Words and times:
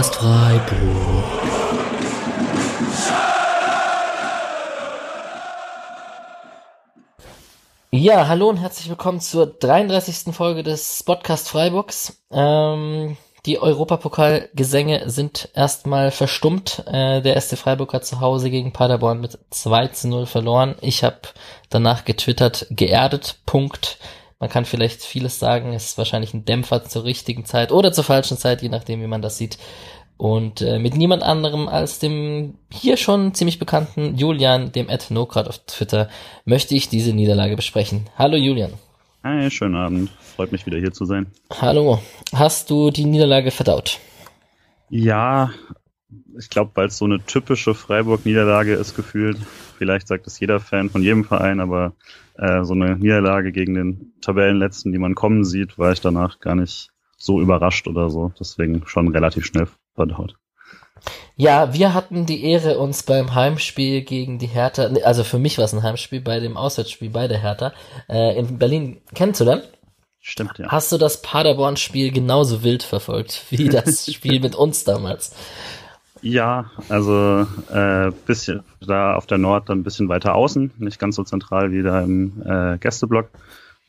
Podcast 0.00 0.16
Freiburg. 0.16 1.24
Ja, 7.90 8.28
hallo 8.28 8.48
und 8.48 8.56
herzlich 8.56 8.88
willkommen 8.88 9.20
zur 9.20 9.44
33. 9.46 10.34
Folge 10.34 10.62
des 10.62 11.02
Podcast 11.02 11.50
Freiburgs. 11.50 12.22
Ähm, 12.32 13.18
die 13.44 13.58
Europapokalgesänge 13.58 15.10
sind 15.10 15.50
erstmal 15.52 16.10
verstummt. 16.10 16.82
Äh, 16.86 17.20
der 17.20 17.38
SC 17.38 17.58
Freiburg 17.58 17.92
hat 17.92 18.06
zu 18.06 18.20
Hause 18.20 18.48
gegen 18.48 18.72
Paderborn 18.72 19.20
mit 19.20 19.38
2 19.50 19.88
zu 19.88 20.08
0 20.08 20.24
verloren. 20.24 20.76
Ich 20.80 21.04
habe 21.04 21.20
danach 21.68 22.06
getwittert, 22.06 22.66
geerdet, 22.70 23.40
Punkt. 23.44 23.98
Man 24.40 24.48
kann 24.48 24.64
vielleicht 24.64 25.02
vieles 25.02 25.38
sagen, 25.38 25.74
es 25.74 25.90
ist 25.90 25.98
wahrscheinlich 25.98 26.32
ein 26.32 26.46
Dämpfer 26.46 26.82
zur 26.82 27.04
richtigen 27.04 27.44
Zeit 27.44 27.72
oder 27.72 27.92
zur 27.92 28.04
falschen 28.04 28.38
Zeit, 28.38 28.62
je 28.62 28.70
nachdem, 28.70 29.02
wie 29.02 29.06
man 29.06 29.20
das 29.20 29.36
sieht. 29.36 29.58
Und 30.16 30.62
äh, 30.62 30.78
mit 30.78 30.96
niemand 30.96 31.22
anderem 31.22 31.68
als 31.68 31.98
dem 31.98 32.54
hier 32.72 32.96
schon 32.96 33.34
ziemlich 33.34 33.58
bekannten 33.58 34.16
Julian, 34.16 34.72
dem 34.72 34.88
Ed 34.88 35.10
Nokrad 35.10 35.46
auf 35.46 35.58
Twitter, 35.66 36.08
möchte 36.46 36.74
ich 36.74 36.88
diese 36.88 37.12
Niederlage 37.12 37.54
besprechen. 37.54 38.08
Hallo 38.16 38.38
Julian. 38.38 38.72
Hi, 39.24 39.50
schönen 39.50 39.76
Abend. 39.76 40.10
Freut 40.36 40.52
mich 40.52 40.64
wieder 40.64 40.78
hier 40.78 40.92
zu 40.92 41.04
sein. 41.04 41.26
Hallo. 41.60 42.00
Hast 42.34 42.70
du 42.70 42.90
die 42.90 43.04
Niederlage 43.04 43.50
verdaut? 43.50 43.98
Ja, 44.88 45.50
ich 46.38 46.48
glaube, 46.48 46.70
weil 46.74 46.86
es 46.86 46.96
so 46.96 47.04
eine 47.04 47.22
typische 47.24 47.74
Freiburg-Niederlage 47.74 48.72
ist 48.72 48.96
gefühlt. 48.96 49.36
Vielleicht 49.76 50.08
sagt 50.08 50.26
es 50.26 50.40
jeder 50.40 50.60
Fan 50.60 50.88
von 50.88 51.02
jedem 51.02 51.24
Verein, 51.24 51.60
aber 51.60 51.92
äh, 52.40 52.64
so 52.64 52.72
eine 52.72 52.96
Niederlage 52.96 53.52
gegen 53.52 53.74
den 53.74 54.12
Tabellenletzten, 54.22 54.92
die 54.92 54.98
man 54.98 55.14
kommen 55.14 55.44
sieht, 55.44 55.78
war 55.78 55.92
ich 55.92 56.00
danach 56.00 56.40
gar 56.40 56.54
nicht 56.54 56.90
so 57.18 57.40
überrascht 57.40 57.86
oder 57.86 58.08
so. 58.08 58.32
Deswegen 58.40 58.82
schon 58.86 59.08
relativ 59.08 59.44
schnell 59.44 59.68
verdaut. 59.94 60.36
Ja, 61.36 61.72
wir 61.72 61.94
hatten 61.94 62.26
die 62.26 62.44
Ehre, 62.44 62.78
uns 62.78 63.02
beim 63.02 63.34
Heimspiel 63.34 64.02
gegen 64.02 64.38
die 64.38 64.46
Hertha, 64.46 64.90
also 65.04 65.24
für 65.24 65.38
mich 65.38 65.56
war 65.56 65.64
es 65.64 65.72
ein 65.72 65.82
Heimspiel, 65.82 66.20
bei 66.20 66.40
dem 66.40 66.56
Auswärtsspiel 66.56 67.10
bei 67.10 67.28
der 67.28 67.40
Hertha 67.40 67.72
äh, 68.08 68.38
in 68.38 68.58
Berlin 68.58 69.00
kennenzulernen. 69.14 69.62
Stimmt, 70.18 70.58
ja. 70.58 70.68
Hast 70.68 70.92
du 70.92 70.98
das 70.98 71.22
Paderborn-Spiel 71.22 72.12
genauso 72.12 72.62
wild 72.62 72.82
verfolgt 72.82 73.46
wie 73.48 73.70
das 73.70 74.12
Spiel 74.12 74.40
mit 74.40 74.54
uns 74.54 74.84
damals? 74.84 75.34
Ja, 76.22 76.70
also 76.88 77.46
äh, 77.72 78.10
bisschen 78.26 78.62
da 78.86 79.14
auf 79.14 79.26
der 79.26 79.38
Nord 79.38 79.68
dann 79.68 79.80
ein 79.80 79.82
bisschen 79.84 80.08
weiter 80.08 80.34
außen, 80.34 80.72
nicht 80.78 80.98
ganz 80.98 81.16
so 81.16 81.24
zentral 81.24 81.72
wie 81.72 81.82
da 81.82 82.02
im 82.02 82.42
äh, 82.44 82.78
Gästeblock, 82.78 83.30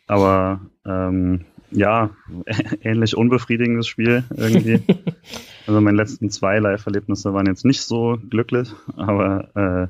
aber 0.08 0.62
ähm, 0.86 1.46
ja, 1.72 2.12
ähnlich 2.82 3.16
unbefriedigendes 3.18 3.88
Spiel 3.88 4.24
irgendwie. 4.36 4.82
also 5.68 5.82
meine 5.82 5.98
letzten 5.98 6.30
zwei 6.30 6.60
Live-Erlebnisse 6.60 7.34
waren 7.34 7.48
jetzt 7.48 7.66
nicht 7.66 7.82
so 7.82 8.18
glücklich, 8.30 8.72
aber 8.96 9.56
äh, 9.56 9.88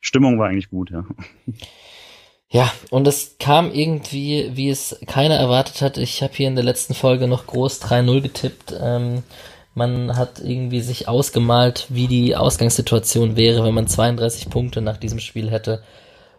Stimmung 0.00 0.38
war 0.38 0.48
eigentlich 0.48 0.70
gut, 0.70 0.90
ja. 0.90 1.04
Ja, 2.48 2.72
und 2.90 3.08
es 3.08 3.36
kam 3.38 3.72
irgendwie, 3.72 4.52
wie 4.54 4.70
es 4.70 5.00
keiner 5.06 5.34
erwartet 5.34 5.82
hat. 5.82 5.98
Ich 5.98 6.22
habe 6.22 6.32
hier 6.32 6.46
in 6.46 6.54
der 6.54 6.64
letzten 6.64 6.94
Folge 6.94 7.26
noch 7.26 7.46
groß 7.46 7.82
3-0 7.82 8.20
getippt. 8.22 8.74
Ähm, 8.80 9.24
man 9.76 10.16
hat 10.16 10.40
irgendwie 10.42 10.80
sich 10.80 11.06
ausgemalt, 11.06 11.86
wie 11.90 12.06
die 12.06 12.34
Ausgangssituation 12.34 13.36
wäre, 13.36 13.62
wenn 13.62 13.74
man 13.74 13.86
32 13.86 14.48
Punkte 14.48 14.80
nach 14.80 14.96
diesem 14.96 15.18
Spiel 15.18 15.50
hätte 15.50 15.82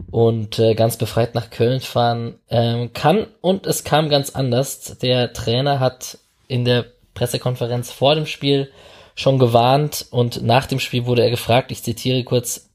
und 0.10 0.58
äh, 0.58 0.74
ganz 0.74 0.98
befreit 0.98 1.36
nach 1.36 1.52
Köln 1.52 1.80
fahren 1.80 2.40
ähm, 2.50 2.94
kann. 2.94 3.28
Und 3.42 3.68
es 3.68 3.84
kam 3.84 4.10
ganz 4.10 4.32
anders. 4.32 4.98
Der 4.98 5.34
Trainer 5.34 5.80
hat 5.80 6.18
in 6.48 6.66
der 6.66 6.86
Pressekonferenz 7.14 7.92
vor 7.92 8.16
dem 8.16 8.26
Spiel 8.26 8.72
schon 9.14 9.38
gewarnt 9.38 10.08
und 10.10 10.42
nach 10.42 10.66
dem 10.66 10.80
Spiel 10.80 11.06
wurde 11.06 11.22
er 11.22 11.30
gefragt, 11.30 11.72
ich 11.72 11.84
zitiere 11.84 12.24
kurz 12.24 12.70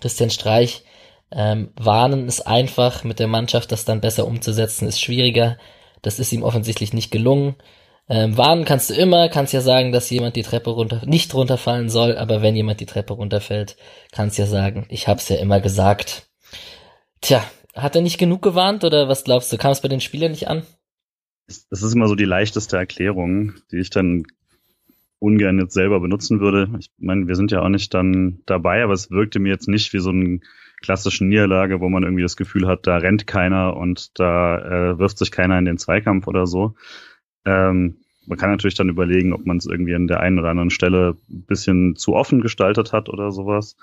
Christian 0.00 0.30
Streich, 0.30 0.84
ähm, 1.32 1.70
warnen 1.76 2.28
ist 2.28 2.46
einfach, 2.46 3.02
mit 3.02 3.18
der 3.18 3.26
Mannschaft 3.26 3.72
das 3.72 3.84
dann 3.84 4.00
besser 4.00 4.28
umzusetzen 4.28 4.86
ist 4.86 5.00
schwieriger. 5.00 5.58
Das 6.02 6.20
ist 6.20 6.32
ihm 6.32 6.44
offensichtlich 6.44 6.92
nicht 6.92 7.10
gelungen. 7.10 7.56
Ähm, 8.10 8.36
warnen 8.38 8.64
kannst 8.64 8.88
du 8.88 8.94
immer, 8.94 9.28
kannst 9.28 9.52
ja 9.52 9.60
sagen, 9.60 9.92
dass 9.92 10.08
jemand 10.08 10.36
die 10.36 10.42
Treppe 10.42 10.70
runter, 10.70 11.02
nicht 11.04 11.34
runterfallen 11.34 11.90
soll, 11.90 12.16
aber 12.16 12.40
wenn 12.40 12.56
jemand 12.56 12.80
die 12.80 12.86
Treppe 12.86 13.12
runterfällt, 13.12 13.76
kannst 14.12 14.38
ja 14.38 14.46
sagen, 14.46 14.86
ich 14.88 15.08
hab's 15.08 15.28
ja 15.28 15.36
immer 15.36 15.60
gesagt. 15.60 16.28
Tja, 17.20 17.44
hat 17.74 17.96
er 17.96 18.02
nicht 18.02 18.18
genug 18.18 18.40
gewarnt 18.40 18.82
oder 18.84 19.08
was 19.08 19.24
glaubst 19.24 19.52
du? 19.52 19.58
Kam 19.58 19.72
es 19.72 19.82
bei 19.82 19.88
den 19.88 20.00
Spielern 20.00 20.30
nicht 20.30 20.48
an? 20.48 20.62
Das 21.46 21.82
ist 21.82 21.94
immer 21.94 22.08
so 22.08 22.14
die 22.14 22.24
leichteste 22.24 22.76
Erklärung, 22.76 23.54
die 23.72 23.78
ich 23.78 23.90
dann 23.90 24.24
ungern 25.18 25.58
jetzt 25.58 25.74
selber 25.74 26.00
benutzen 26.00 26.40
würde. 26.40 26.70
Ich 26.78 26.90
meine, 26.98 27.26
wir 27.28 27.34
sind 27.34 27.50
ja 27.50 27.62
auch 27.62 27.68
nicht 27.68 27.92
dann 27.92 28.40
dabei, 28.46 28.82
aber 28.82 28.92
es 28.92 29.10
wirkte 29.10 29.38
mir 29.38 29.50
jetzt 29.50 29.68
nicht 29.68 29.92
wie 29.92 29.98
so 29.98 30.10
eine 30.10 30.40
klassische 30.80 31.24
Niederlage, 31.24 31.80
wo 31.80 31.88
man 31.88 32.04
irgendwie 32.04 32.22
das 32.22 32.36
Gefühl 32.36 32.66
hat, 32.66 32.86
da 32.86 32.98
rennt 32.98 33.26
keiner 33.26 33.76
und 33.76 34.18
da 34.18 34.92
äh, 34.92 34.98
wirft 34.98 35.18
sich 35.18 35.32
keiner 35.32 35.58
in 35.58 35.64
den 35.64 35.78
Zweikampf 35.78 36.26
oder 36.26 36.46
so. 36.46 36.74
Ähm, 37.44 37.98
man 38.26 38.38
kann 38.38 38.50
natürlich 38.50 38.74
dann 38.74 38.90
überlegen, 38.90 39.32
ob 39.32 39.46
man 39.46 39.56
es 39.56 39.66
irgendwie 39.66 39.94
an 39.94 40.06
der 40.06 40.20
einen 40.20 40.38
oder 40.38 40.50
anderen 40.50 40.70
Stelle 40.70 41.16
ein 41.30 41.44
bisschen 41.46 41.96
zu 41.96 42.14
offen 42.14 42.42
gestaltet 42.42 42.92
hat 42.92 43.08
oder 43.08 43.32
sowas. 43.32 43.76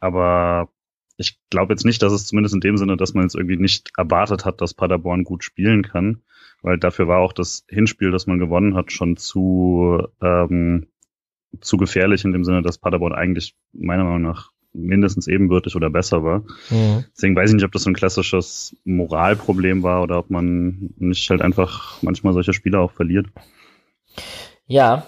Aber 0.00 0.68
ich 1.16 1.38
glaube 1.50 1.72
jetzt 1.72 1.84
nicht, 1.84 2.02
dass 2.02 2.12
es 2.12 2.26
zumindest 2.26 2.54
in 2.54 2.60
dem 2.60 2.76
Sinne, 2.76 2.96
dass 2.96 3.14
man 3.14 3.24
jetzt 3.24 3.36
irgendwie 3.36 3.56
nicht 3.56 3.92
erwartet 3.96 4.44
hat, 4.44 4.60
dass 4.60 4.74
Paderborn 4.74 5.22
gut 5.22 5.44
spielen 5.44 5.82
kann, 5.82 6.22
weil 6.62 6.78
dafür 6.78 7.06
war 7.06 7.20
auch 7.20 7.32
das 7.32 7.64
Hinspiel, 7.68 8.10
das 8.10 8.26
man 8.26 8.38
gewonnen 8.40 8.74
hat, 8.74 8.90
schon 8.90 9.16
zu, 9.16 10.02
ähm, 10.20 10.88
zu 11.60 11.76
gefährlich 11.76 12.24
in 12.24 12.32
dem 12.32 12.44
Sinne, 12.44 12.62
dass 12.62 12.78
Paderborn 12.78 13.12
eigentlich 13.12 13.54
meiner 13.72 14.04
Meinung 14.04 14.22
nach 14.22 14.50
mindestens 14.74 15.28
ebenbürtig 15.28 15.76
oder 15.76 15.88
besser 15.88 16.22
war. 16.22 16.40
Mhm. 16.70 17.04
Deswegen 17.16 17.36
weiß 17.36 17.50
ich 17.50 17.54
nicht, 17.54 17.64
ob 17.64 17.72
das 17.72 17.84
so 17.84 17.90
ein 17.90 17.94
klassisches 17.94 18.76
Moralproblem 18.84 19.82
war 19.82 20.02
oder 20.02 20.18
ob 20.18 20.30
man 20.30 20.90
nicht 20.98 21.30
halt 21.30 21.40
einfach 21.40 22.02
manchmal 22.02 22.34
solche 22.34 22.52
Spiele 22.52 22.80
auch 22.80 22.92
verliert. 22.92 23.26
Ja, 24.66 25.06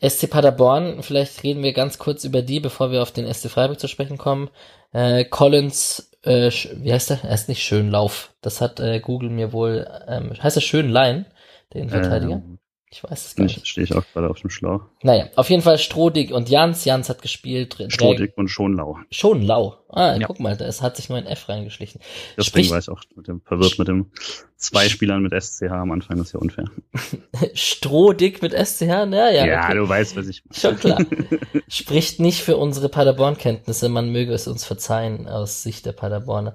SC 0.00 0.30
Paderborn, 0.30 1.02
vielleicht 1.02 1.42
reden 1.42 1.62
wir 1.62 1.72
ganz 1.72 1.98
kurz 1.98 2.24
über 2.24 2.42
die, 2.42 2.60
bevor 2.60 2.92
wir 2.92 3.02
auf 3.02 3.12
den 3.12 3.32
SC 3.32 3.48
Freiburg 3.48 3.80
zu 3.80 3.88
sprechen 3.88 4.18
kommen. 4.18 4.50
Äh, 4.92 5.24
Collins, 5.24 6.10
äh, 6.22 6.50
wie 6.76 6.92
heißt 6.92 7.10
der? 7.10 7.24
Er 7.24 7.34
ist 7.34 7.48
nicht 7.48 7.62
Schönlauf. 7.62 8.34
Das 8.40 8.60
hat 8.60 8.80
äh, 8.80 9.00
Google 9.00 9.30
mir 9.30 9.52
wohl, 9.52 9.88
ähm, 10.06 10.30
heißt 10.40 10.56
er 10.56 10.62
Schönlein, 10.62 11.26
den 11.74 11.90
Verteidiger? 11.90 12.34
Ähm, 12.34 12.58
ich 12.90 13.04
weiß 13.04 13.26
es 13.26 13.36
gar 13.36 13.44
nicht. 13.44 13.66
Stehe 13.66 13.84
ich 13.84 13.94
auch 13.94 14.04
gerade 14.12 14.30
auf 14.30 14.40
dem 14.40 14.48
Schlauch. 14.48 14.82
Naja, 15.02 15.28
auf 15.36 15.50
jeden 15.50 15.62
Fall 15.62 15.78
Strodig 15.78 16.32
und 16.32 16.48
Jans. 16.48 16.84
Jans 16.86 17.10
hat 17.10 17.20
gespielt. 17.20 17.76
Strodig 17.88 18.32
und 18.36 18.48
Schonlau. 18.48 18.98
Schonlau. 19.10 19.76
Ah, 19.90 20.16
ja. 20.16 20.26
guck 20.26 20.40
mal, 20.40 20.56
da 20.56 20.66
hat 20.66 20.96
sich 20.96 21.08
nur 21.08 21.18
ein 21.18 21.26
F 21.26 21.48
reingeschlichen. 21.48 22.00
Deswegen 22.36 22.44
Sprich, 22.44 22.70
war 22.70 22.78
ich 22.78 22.88
auch 22.88 23.02
mit 23.14 23.28
dem, 23.28 23.42
verwirrt 23.42 23.78
mit 23.78 23.88
dem 23.88 24.10
zwei 24.56 24.88
Spielern 24.88 25.22
mit 25.22 25.32
SCH 25.32 25.70
am 25.70 25.92
Anfang, 25.92 26.16
das 26.16 26.28
ist 26.28 26.32
ja 26.32 26.40
unfair. 26.40 26.70
Strohdick 27.54 28.40
mit 28.40 28.52
SCH? 28.52 29.06
Na, 29.06 29.30
ja, 29.30 29.46
ja 29.46 29.64
okay. 29.64 29.76
du 29.76 29.88
weißt, 29.88 30.16
was 30.16 30.28
ich 30.28 30.42
meine. 30.44 30.58
Schon 30.58 30.76
klar. 30.78 31.04
Spricht 31.68 32.20
nicht 32.20 32.42
für 32.42 32.56
unsere 32.56 32.88
Paderborn-Kenntnisse, 32.88 33.88
man 33.88 34.10
möge 34.10 34.32
es 34.32 34.48
uns 34.48 34.64
verzeihen 34.64 35.28
aus 35.28 35.62
Sicht 35.62 35.84
der 35.84 35.92
Paderborner. 35.92 36.54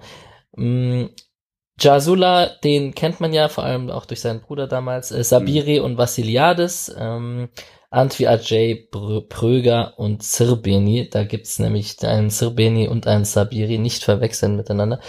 Jasula, 1.80 2.48
den 2.64 2.94
kennt 2.94 3.20
man 3.20 3.34
ja 3.34 3.50
vor 3.50 3.64
allem 3.64 3.90
auch 3.90 4.06
durch 4.06 4.22
seinen 4.22 4.42
Bruder 4.42 4.68
damals, 4.68 5.12
äh, 5.12 5.24
Sabiri 5.24 5.80
mhm. 5.80 5.86
und 5.86 5.98
Vassiliades, 5.98 6.94
ähm, 6.98 7.50
Antwi 7.90 8.28
Ajay, 8.28 8.90
Pröger 9.30 9.94
und 9.98 10.24
Zirbeni. 10.24 11.10
Da 11.10 11.24
gibt's 11.24 11.60
nämlich 11.60 12.04
einen 12.04 12.30
Zirbeni 12.30 12.88
und 12.88 13.08
einen 13.08 13.25
Sabiri, 13.25 13.78
nicht 13.78 14.04
verwechseln 14.04 14.56
miteinander. 14.56 15.00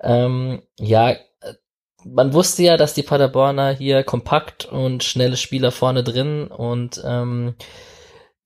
Ähm, 0.00 0.62
ja, 0.78 1.10
äh, 1.10 1.18
man 2.04 2.32
wusste 2.32 2.64
ja, 2.64 2.76
dass 2.76 2.94
die 2.94 3.04
Paderborner 3.04 3.72
hier 3.72 4.02
kompakt 4.02 4.64
und 4.64 5.04
schnelle 5.04 5.36
Spieler 5.36 5.70
vorne 5.70 6.02
drin 6.02 6.48
und 6.48 7.00
ähm, 7.04 7.54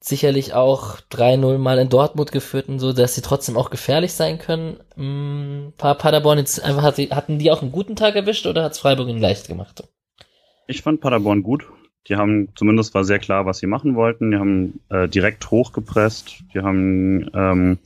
sicherlich 0.08 0.54
auch 0.54 1.00
3-0 1.10 1.58
mal 1.58 1.78
in 1.78 1.88
Dortmund 1.88 2.30
geführt 2.30 2.68
und 2.68 2.78
so, 2.78 2.92
dass 2.92 3.14
sie 3.14 3.22
trotzdem 3.22 3.56
auch 3.56 3.70
gefährlich 3.70 4.12
sein 4.12 4.38
können. 4.38 5.72
Paar 5.76 5.96
Paderborn 5.96 6.38
jetzt 6.38 6.62
einfach 6.62 6.84
hatten 6.84 7.38
die 7.38 7.50
auch 7.50 7.62
einen 7.62 7.72
guten 7.72 7.96
Tag 7.96 8.14
erwischt 8.14 8.46
oder 8.46 8.62
hat's 8.62 8.78
Freiburg 8.78 9.08
ihnen 9.08 9.20
leicht 9.20 9.48
gemacht? 9.48 9.82
Ich 10.68 10.82
fand 10.82 11.00
Paderborn 11.00 11.42
gut. 11.42 11.66
Die 12.08 12.14
haben 12.14 12.48
zumindest 12.54 12.94
war 12.94 13.02
sehr 13.02 13.18
klar, 13.18 13.46
was 13.46 13.58
sie 13.58 13.66
machen 13.66 13.96
wollten. 13.96 14.30
Die 14.30 14.36
haben 14.36 14.80
äh, 14.90 15.08
direkt 15.08 15.50
hochgepresst. 15.50 16.44
Die 16.54 16.60
haben 16.60 17.28
ähm, 17.34 17.78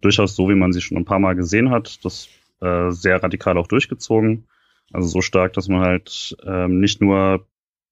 durchaus 0.00 0.36
so, 0.36 0.48
wie 0.48 0.54
man 0.54 0.72
sie 0.72 0.80
schon 0.80 0.96
ein 0.96 1.04
paar 1.04 1.18
Mal 1.18 1.34
gesehen 1.34 1.70
hat, 1.70 2.04
das 2.04 2.28
äh, 2.60 2.90
sehr 2.90 3.20
radikal 3.20 3.58
auch 3.58 3.66
durchgezogen. 3.66 4.46
Also 4.92 5.08
so 5.08 5.22
stark, 5.22 5.54
dass 5.54 5.66
man 5.66 5.80
halt 5.80 6.36
ähm, 6.46 6.78
nicht 6.78 7.00
nur 7.00 7.44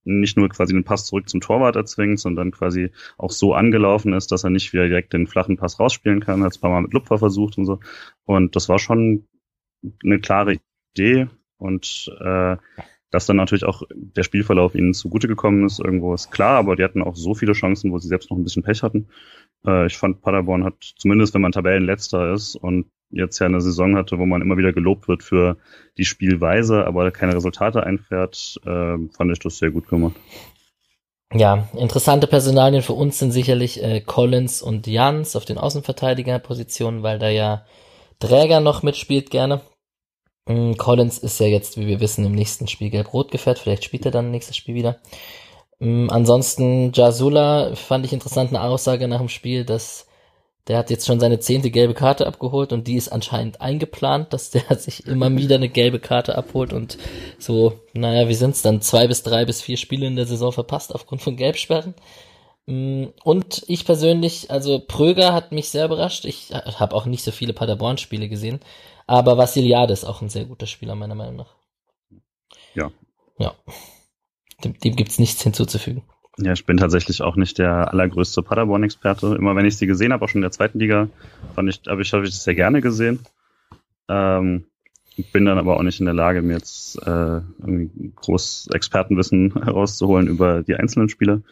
nicht 0.04 0.36
nur 0.36 0.48
quasi 0.48 0.72
den 0.72 0.84
Pass 0.84 1.06
zurück 1.06 1.28
zum 1.28 1.40
Torwart 1.40 1.76
erzwingt, 1.76 2.20
sondern 2.20 2.50
quasi 2.50 2.90
auch 3.18 3.30
so 3.30 3.54
angelaufen 3.54 4.12
ist, 4.12 4.32
dass 4.32 4.44
er 4.44 4.50
nicht 4.50 4.72
wieder 4.72 4.88
direkt 4.88 5.12
den 5.12 5.26
flachen 5.26 5.56
Pass 5.56 5.78
rausspielen 5.78 6.20
kann, 6.20 6.42
hat 6.42 6.52
es 6.52 6.58
ein 6.58 6.60
paar 6.60 6.70
Mal 6.70 6.82
mit 6.82 6.92
Lupfer 6.92 7.18
versucht 7.18 7.58
und 7.58 7.66
so. 7.66 7.80
Und 8.24 8.56
das 8.56 8.68
war 8.68 8.78
schon 8.78 9.26
eine 10.04 10.20
klare 10.20 10.58
Idee 10.94 11.28
und 11.56 12.12
äh, 12.20 12.56
Dass 13.12 13.26
dann 13.26 13.36
natürlich 13.36 13.64
auch 13.64 13.82
der 13.92 14.22
Spielverlauf 14.22 14.74
ihnen 14.74 14.94
zugute 14.94 15.28
gekommen 15.28 15.66
ist, 15.66 15.80
irgendwo 15.80 16.14
ist 16.14 16.30
klar, 16.30 16.56
aber 16.56 16.76
die 16.76 16.82
hatten 16.82 17.02
auch 17.02 17.14
so 17.14 17.34
viele 17.34 17.52
Chancen, 17.52 17.92
wo 17.92 17.98
sie 17.98 18.08
selbst 18.08 18.30
noch 18.30 18.38
ein 18.38 18.42
bisschen 18.44 18.62
Pech 18.62 18.82
hatten. 18.82 19.08
Äh, 19.66 19.86
ich 19.86 19.98
fand, 19.98 20.22
Paderborn 20.22 20.64
hat, 20.64 20.76
zumindest 20.96 21.34
wenn 21.34 21.42
man 21.42 21.52
Tabellenletzter 21.52 22.32
ist 22.32 22.56
und 22.56 22.86
jetzt 23.12 23.38
ja 23.38 23.46
eine 23.46 23.60
Saison 23.60 23.96
hatte, 23.96 24.18
wo 24.18 24.26
man 24.26 24.42
immer 24.42 24.56
wieder 24.56 24.72
gelobt 24.72 25.08
wird 25.08 25.22
für 25.22 25.56
die 25.98 26.04
Spielweise, 26.04 26.86
aber 26.86 27.10
keine 27.10 27.34
Resultate 27.34 27.84
einfährt, 27.84 28.60
äh, 28.64 28.96
fand 29.16 29.32
ich 29.32 29.38
das 29.38 29.58
sehr 29.58 29.70
gut 29.70 29.88
gemacht. 29.88 30.16
Ja, 31.34 31.68
interessante 31.74 32.26
Personalien 32.26 32.82
für 32.82 32.92
uns 32.92 33.18
sind 33.18 33.32
sicherlich 33.32 33.82
äh, 33.82 34.00
Collins 34.02 34.60
und 34.60 34.86
Jans 34.86 35.34
auf 35.34 35.46
den 35.46 35.56
Außenverteidigerpositionen, 35.56 37.02
weil 37.02 37.18
da 37.18 37.30
ja 37.30 37.64
Träger 38.18 38.60
noch 38.60 38.82
mitspielt 38.82 39.30
gerne. 39.30 39.62
Mm, 40.46 40.74
Collins 40.74 41.18
ist 41.18 41.40
ja 41.40 41.46
jetzt, 41.46 41.78
wie 41.78 41.86
wir 41.86 42.00
wissen, 42.00 42.26
im 42.26 42.32
nächsten 42.32 42.68
Spiel 42.68 42.90
gelb-rot 42.90 43.30
gefährt. 43.30 43.58
Vielleicht 43.58 43.84
spielt 43.84 44.04
er 44.04 44.10
dann 44.12 44.30
nächstes 44.30 44.56
Spiel 44.56 44.74
wieder. 44.74 44.98
Mm, 45.78 46.08
ansonsten 46.10 46.92
Jasula 46.92 47.74
fand 47.76 48.04
ich 48.04 48.12
interessant 48.12 48.50
eine 48.50 48.62
Aussage 48.62 49.08
nach 49.08 49.18
dem 49.18 49.28
Spiel, 49.28 49.64
dass 49.64 50.06
der 50.68 50.78
hat 50.78 50.90
jetzt 50.90 51.06
schon 51.06 51.18
seine 51.18 51.40
zehnte 51.40 51.70
gelbe 51.70 51.94
Karte 51.94 52.26
abgeholt 52.26 52.72
und 52.72 52.86
die 52.86 52.94
ist 52.94 53.08
anscheinend 53.08 53.60
eingeplant, 53.60 54.32
dass 54.32 54.50
der 54.50 54.74
sich 54.78 55.06
immer 55.06 55.34
wieder 55.36 55.56
eine 55.56 55.68
gelbe 55.68 55.98
Karte 55.98 56.36
abholt 56.36 56.72
und 56.72 56.98
so, 57.38 57.80
naja, 57.92 58.28
wie 58.28 58.34
sind's 58.34 58.62
dann, 58.62 58.80
zwei 58.80 59.06
bis 59.08 59.22
drei 59.22 59.44
bis 59.44 59.60
vier 59.60 59.76
Spiele 59.76 60.06
in 60.06 60.16
der 60.16 60.26
Saison 60.26 60.52
verpasst 60.52 60.94
aufgrund 60.94 61.22
von 61.22 61.36
Gelbsperren. 61.36 61.94
Mm, 62.66 63.06
und 63.24 63.64
ich 63.66 63.84
persönlich, 63.84 64.50
also 64.50 64.78
Pröger 64.78 65.32
hat 65.32 65.50
mich 65.50 65.68
sehr 65.68 65.86
überrascht. 65.86 66.24
Ich 66.24 66.52
habe 66.52 66.94
auch 66.94 67.06
nicht 67.06 67.24
so 67.24 67.32
viele 67.32 67.52
Paderborn-Spiele 67.52 68.28
gesehen, 68.28 68.60
aber 69.08 69.36
Vassiliades 69.36 70.04
auch 70.04 70.22
ein 70.22 70.28
sehr 70.28 70.44
guter 70.44 70.66
Spieler 70.66 70.94
meiner 70.94 71.16
Meinung 71.16 71.36
nach. 71.36 71.56
Ja. 72.74 72.92
Ja. 73.38 73.54
Dem, 74.62 74.78
dem 74.78 74.94
gibt's 74.94 75.18
nichts 75.18 75.42
hinzuzufügen. 75.42 76.04
Ja, 76.38 76.52
ich 76.52 76.64
bin 76.64 76.78
tatsächlich 76.78 77.20
auch 77.22 77.36
nicht 77.36 77.58
der 77.58 77.92
allergrößte 77.92 78.42
Paderborn-Experte. 78.42 79.36
Immer 79.38 79.54
wenn 79.54 79.66
ich 79.66 79.76
sie 79.76 79.86
gesehen 79.86 80.12
habe, 80.12 80.24
auch 80.24 80.28
schon 80.28 80.38
in 80.38 80.42
der 80.42 80.50
zweiten 80.50 80.78
Liga, 80.78 81.08
fand 81.54 81.68
ich, 81.68 81.82
habe 81.86 82.00
ich, 82.00 82.12
hab 82.12 82.22
ich 82.22 82.30
das 82.30 82.44
sehr 82.44 82.54
gerne 82.54 82.80
gesehen. 82.80 83.20
Ähm, 84.08 84.64
bin 85.32 85.44
dann 85.44 85.58
aber 85.58 85.76
auch 85.76 85.82
nicht 85.82 86.00
in 86.00 86.06
der 86.06 86.14
Lage, 86.14 86.40
mir 86.40 86.54
jetzt 86.54 86.96
äh, 87.06 87.40
irgendwie 87.60 88.12
groß 88.16 88.68
Expertenwissen 88.72 89.52
herauszuholen 89.62 90.26
über 90.26 90.62
die 90.62 90.74
einzelnen 90.74 91.10
Spiele. 91.10 91.42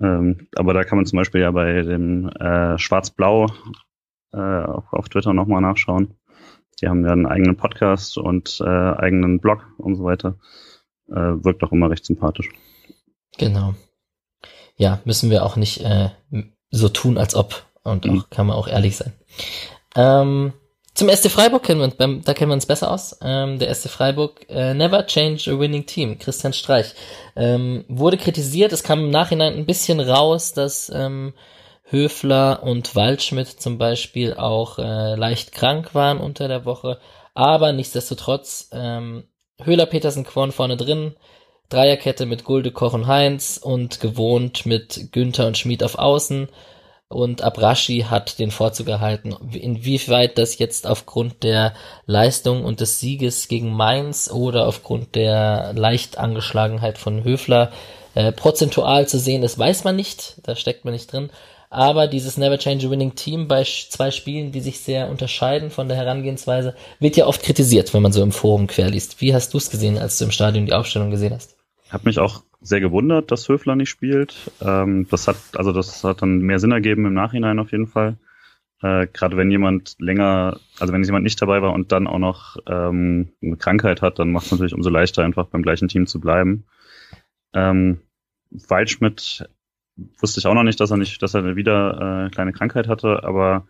Ähm, 0.00 0.48
aber 0.56 0.72
da 0.72 0.84
kann 0.84 0.96
man 0.96 1.06
zum 1.06 1.18
Beispiel 1.18 1.42
ja 1.42 1.50
bei 1.50 1.82
dem 1.82 2.28
äh, 2.28 2.78
Schwarz-Blau 2.78 3.48
äh, 4.32 4.38
auf, 4.38 4.90
auf 4.90 5.08
Twitter 5.10 5.34
nochmal 5.34 5.60
nachschauen. 5.60 6.14
Die 6.80 6.88
haben 6.88 7.04
ja 7.04 7.12
einen 7.12 7.26
eigenen 7.26 7.56
Podcast 7.56 8.16
und 8.16 8.58
äh, 8.60 8.64
eigenen 8.64 9.38
Blog 9.38 9.66
und 9.76 9.96
so 9.96 10.04
weiter. 10.04 10.38
Äh, 11.08 11.44
wirkt 11.44 11.62
auch 11.62 11.72
immer 11.72 11.90
recht 11.90 12.06
sympathisch. 12.06 12.48
Genau 13.36 13.74
ja, 14.76 15.00
müssen 15.04 15.30
wir 15.30 15.44
auch 15.44 15.56
nicht 15.56 15.80
äh, 15.80 16.10
so 16.70 16.88
tun, 16.88 17.18
als 17.18 17.34
ob. 17.34 17.64
Und 17.82 18.04
mhm. 18.04 18.20
auch 18.20 18.30
kann 18.30 18.46
man 18.46 18.56
auch 18.56 18.68
ehrlich 18.68 18.96
sein. 18.96 19.12
Ähm, 19.96 20.52
zum 20.94 21.08
SC 21.08 21.28
Freiburg 21.28 21.64
kennen 21.64 21.80
wir 21.80 21.84
uns, 21.84 21.96
beim, 21.96 22.22
da 22.22 22.34
kennen 22.34 22.50
wir 22.50 22.54
uns 22.54 22.66
besser 22.66 22.90
aus. 22.90 23.18
Ähm, 23.20 23.58
der 23.58 23.74
SC 23.74 23.88
Freiburg, 23.88 24.46
äh, 24.48 24.74
never 24.74 25.06
change 25.06 25.50
a 25.50 25.58
winning 25.58 25.86
team. 25.86 26.18
Christian 26.18 26.52
Streich 26.52 26.94
ähm, 27.34 27.84
wurde 27.88 28.16
kritisiert. 28.16 28.72
Es 28.72 28.84
kam 28.84 29.00
im 29.00 29.10
Nachhinein 29.10 29.54
ein 29.54 29.66
bisschen 29.66 29.98
raus, 29.98 30.52
dass 30.52 30.90
ähm, 30.94 31.34
Höfler 31.82 32.62
und 32.62 32.94
Waldschmidt 32.94 33.48
zum 33.48 33.76
Beispiel 33.76 34.34
auch 34.34 34.78
äh, 34.78 35.16
leicht 35.16 35.52
krank 35.52 35.94
waren 35.94 36.18
unter 36.18 36.46
der 36.46 36.64
Woche. 36.64 37.00
Aber 37.34 37.72
nichtsdestotrotz, 37.72 38.70
ähm, 38.72 39.24
Höhler, 39.62 39.86
Petersen, 39.86 40.24
Quorn 40.24 40.52
vorne 40.52 40.76
drin, 40.76 41.14
Dreierkette 41.68 42.26
mit 42.26 42.44
Gulde, 42.44 42.70
Koch 42.70 42.92
und 42.92 43.06
Heinz 43.06 43.58
und 43.62 44.00
gewohnt 44.00 44.66
mit 44.66 45.12
Günther 45.12 45.46
und 45.46 45.58
Schmid 45.58 45.82
auf 45.82 45.98
Außen. 45.98 46.48
Und 47.08 47.42
Abrashi 47.42 48.06
hat 48.08 48.38
den 48.38 48.50
Vorzug 48.50 48.88
erhalten. 48.88 49.36
Inwieweit 49.52 50.36
das 50.38 50.58
jetzt 50.58 50.86
aufgrund 50.86 51.42
der 51.42 51.74
Leistung 52.06 52.64
und 52.64 52.80
des 52.80 52.98
Sieges 52.98 53.48
gegen 53.48 53.72
Mainz 53.72 54.30
oder 54.30 54.66
aufgrund 54.66 55.14
der 55.14 55.72
leicht 55.74 56.18
Angeschlagenheit 56.18 56.98
von 56.98 57.22
Höfler 57.22 57.70
äh, 58.14 58.32
prozentual 58.32 59.06
zu 59.06 59.18
sehen 59.18 59.42
ist, 59.42 59.58
weiß 59.58 59.84
man 59.84 59.96
nicht. 59.96 60.36
Da 60.42 60.56
steckt 60.56 60.84
man 60.84 60.94
nicht 60.94 61.12
drin. 61.12 61.30
Aber 61.70 62.06
dieses 62.06 62.36
Never 62.36 62.58
Change 62.58 62.86
a 62.86 62.90
Winning 62.90 63.16
Team 63.16 63.48
bei 63.48 63.64
zwei 63.64 64.12
Spielen, 64.12 64.52
die 64.52 64.60
sich 64.60 64.80
sehr 64.80 65.08
unterscheiden 65.08 65.70
von 65.70 65.88
der 65.88 65.96
Herangehensweise, 65.96 66.74
wird 67.00 67.16
ja 67.16 67.26
oft 67.26 67.42
kritisiert, 67.42 67.92
wenn 67.92 68.02
man 68.02 68.12
so 68.12 68.22
im 68.22 68.30
Forum 68.30 68.68
querliest. 68.68 69.20
Wie 69.20 69.34
hast 69.34 69.52
du 69.52 69.58
es 69.58 69.70
gesehen, 69.70 69.98
als 69.98 70.16
du 70.18 70.24
im 70.24 70.30
Stadion 70.30 70.66
die 70.66 70.72
Aufstellung 70.72 71.10
gesehen 71.10 71.34
hast? 71.34 71.53
Hat 71.90 72.04
mich 72.04 72.18
auch 72.18 72.42
sehr 72.60 72.80
gewundert, 72.80 73.30
dass 73.30 73.48
Höfler 73.48 73.76
nicht 73.76 73.90
spielt. 73.90 74.50
Ähm, 74.60 75.06
das 75.10 75.28
hat, 75.28 75.36
also 75.54 75.72
das 75.72 76.02
hat 76.02 76.22
dann 76.22 76.38
mehr 76.38 76.58
Sinn 76.58 76.72
ergeben 76.72 77.06
im 77.06 77.14
Nachhinein 77.14 77.58
auf 77.58 77.72
jeden 77.72 77.86
Fall. 77.86 78.16
Äh, 78.82 79.06
Gerade 79.12 79.36
wenn 79.36 79.50
jemand 79.50 79.96
länger, 79.98 80.58
also 80.78 80.92
wenn 80.92 81.02
jemand 81.02 81.24
nicht 81.24 81.40
dabei 81.40 81.62
war 81.62 81.72
und 81.72 81.92
dann 81.92 82.06
auch 82.06 82.18
noch 82.18 82.56
ähm, 82.66 83.32
eine 83.42 83.56
Krankheit 83.56 84.02
hat, 84.02 84.18
dann 84.18 84.32
macht 84.32 84.46
es 84.46 84.52
natürlich 84.52 84.74
umso 84.74 84.90
leichter, 84.90 85.22
einfach 85.22 85.46
beim 85.46 85.62
gleichen 85.62 85.88
Team 85.88 86.06
zu 86.06 86.20
bleiben. 86.20 86.64
Ähm, 87.52 88.00
Waldschmidt 88.50 89.48
wusste 90.18 90.40
ich 90.40 90.46
auch 90.46 90.54
noch 90.54 90.64
nicht, 90.64 90.80
dass 90.80 90.90
er 90.90 90.96
nicht, 90.96 91.22
dass 91.22 91.34
er 91.34 91.56
wieder 91.56 91.98
äh, 91.98 92.20
eine 92.20 92.30
kleine 92.30 92.52
Krankheit 92.52 92.88
hatte, 92.88 93.24
aber 93.24 93.66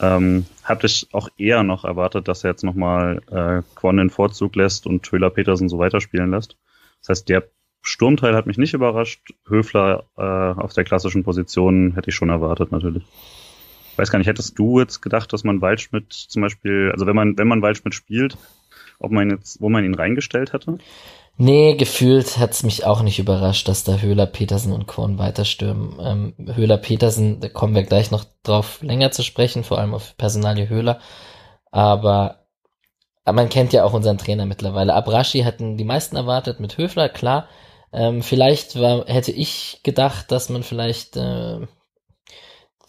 ähm, 0.00 0.46
hatte 0.62 0.86
ich 0.86 1.08
auch 1.12 1.28
eher 1.38 1.62
noch 1.62 1.84
erwartet, 1.84 2.28
dass 2.28 2.44
er 2.44 2.50
jetzt 2.50 2.64
nochmal 2.64 3.22
äh, 3.30 3.62
Quan 3.74 3.96
den 3.96 4.10
Vorzug 4.10 4.56
lässt 4.56 4.86
und 4.86 5.02
Töler 5.02 5.30
Petersen 5.30 5.68
so 5.68 5.78
weiterspielen 5.78 6.30
lässt. 6.30 6.56
Das 7.00 7.10
heißt, 7.10 7.28
der 7.28 7.48
Sturmteil 7.82 8.34
hat 8.34 8.46
mich 8.46 8.58
nicht 8.58 8.74
überrascht. 8.74 9.32
Höfler 9.46 10.04
äh, 10.16 10.60
auf 10.60 10.72
der 10.72 10.84
klassischen 10.84 11.22
Position 11.22 11.92
hätte 11.94 12.10
ich 12.10 12.16
schon 12.16 12.30
erwartet, 12.30 12.72
natürlich. 12.72 13.04
Ich 13.92 13.98
weiß 13.98 14.10
gar 14.10 14.18
nicht, 14.18 14.28
hättest 14.28 14.58
du 14.58 14.80
jetzt 14.80 15.00
gedacht, 15.00 15.32
dass 15.32 15.44
man 15.44 15.62
Waldschmidt 15.62 16.12
zum 16.12 16.42
Beispiel, 16.42 16.90
also 16.92 17.06
wenn 17.06 17.16
man, 17.16 17.38
wenn 17.38 17.48
man 17.48 17.62
Waldschmidt 17.62 17.94
spielt, 17.94 18.36
ob 18.98 19.10
man 19.10 19.30
jetzt, 19.30 19.60
wo 19.60 19.68
man 19.68 19.84
ihn 19.84 19.94
reingestellt 19.94 20.52
hätte? 20.52 20.78
Nee, 21.38 21.76
gefühlt 21.76 22.38
hat's 22.38 22.62
mich 22.62 22.86
auch 22.86 23.02
nicht 23.02 23.18
überrascht, 23.18 23.68
dass 23.68 23.84
da 23.84 23.98
Höhler, 23.98 24.26
Petersen 24.26 24.72
und 24.72 24.86
Korn 24.86 25.18
weiterstürmen. 25.18 25.96
Ähm, 26.00 26.54
Höhler, 26.54 26.78
Petersen, 26.78 27.40
da 27.40 27.48
kommen 27.48 27.74
wir 27.74 27.82
gleich 27.82 28.10
noch 28.10 28.24
drauf 28.42 28.80
länger 28.82 29.10
zu 29.10 29.22
sprechen, 29.22 29.62
vor 29.62 29.78
allem 29.78 29.92
auf 29.92 30.16
Personalie 30.16 30.68
Höhler. 30.68 30.98
Aber 31.70 32.45
aber 33.26 33.34
man 33.34 33.48
kennt 33.48 33.72
ja 33.72 33.84
auch 33.84 33.92
unseren 33.92 34.18
Trainer 34.18 34.46
mittlerweile. 34.46 34.94
Abrashi 34.94 35.40
hatten 35.40 35.76
die 35.76 35.84
meisten 35.84 36.14
erwartet 36.16 36.60
mit 36.60 36.78
Höfler, 36.78 37.08
klar. 37.08 37.48
Ähm, 37.92 38.22
vielleicht 38.22 38.78
war, 38.78 39.04
hätte 39.06 39.32
ich 39.32 39.80
gedacht, 39.82 40.30
dass 40.30 40.48
man 40.48 40.62
vielleicht, 40.62 41.16
äh, 41.16 41.58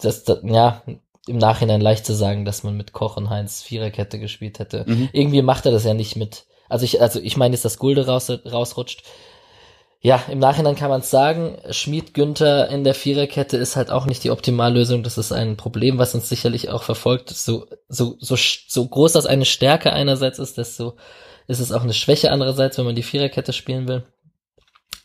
das, 0.00 0.22
das, 0.22 0.38
ja, 0.44 0.82
im 1.26 1.38
Nachhinein 1.38 1.80
leicht 1.80 2.06
zu 2.06 2.14
sagen, 2.14 2.44
dass 2.44 2.62
man 2.62 2.76
mit 2.76 2.92
Koch 2.92 3.16
und 3.16 3.30
Heinz 3.30 3.62
Viererkette 3.62 4.20
gespielt 4.20 4.60
hätte. 4.60 4.84
Mhm. 4.86 5.08
Irgendwie 5.12 5.42
macht 5.42 5.66
er 5.66 5.72
das 5.72 5.84
ja 5.84 5.92
nicht 5.92 6.14
mit. 6.14 6.46
Also 6.68 6.84
ich, 6.84 7.02
also 7.02 7.18
ich 7.20 7.36
meine, 7.36 7.52
dass 7.52 7.62
das 7.62 7.78
Gulde 7.78 8.06
raus, 8.06 8.30
rausrutscht 8.30 9.02
ja, 10.00 10.22
im 10.30 10.38
Nachhinein 10.38 10.76
kann 10.76 10.90
man 10.90 11.00
es 11.00 11.10
sagen, 11.10 11.58
Schmied 11.70 12.14
Günther 12.14 12.68
in 12.68 12.84
der 12.84 12.94
Viererkette 12.94 13.56
ist 13.56 13.74
halt 13.74 13.90
auch 13.90 14.06
nicht 14.06 14.22
die 14.22 14.30
Optimallösung. 14.30 15.02
Das 15.02 15.18
ist 15.18 15.32
ein 15.32 15.56
Problem, 15.56 15.98
was 15.98 16.14
uns 16.14 16.28
sicherlich 16.28 16.68
auch 16.68 16.84
verfolgt. 16.84 17.30
So, 17.30 17.66
so, 17.88 18.16
so, 18.20 18.36
so 18.36 18.86
groß 18.86 19.12
das 19.12 19.26
eine 19.26 19.44
Stärke 19.44 19.92
einerseits 19.92 20.38
ist, 20.38 20.56
desto 20.56 20.96
ist 21.48 21.58
es 21.58 21.72
auch 21.72 21.82
eine 21.82 21.94
Schwäche 21.94 22.30
andererseits, 22.30 22.78
wenn 22.78 22.84
man 22.84 22.94
die 22.94 23.02
Viererkette 23.02 23.52
spielen 23.52 23.88
will. 23.88 24.06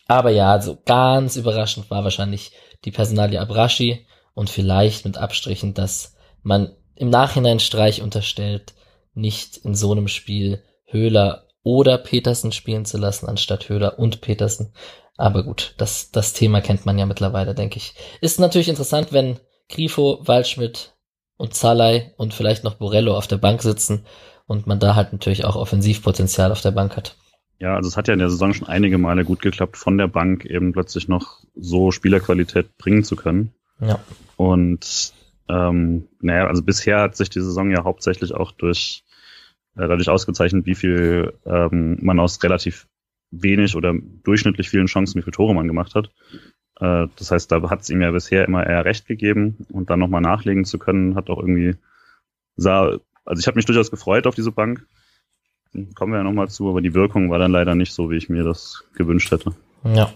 Aber 0.07 0.29
ja, 0.29 0.61
so 0.61 0.77
ganz 0.85 1.37
überraschend 1.37 1.89
war 1.89 2.03
wahrscheinlich 2.03 2.51
die 2.85 2.91
Personalie 2.91 3.39
Abrashi 3.39 4.05
und 4.35 4.49
vielleicht 4.49 5.05
mit 5.05 5.17
Abstrichen, 5.17 5.73
dass 5.73 6.15
man 6.43 6.75
im 6.95 7.09
Nachhinein 7.09 7.59
Streich 7.59 8.01
unterstellt, 8.01 8.73
nicht 9.15 9.57
in 9.57 9.73
so 9.73 9.91
einem 9.91 10.07
Spiel 10.07 10.61
Höhler 10.85 11.47
oder 11.63 11.97
Petersen 11.97 12.51
spielen 12.51 12.85
zu 12.85 12.97
lassen, 12.97 13.27
anstatt 13.27 13.69
Höhler 13.69 13.97
und 13.97 14.21
Petersen. 14.21 14.73
Aber 15.17 15.43
gut, 15.43 15.75
das, 15.77 16.11
das 16.11 16.33
Thema 16.33 16.61
kennt 16.61 16.85
man 16.85 16.97
ja 16.97 17.05
mittlerweile, 17.05 17.55
denke 17.55 17.77
ich. 17.77 17.95
Ist 18.21 18.39
natürlich 18.39 18.69
interessant, 18.69 19.13
wenn 19.13 19.39
Grifo, 19.69 20.19
Waldschmidt 20.25 20.93
und 21.37 21.53
Zalai 21.53 22.13
und 22.17 22.33
vielleicht 22.33 22.63
noch 22.63 22.75
Borello 22.75 23.17
auf 23.17 23.27
der 23.27 23.37
Bank 23.37 23.61
sitzen 23.61 24.05
und 24.45 24.67
man 24.67 24.79
da 24.79 24.95
halt 24.95 25.13
natürlich 25.13 25.45
auch 25.45 25.55
Offensivpotenzial 25.55 26.51
auf 26.51 26.61
der 26.61 26.71
Bank 26.71 26.97
hat. 26.97 27.15
Ja, 27.59 27.75
also 27.75 27.87
es 27.87 27.95
hat 27.95 28.07
ja 28.07 28.13
in 28.13 28.19
der 28.19 28.29
Saison 28.29 28.53
schon 28.53 28.67
einige 28.67 28.97
Male 28.97 29.23
gut 29.23 29.41
geklappt, 29.41 29.77
von 29.77 29.97
der 29.97 30.07
Bank 30.07 30.45
eben 30.45 30.73
plötzlich 30.73 31.07
noch 31.07 31.43
so 31.55 31.91
Spielerqualität 31.91 32.77
bringen 32.77 33.03
zu 33.03 33.15
können. 33.15 33.53
Ja. 33.79 33.99
Und 34.35 35.13
ähm, 35.47 36.07
naja, 36.19 36.47
also 36.47 36.63
bisher 36.63 36.99
hat 36.99 37.15
sich 37.15 37.29
die 37.29 37.41
Saison 37.41 37.71
ja 37.71 37.83
hauptsächlich 37.83 38.33
auch 38.33 38.51
durch 38.51 39.02
äh, 39.75 39.87
dadurch 39.87 40.09
ausgezeichnet, 40.09 40.65
wie 40.65 40.75
viel 40.75 41.33
ähm, 41.45 41.97
man 42.01 42.19
aus 42.19 42.41
relativ 42.43 42.87
wenig 43.31 43.75
oder 43.75 43.93
durchschnittlich 44.23 44.69
vielen 44.69 44.85
Chancen, 44.85 45.17
wie 45.17 45.23
viele 45.23 45.35
Tore 45.35 45.55
man 45.55 45.67
gemacht 45.67 45.95
hat. 45.95 46.11
Äh, 46.79 47.07
das 47.17 47.31
heißt, 47.31 47.51
da 47.51 47.69
hat 47.69 47.81
es 47.81 47.89
ihm 47.89 48.01
ja 48.01 48.11
bisher 48.11 48.45
immer 48.45 48.65
eher 48.65 48.85
recht 48.85 49.07
gegeben 49.07 49.65
und 49.71 49.89
dann 49.89 49.99
nochmal 49.99 50.21
nachlegen 50.21 50.65
zu 50.65 50.77
können, 50.77 51.15
hat 51.15 51.29
auch 51.29 51.39
irgendwie 51.39 51.75
sah, 52.55 52.99
also 53.25 53.39
ich 53.39 53.47
habe 53.47 53.55
mich 53.55 53.65
durchaus 53.65 53.91
gefreut 53.91 54.27
auf 54.27 54.35
diese 54.35 54.51
Bank. 54.51 54.85
kommen 55.95 56.13
wir 56.13 56.17
ja 56.17 56.23
nochmal 56.23 56.49
zu, 56.49 56.69
aber 56.69 56.81
die 56.81 56.93
Wirkung 56.93 57.29
war 57.29 57.39
dann 57.39 57.51
leider 57.51 57.75
nicht 57.75 57.93
so, 57.93 58.11
wie 58.11 58.17
ich 58.17 58.29
mir 58.29 58.43
das 58.43 58.83
gewünscht 58.95 59.31
hätte. 59.31 59.53
Ja. 59.83 60.13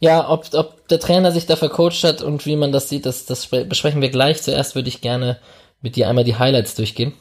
Ja, 0.00 0.28
ob, 0.28 0.52
ob 0.52 0.88
der 0.88 1.00
Trainer 1.00 1.30
sich 1.30 1.46
da 1.46 1.56
vercoacht 1.56 2.04
hat 2.04 2.22
und 2.22 2.44
wie 2.44 2.56
man 2.56 2.72
das 2.72 2.88
sieht, 2.88 3.06
das, 3.06 3.24
das 3.24 3.46
besprechen 3.46 4.02
wir 4.02 4.10
gleich. 4.10 4.42
Zuerst 4.42 4.74
würde 4.74 4.88
ich 4.88 5.00
gerne 5.00 5.38
mit 5.80 5.96
dir 5.96 6.08
einmal 6.08 6.24
die 6.24 6.36
Highlights 6.36 6.74
durchgehen. 6.74 7.14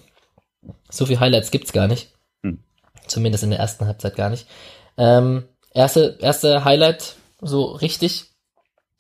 So 0.89 1.05
viele 1.05 1.20
Highlights 1.20 1.51
gibt's 1.51 1.74
gar 1.74 1.88
nicht. 1.88 2.10
Hm. 2.43 2.60
Zumindest 3.08 3.43
in 3.43 3.50
der 3.50 3.60
ersten 3.60 3.86
Halbzeit 3.86 4.15
gar 4.15 4.29
nicht. 4.29 4.48
Ähm, 4.98 5.46
erste, 5.74 6.17
erste 6.20 6.63
Highlight, 6.63 7.15
so 7.41 7.65
richtig, 7.65 8.25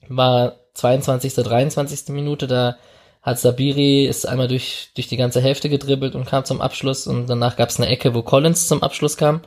war 0.07 0.57
22. 0.73 1.33
23. 1.35 2.09
Minute, 2.09 2.47
da 2.47 2.77
hat 3.21 3.39
Sabiri 3.39 4.05
ist 4.05 4.27
einmal 4.27 4.49
durch, 4.49 4.89
durch 4.95 5.07
die 5.07 5.17
ganze 5.17 5.39
Hälfte 5.39 5.69
gedribbelt 5.69 6.13
und 6.13 6.25
kam 6.25 6.43
zum 6.43 6.61
Abschluss 6.61 7.07
und 7.07 7.27
danach 7.27 7.55
gab 7.55 7.69
es 7.69 7.79
eine 7.79 7.87
Ecke, 7.87 8.13
wo 8.13 8.21
Collins 8.21 8.67
zum 8.67 8.83
Abschluss 8.83 9.15
kam. 9.15 9.41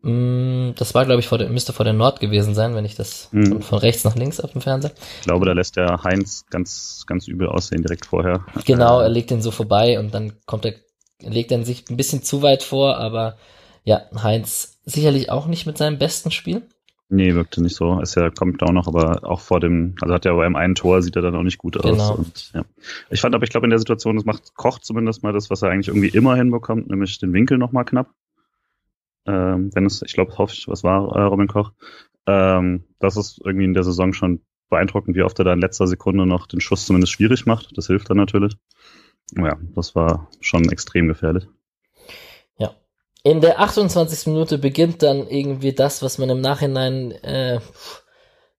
Mm, 0.00 0.70
das 0.76 0.94
war, 0.94 1.04
glaube 1.04 1.20
ich, 1.20 1.26
vor 1.26 1.38
der, 1.38 1.50
müsste 1.50 1.72
vor 1.72 1.84
der 1.84 1.92
Nord 1.92 2.20
gewesen 2.20 2.54
sein, 2.54 2.74
wenn 2.74 2.84
ich 2.84 2.94
das 2.94 3.28
mhm. 3.32 3.46
von, 3.46 3.62
von, 3.62 3.78
rechts 3.78 4.04
nach 4.04 4.14
links 4.14 4.40
auf 4.40 4.52
dem 4.52 4.62
Fernseher. 4.62 4.92
Ich 5.18 5.26
glaube, 5.26 5.44
da 5.44 5.52
lässt 5.52 5.76
der 5.76 6.02
Heinz 6.04 6.46
ganz, 6.50 7.04
ganz 7.06 7.26
übel 7.26 7.48
aussehen 7.48 7.82
direkt 7.82 8.06
vorher. 8.06 8.44
Genau, 8.64 9.00
er 9.00 9.08
legt 9.08 9.30
den 9.30 9.42
so 9.42 9.50
vorbei 9.50 9.98
und 9.98 10.14
dann 10.14 10.32
kommt 10.46 10.64
er, 10.64 10.74
legt 11.22 11.52
er 11.52 11.64
sich 11.64 11.84
ein 11.90 11.96
bisschen 11.96 12.22
zu 12.22 12.42
weit 12.42 12.62
vor, 12.62 12.98
aber 12.98 13.36
ja, 13.84 14.02
Heinz 14.22 14.78
sicherlich 14.84 15.30
auch 15.30 15.46
nicht 15.46 15.66
mit 15.66 15.78
seinem 15.78 15.98
besten 15.98 16.30
Spiel. 16.30 16.62
Nee, 17.10 17.34
wirkte 17.34 17.62
nicht 17.62 17.74
so. 17.74 18.00
Ist 18.00 18.16
ja, 18.16 18.28
kommt 18.28 18.62
auch 18.62 18.72
noch, 18.72 18.86
aber 18.86 19.24
auch 19.24 19.40
vor 19.40 19.60
dem, 19.60 19.94
also 20.02 20.12
hat 20.12 20.26
ja 20.26 20.34
beim 20.34 20.56
einen 20.56 20.74
Tor 20.74 21.00
sieht 21.00 21.16
er 21.16 21.22
dann 21.22 21.34
auch 21.36 21.42
nicht 21.42 21.56
gut 21.56 21.78
aus. 21.78 21.84
Genau. 21.90 22.16
Und, 22.16 22.50
ja. 22.52 22.62
Ich 23.08 23.22
fand 23.22 23.34
aber, 23.34 23.44
ich 23.44 23.50
glaube, 23.50 23.66
in 23.66 23.70
der 23.70 23.78
Situation, 23.78 24.16
das 24.16 24.26
macht 24.26 24.54
Koch 24.54 24.78
zumindest 24.78 25.22
mal 25.22 25.32
das, 25.32 25.48
was 25.48 25.62
er 25.62 25.70
eigentlich 25.70 25.88
irgendwie 25.88 26.08
immer 26.08 26.36
hinbekommt, 26.36 26.90
nämlich 26.90 27.18
den 27.18 27.32
Winkel 27.32 27.56
nochmal 27.56 27.86
knapp. 27.86 28.10
Ähm, 29.26 29.70
wenn 29.74 29.86
es, 29.86 30.02
ich 30.02 30.12
glaube, 30.12 30.36
hoffe 30.36 30.52
ich, 30.54 30.68
was 30.68 30.84
war 30.84 31.16
äh, 31.16 31.22
Robin 31.22 31.48
Koch. 31.48 31.72
Ähm, 32.26 32.84
das 32.98 33.16
ist 33.16 33.40
irgendwie 33.42 33.64
in 33.64 33.74
der 33.74 33.84
Saison 33.84 34.12
schon 34.12 34.42
beeindruckend, 34.68 35.16
wie 35.16 35.22
oft 35.22 35.38
er 35.38 35.46
da 35.46 35.54
in 35.54 35.60
letzter 35.60 35.86
Sekunde 35.86 36.26
noch 36.26 36.46
den 36.46 36.60
Schuss 36.60 36.84
zumindest 36.84 37.14
schwierig 37.14 37.46
macht. 37.46 37.70
Das 37.76 37.86
hilft 37.86 38.10
dann 38.10 38.18
natürlich. 38.18 38.56
Ja, 39.36 39.56
das 39.74 39.94
war 39.94 40.28
schon 40.40 40.70
extrem 40.70 41.08
gefährlich. 41.08 41.46
In 43.24 43.40
der 43.40 43.60
28. 43.60 44.28
Minute 44.28 44.58
beginnt 44.58 45.02
dann 45.02 45.28
irgendwie 45.28 45.72
das, 45.72 46.02
was 46.02 46.18
man 46.18 46.30
im 46.30 46.40
Nachhinein 46.40 47.10
äh, 47.10 47.60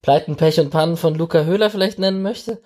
Pleiten, 0.01 0.35
Pech 0.35 0.59
und 0.59 0.69
Pannen 0.69 0.97
von 0.97 1.15
Luca 1.15 1.43
Höhler 1.43 1.69
vielleicht 1.69 1.97
nennen 1.97 2.21
möchte. 2.21 2.61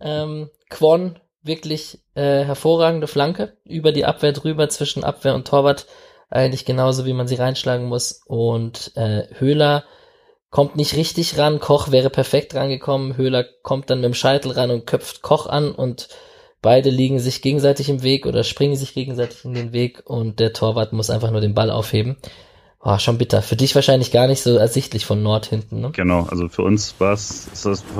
Ähm, 0.00 0.50
Quon, 0.70 1.18
wirklich 1.42 1.98
äh, 2.14 2.44
hervorragende 2.44 3.06
Flanke 3.06 3.56
über 3.64 3.92
die 3.92 4.04
Abwehr 4.04 4.32
drüber 4.32 4.68
zwischen 4.68 5.04
Abwehr 5.04 5.34
und 5.34 5.46
Torwart. 5.46 5.86
Eigentlich 6.30 6.64
genauso, 6.64 7.04
wie 7.04 7.12
man 7.12 7.26
sie 7.26 7.34
reinschlagen 7.34 7.86
muss. 7.86 8.22
Und 8.24 8.92
äh, 8.96 9.26
Höhler 9.38 9.84
kommt 10.50 10.76
nicht 10.76 10.96
richtig 10.96 11.36
ran. 11.38 11.60
Koch 11.60 11.90
wäre 11.90 12.08
perfekt 12.08 12.54
rangekommen. 12.54 13.16
Höhler 13.16 13.44
kommt 13.62 13.90
dann 13.90 13.98
mit 13.98 14.06
dem 14.06 14.14
Scheitel 14.14 14.52
ran 14.52 14.70
und 14.70 14.86
köpft 14.86 15.22
Koch 15.22 15.46
an 15.46 15.72
und 15.72 16.08
Beide 16.62 16.90
liegen 16.90 17.18
sich 17.18 17.42
gegenseitig 17.42 17.88
im 17.88 18.04
Weg 18.04 18.24
oder 18.24 18.44
springen 18.44 18.76
sich 18.76 18.94
gegenseitig 18.94 19.44
in 19.44 19.52
den 19.52 19.72
Weg 19.72 20.02
und 20.04 20.38
der 20.38 20.52
Torwart 20.52 20.92
muss 20.92 21.10
einfach 21.10 21.32
nur 21.32 21.40
den 21.40 21.54
Ball 21.54 21.70
aufheben. 21.70 22.16
War 22.78 23.00
schon 23.00 23.18
bitter. 23.18 23.42
Für 23.42 23.56
dich 23.56 23.74
wahrscheinlich 23.74 24.12
gar 24.12 24.28
nicht 24.28 24.42
so 24.42 24.56
ersichtlich 24.56 25.04
von 25.04 25.22
Nord 25.22 25.46
hinten, 25.46 25.80
ne? 25.80 25.90
Genau, 25.92 26.24
also 26.30 26.48
für 26.48 26.62
uns 26.62 26.94
war 26.98 27.12
es, 27.12 27.48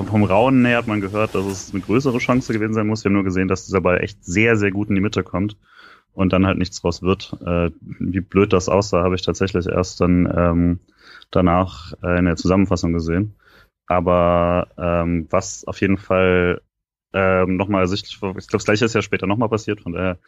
vom 0.09 0.25
Raunen 0.25 0.64
her 0.64 0.78
hat 0.78 0.87
man 0.87 1.00
gehört, 1.00 1.35
dass 1.35 1.45
es 1.45 1.73
eine 1.73 1.83
größere 1.83 2.19
Chance 2.19 2.52
gewesen 2.52 2.75
sein 2.75 2.87
muss. 2.87 3.02
Wir 3.02 3.09
haben 3.09 3.14
nur 3.14 3.25
gesehen, 3.25 3.49
dass 3.49 3.66
dieser 3.66 3.81
Ball 3.81 4.00
echt 4.00 4.25
sehr, 4.25 4.57
sehr 4.57 4.71
gut 4.71 4.88
in 4.88 4.95
die 4.95 5.00
Mitte 5.00 5.25
kommt 5.25 5.57
und 6.14 6.33
dann 6.33 6.47
halt 6.47 6.59
nichts 6.59 6.81
draus 6.81 7.02
wird. 7.02 7.37
Äh, 7.45 7.71
wie 7.81 8.21
blöd 8.21 8.52
das 8.52 8.69
aussah, 8.69 9.02
habe 9.02 9.16
ich 9.16 9.23
tatsächlich 9.23 9.66
erst 9.66 10.00
dann 10.00 10.33
ähm, 10.37 10.81
danach 11.31 11.95
äh, 12.02 12.19
in 12.19 12.26
der 12.26 12.37
Zusammenfassung 12.37 12.92
gesehen. 12.92 13.35
Aber 13.87 14.69
ähm, 14.78 15.26
was 15.31 15.64
auf 15.66 15.81
jeden 15.81 15.99
Fall 15.99 16.61
ähm, 17.12 17.57
nochmal 17.57 17.83
ersichtlich. 17.83 18.14
Ich 18.14 18.21
glaube, 18.21 18.42
das 18.50 18.64
gleiche 18.64 18.85
ist 18.85 18.95
ja 18.95 19.02
später 19.02 19.26
nochmal 19.26 19.49
passiert, 19.49 19.81
von 19.81 19.92
daher 19.92 20.19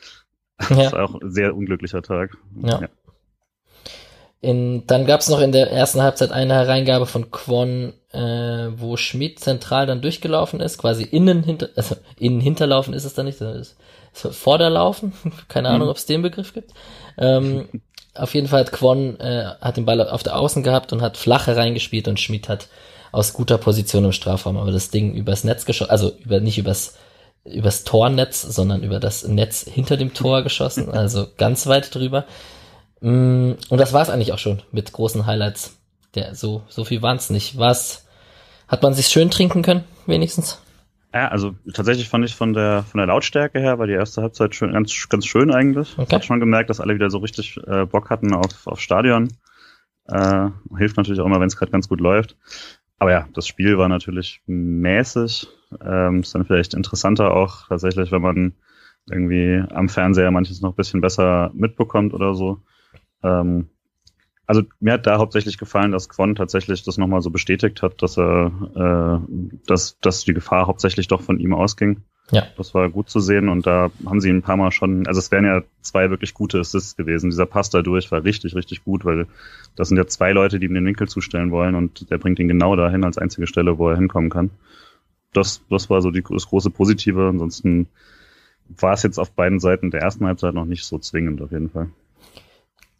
ja. 0.70 0.86
ist 0.86 0.94
auch 0.94 1.20
ein 1.20 1.30
sehr 1.30 1.56
unglücklicher 1.56 2.02
Tag. 2.02 2.36
Ja. 2.62 2.80
ja. 2.82 2.88
In, 4.40 4.86
dann 4.86 5.06
gab 5.06 5.20
es 5.20 5.30
noch 5.30 5.40
in 5.40 5.52
der 5.52 5.70
ersten 5.70 6.02
Halbzeit 6.02 6.30
eine 6.30 6.52
Hereingabe 6.52 7.06
von 7.06 7.30
Quon, 7.30 7.94
äh, 8.12 8.68
wo 8.76 8.98
Schmidt 8.98 9.40
zentral 9.40 9.86
dann 9.86 10.02
durchgelaufen 10.02 10.60
ist, 10.60 10.76
quasi 10.76 11.02
innen 11.02 11.42
hinter, 11.42 11.70
also 11.76 11.96
innen 12.18 12.42
hinterlaufen 12.42 12.92
ist 12.92 13.04
es 13.04 13.14
dann 13.14 13.24
nicht, 13.24 13.38
sondern 13.38 13.58
ist 13.58 13.78
Vorderlaufen. 14.12 15.14
Keine 15.48 15.70
Ahnung, 15.70 15.86
mhm. 15.86 15.92
ob 15.92 15.96
es 15.96 16.04
den 16.04 16.20
Begriff 16.20 16.52
gibt. 16.52 16.72
Ähm, 17.16 17.68
auf 18.14 18.34
jeden 18.34 18.48
Fall 18.48 18.60
hat 18.60 18.72
Quon 18.72 19.18
äh, 19.18 19.46
hat 19.62 19.78
den 19.78 19.86
Ball 19.86 20.06
auf 20.06 20.22
der 20.22 20.36
Außen 20.36 20.62
gehabt 20.62 20.92
und 20.92 21.00
hat 21.00 21.16
flache 21.16 21.56
reingespielt 21.56 22.06
und 22.06 22.20
Schmidt 22.20 22.50
hat 22.50 22.68
aus 23.14 23.32
guter 23.32 23.58
Position 23.58 24.04
im 24.04 24.12
Strafraum, 24.12 24.56
aber 24.56 24.72
das 24.72 24.90
Ding 24.90 25.14
übers 25.14 25.44
Netz 25.44 25.64
geschossen, 25.64 25.90
also 25.90 26.12
über, 26.24 26.40
nicht 26.40 26.58
übers, 26.58 26.98
übers 27.44 27.84
Tornetz, 27.84 28.42
sondern 28.42 28.82
über 28.82 29.00
das 29.00 29.26
Netz 29.26 29.64
hinter 29.68 29.96
dem 29.96 30.14
Tor 30.14 30.42
geschossen, 30.42 30.90
also 30.92 31.26
ganz 31.36 31.66
weit 31.66 31.94
drüber. 31.94 32.24
Mm, 33.00 33.52
und 33.68 33.78
das 33.78 33.92
war 33.92 34.02
es 34.02 34.10
eigentlich 34.10 34.32
auch 34.32 34.38
schon 34.38 34.62
mit 34.72 34.92
großen 34.92 35.26
Highlights. 35.26 35.78
Der, 36.14 36.34
so, 36.34 36.62
so 36.68 36.84
viel 36.84 37.02
waren 37.02 37.16
es 37.16 37.30
nicht. 37.30 37.58
Was, 37.58 38.04
hat 38.68 38.82
man 38.82 38.94
sich 38.94 39.06
schön 39.06 39.30
trinken 39.30 39.62
können, 39.62 39.84
wenigstens? 40.06 40.60
Ja, 41.12 41.28
also 41.28 41.54
tatsächlich 41.72 42.08
fand 42.08 42.24
ich 42.24 42.34
von 42.34 42.54
der 42.54 42.82
von 42.82 42.98
der 42.98 43.06
Lautstärke 43.06 43.60
her 43.60 43.78
war 43.78 43.86
die 43.86 43.92
erste 43.92 44.22
Halbzeit 44.22 44.54
schön, 44.54 44.72
ganz 44.72 45.08
ganz 45.08 45.26
schön 45.26 45.52
eigentlich. 45.52 45.92
Okay. 45.92 46.06
Ich 46.08 46.14
habe 46.14 46.24
schon 46.24 46.40
gemerkt, 46.40 46.70
dass 46.70 46.80
alle 46.80 46.94
wieder 46.94 47.08
so 47.08 47.18
richtig 47.18 47.56
äh, 47.68 47.84
Bock 47.86 48.10
hatten 48.10 48.34
auf 48.34 48.66
auf 48.66 48.80
Stadion. 48.80 49.28
Äh, 50.06 50.48
hilft 50.76 50.96
natürlich 50.96 51.20
auch 51.20 51.26
immer, 51.26 51.40
wenn 51.40 51.46
es 51.46 51.56
gerade 51.56 51.70
ganz 51.70 51.88
gut 51.88 52.00
läuft. 52.00 52.36
Aber 52.98 53.10
ja, 53.10 53.28
das 53.34 53.46
Spiel 53.46 53.76
war 53.78 53.88
natürlich 53.88 54.42
mäßig. 54.46 55.48
Ähm, 55.84 56.20
ist 56.20 56.34
dann 56.34 56.44
vielleicht 56.44 56.74
interessanter 56.74 57.34
auch 57.34 57.68
tatsächlich, 57.68 58.12
wenn 58.12 58.22
man 58.22 58.54
irgendwie 59.10 59.62
am 59.70 59.88
Fernseher 59.88 60.30
manches 60.30 60.60
noch 60.60 60.72
ein 60.72 60.76
bisschen 60.76 61.00
besser 61.00 61.50
mitbekommt 61.54 62.14
oder 62.14 62.34
so. 62.34 62.62
Ähm, 63.22 63.68
also 64.46 64.62
mir 64.80 64.94
hat 64.94 65.06
da 65.06 65.18
hauptsächlich 65.18 65.58
gefallen, 65.58 65.92
dass 65.92 66.08
Quon 66.08 66.34
tatsächlich 66.34 66.82
das 66.82 66.98
nochmal 66.98 67.22
so 67.22 67.30
bestätigt 67.30 67.82
hat, 67.82 68.02
dass 68.02 68.18
er, 68.18 68.52
äh, 68.74 69.58
dass, 69.66 69.98
dass 70.00 70.24
die 70.24 70.34
Gefahr 70.34 70.66
hauptsächlich 70.66 71.08
doch 71.08 71.22
von 71.22 71.38
ihm 71.38 71.54
ausging. 71.54 72.02
Ja. 72.30 72.46
Das 72.56 72.74
war 72.74 72.88
gut 72.88 73.10
zu 73.10 73.20
sehen 73.20 73.48
und 73.48 73.66
da 73.66 73.90
haben 74.06 74.20
sie 74.20 74.30
ein 74.30 74.42
paar 74.42 74.56
Mal 74.56 74.72
schon, 74.72 75.06
also 75.06 75.18
es 75.18 75.30
wären 75.30 75.44
ja 75.44 75.62
zwei 75.82 76.08
wirklich 76.08 76.32
gute 76.32 76.58
Assists 76.58 76.96
gewesen. 76.96 77.30
Dieser 77.30 77.44
Pass 77.46 77.68
dadurch 77.68 78.10
war 78.10 78.24
richtig, 78.24 78.54
richtig 78.54 78.82
gut, 78.82 79.04
weil 79.04 79.26
das 79.76 79.88
sind 79.88 79.98
ja 79.98 80.06
zwei 80.06 80.32
Leute, 80.32 80.58
die 80.58 80.66
ihm 80.66 80.74
den 80.74 80.86
Winkel 80.86 81.06
zustellen 81.06 81.50
wollen 81.50 81.74
und 81.74 82.10
der 82.10 82.18
bringt 82.18 82.38
ihn 82.38 82.48
genau 82.48 82.76
dahin 82.76 83.04
als 83.04 83.18
einzige 83.18 83.46
Stelle, 83.46 83.76
wo 83.78 83.90
er 83.90 83.96
hinkommen 83.96 84.30
kann. 84.30 84.50
Das, 85.34 85.62
das 85.68 85.90
war 85.90 86.00
so 86.00 86.10
die, 86.10 86.22
das 86.22 86.46
große 86.46 86.70
Positive. 86.70 87.28
Ansonsten 87.28 87.88
war 88.68 88.94
es 88.94 89.02
jetzt 89.02 89.18
auf 89.18 89.32
beiden 89.32 89.60
Seiten 89.60 89.90
der 89.90 90.00
ersten 90.00 90.26
Halbzeit 90.26 90.54
noch 90.54 90.64
nicht 90.64 90.84
so 90.84 90.98
zwingend 90.98 91.42
auf 91.42 91.52
jeden 91.52 91.70
Fall. 91.70 91.90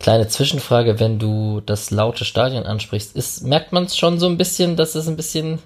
Kleine 0.01 0.29
Zwischenfrage, 0.29 1.01
wenn 1.01 1.19
du 1.19 1.63
das 1.65 1.91
laute 1.91 2.27
Stadion 2.27 2.65
ansprichst, 2.65 3.17
ist, 3.17 3.47
merkt 3.47 3.73
man 3.73 3.85
es 3.85 3.97
schon 3.97 4.19
so 4.19 4.27
ein 4.27 4.37
bisschen, 4.37 4.77
dass 4.77 4.97
es 4.97 5.09
ein 5.09 5.17
bisschen 5.17 5.61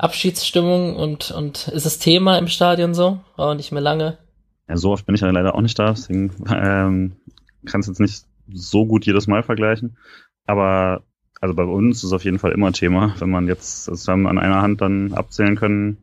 Abschiedsstimmung 0.00 0.96
und, 0.96 1.30
und 1.30 1.68
ist 1.68 1.84
es 1.84 1.98
Thema 1.98 2.38
im 2.38 2.48
Stadion 2.48 2.94
so? 2.94 3.20
Aber 3.36 3.54
nicht 3.54 3.70
mehr 3.70 3.82
lange. 3.82 4.16
Ja, 4.68 4.76
so 4.76 4.92
oft 4.92 5.04
bin 5.04 5.14
ich 5.14 5.20
ja 5.20 5.30
leider 5.30 5.54
auch 5.54 5.60
nicht 5.60 5.78
da, 5.78 5.90
deswegen 5.90 6.32
ähm, 6.50 7.16
kann 7.66 7.80
es 7.80 7.86
jetzt 7.86 8.00
nicht 8.00 8.24
so 8.50 8.86
gut 8.86 9.04
jedes 9.04 9.26
Mal 9.26 9.42
vergleichen. 9.42 9.98
Aber 10.46 11.02
also 11.40 11.54
bei 11.54 11.64
uns 11.64 11.98
ist 11.98 12.04
es 12.04 12.12
auf 12.12 12.24
jeden 12.24 12.38
Fall 12.38 12.52
immer 12.52 12.72
Thema, 12.72 13.14
wenn 13.18 13.30
man 13.30 13.46
jetzt, 13.46 13.88
das 13.88 14.08
haben 14.08 14.22
wir 14.22 14.30
an 14.30 14.38
einer 14.38 14.62
Hand 14.62 14.80
dann 14.80 15.12
abzählen 15.12 15.56
können, 15.56 15.98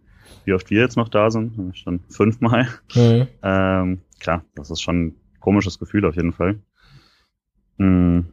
wie 0.46 0.54
oft 0.54 0.70
wir 0.70 0.80
jetzt 0.80 0.96
noch 0.96 1.10
da 1.10 1.32
sind, 1.32 1.76
schon 1.76 2.02
fünfmal. 2.10 2.68
Mhm. 2.94 3.28
Ähm, 3.42 4.02
klar, 4.20 4.44
das 4.56 4.70
ist 4.70 4.82
schon 4.82 5.08
ein 5.08 5.16
komisches 5.40 5.80
Gefühl 5.80 6.06
auf 6.06 6.16
jeden 6.16 6.34
Fall. 6.34 6.60
Mhm 7.78 8.28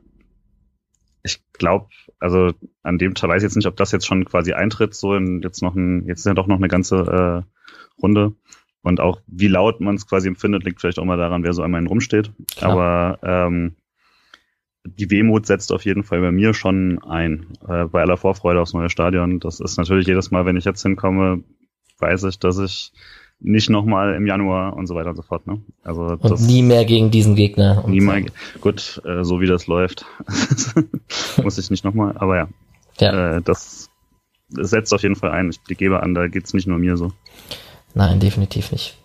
ich 1.25 1.43
glaube, 1.55 1.89
also 2.21 2.53
an 2.83 2.99
dem 2.99 3.15
Tag 3.15 3.31
weiß 3.31 3.43
ich 3.43 3.49
jetzt 3.49 3.57
nicht, 3.57 3.67
ob 3.67 3.77
das 3.77 3.93
jetzt 3.93 4.07
schon 4.07 4.25
quasi 4.27 4.53
eintritt, 4.53 4.95
so 4.95 5.15
in 5.15 5.41
jetzt 5.43 5.63
noch 5.63 5.75
ein, 5.75 6.07
jetzt 6.07 6.21
ist 6.21 6.27
ja 6.27 6.35
doch 6.35 6.47
noch 6.47 6.59
eine 6.59 6.69
ganze 6.69 6.97
äh, 6.97 8.01
Runde. 8.01 8.35
Und 8.83 9.01
auch 9.01 9.21
wie 9.27 9.49
laut 9.49 9.81
man 9.81 9.95
es 9.95 10.07
quasi 10.07 10.29
empfindet, 10.29 10.65
liegt 10.65 10.81
vielleicht 10.81 10.99
auch 10.99 11.07
mal 11.07 11.17
daran, 11.17 11.43
wer 11.43 11.55
so 11.55 11.63
einmal 11.63 11.87
rumsteht. 11.87 12.31
Klar. 12.55 12.71
Aber 12.71 13.19
ähm, 13.23 13.77
die 14.85 15.11
Wehmut 15.11 15.47
setzt 15.47 15.73
auf 15.73 15.87
jeden 15.87 16.05
Fall 16.05 16.21
bei 16.21 16.31
mir 16.31 16.53
schon 16.53 17.03
ein. 17.03 17.47
Äh, 17.67 17.87
bei 17.87 18.03
aller 18.03 18.19
Vorfreude 18.19 18.61
aufs 18.61 18.75
neue 18.75 18.91
Stadion. 18.91 19.41
Das 19.41 19.61
ist 19.61 19.79
natürlich 19.79 20.07
jedes 20.07 20.31
Mal, 20.31 20.45
wenn 20.45 20.59
ich 20.59 20.67
jetzt 20.67 20.83
hinkomme, 20.83 21.43
weiß 21.99 22.25
ich, 22.25 22.39
dass 22.39 22.59
ich 22.59 22.93
nicht 23.41 23.71
nochmal 23.71 24.15
im 24.15 24.27
Januar 24.27 24.77
und 24.77 24.87
so 24.87 24.95
weiter 24.95 25.11
und 25.11 25.17
so 25.17 25.23
fort. 25.23 25.47
Ne? 25.47 25.61
Also 25.83 26.03
und 26.03 26.25
das, 26.25 26.41
nie 26.41 26.63
mehr 26.63 26.85
gegen 26.85 27.11
diesen 27.11 27.35
Gegner. 27.35 27.85
Nie 27.87 28.01
mehr. 28.01 28.25
Gut, 28.61 29.03
äh, 29.05 29.25
so 29.25 29.41
wie 29.41 29.47
das 29.47 29.67
läuft, 29.67 30.07
muss 31.43 31.59
ich 31.59 31.71
nicht 31.71 31.85
nochmal. 31.85 32.17
Aber 32.17 32.37
ja, 32.37 32.49
ja. 32.99 33.37
Äh, 33.37 33.43
das, 33.43 33.91
das 34.51 34.71
setzt 34.71 34.95
auf 34.95 35.03
jeden 35.03 35.17
Fall 35.17 35.31
ein. 35.31 35.51
Ich 35.51 35.79
gebe 35.79 36.03
an, 36.03 36.15
da 36.15 36.29
geht's 36.29 36.55
nicht 36.55 36.67
nur 36.67 36.79
mir 36.79 36.97
so. 36.97 37.13
Nein, 37.95 38.21
definitiv 38.21 38.73
nicht. 38.73 38.97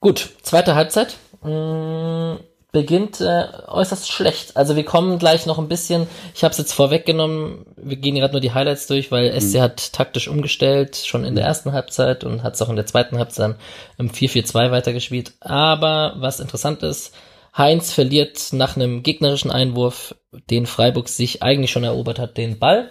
Gut, 0.00 0.36
zweite 0.42 0.74
Halbzeit. 0.74 1.18
Hm, 1.42 2.38
beginnt 2.74 3.20
äh, 3.20 3.46
äußerst 3.68 4.10
schlecht. 4.10 4.56
Also 4.56 4.76
wir 4.76 4.84
kommen 4.84 5.18
gleich 5.18 5.46
noch 5.46 5.58
ein 5.58 5.68
bisschen, 5.68 6.08
ich 6.34 6.42
habe 6.42 6.52
es 6.52 6.58
jetzt 6.58 6.74
vorweggenommen, 6.74 7.64
wir 7.76 7.96
gehen 7.96 8.16
gerade 8.16 8.32
nur 8.32 8.40
die 8.40 8.52
Highlights 8.52 8.88
durch, 8.88 9.12
weil 9.12 9.32
mhm. 9.32 9.40
SC 9.40 9.60
hat 9.60 9.92
taktisch 9.92 10.28
umgestellt, 10.28 10.96
schon 10.96 11.24
in 11.24 11.36
der 11.36 11.44
ersten 11.44 11.72
Halbzeit 11.72 12.24
und 12.24 12.42
hat 12.42 12.54
es 12.54 12.62
auch 12.62 12.68
in 12.68 12.76
der 12.76 12.84
zweiten 12.84 13.16
Halbzeit 13.16 13.54
im 13.96 14.10
4-4-2 14.10 14.72
weitergespielt. 14.72 15.34
Aber 15.40 16.16
was 16.18 16.40
interessant 16.40 16.82
ist, 16.82 17.14
Heinz 17.56 17.92
verliert 17.92 18.52
nach 18.52 18.76
einem 18.76 19.04
gegnerischen 19.04 19.52
Einwurf, 19.52 20.16
den 20.50 20.66
Freiburg 20.66 21.08
sich 21.08 21.44
eigentlich 21.44 21.70
schon 21.70 21.84
erobert 21.84 22.18
hat, 22.18 22.36
den 22.36 22.58
Ball. 22.58 22.90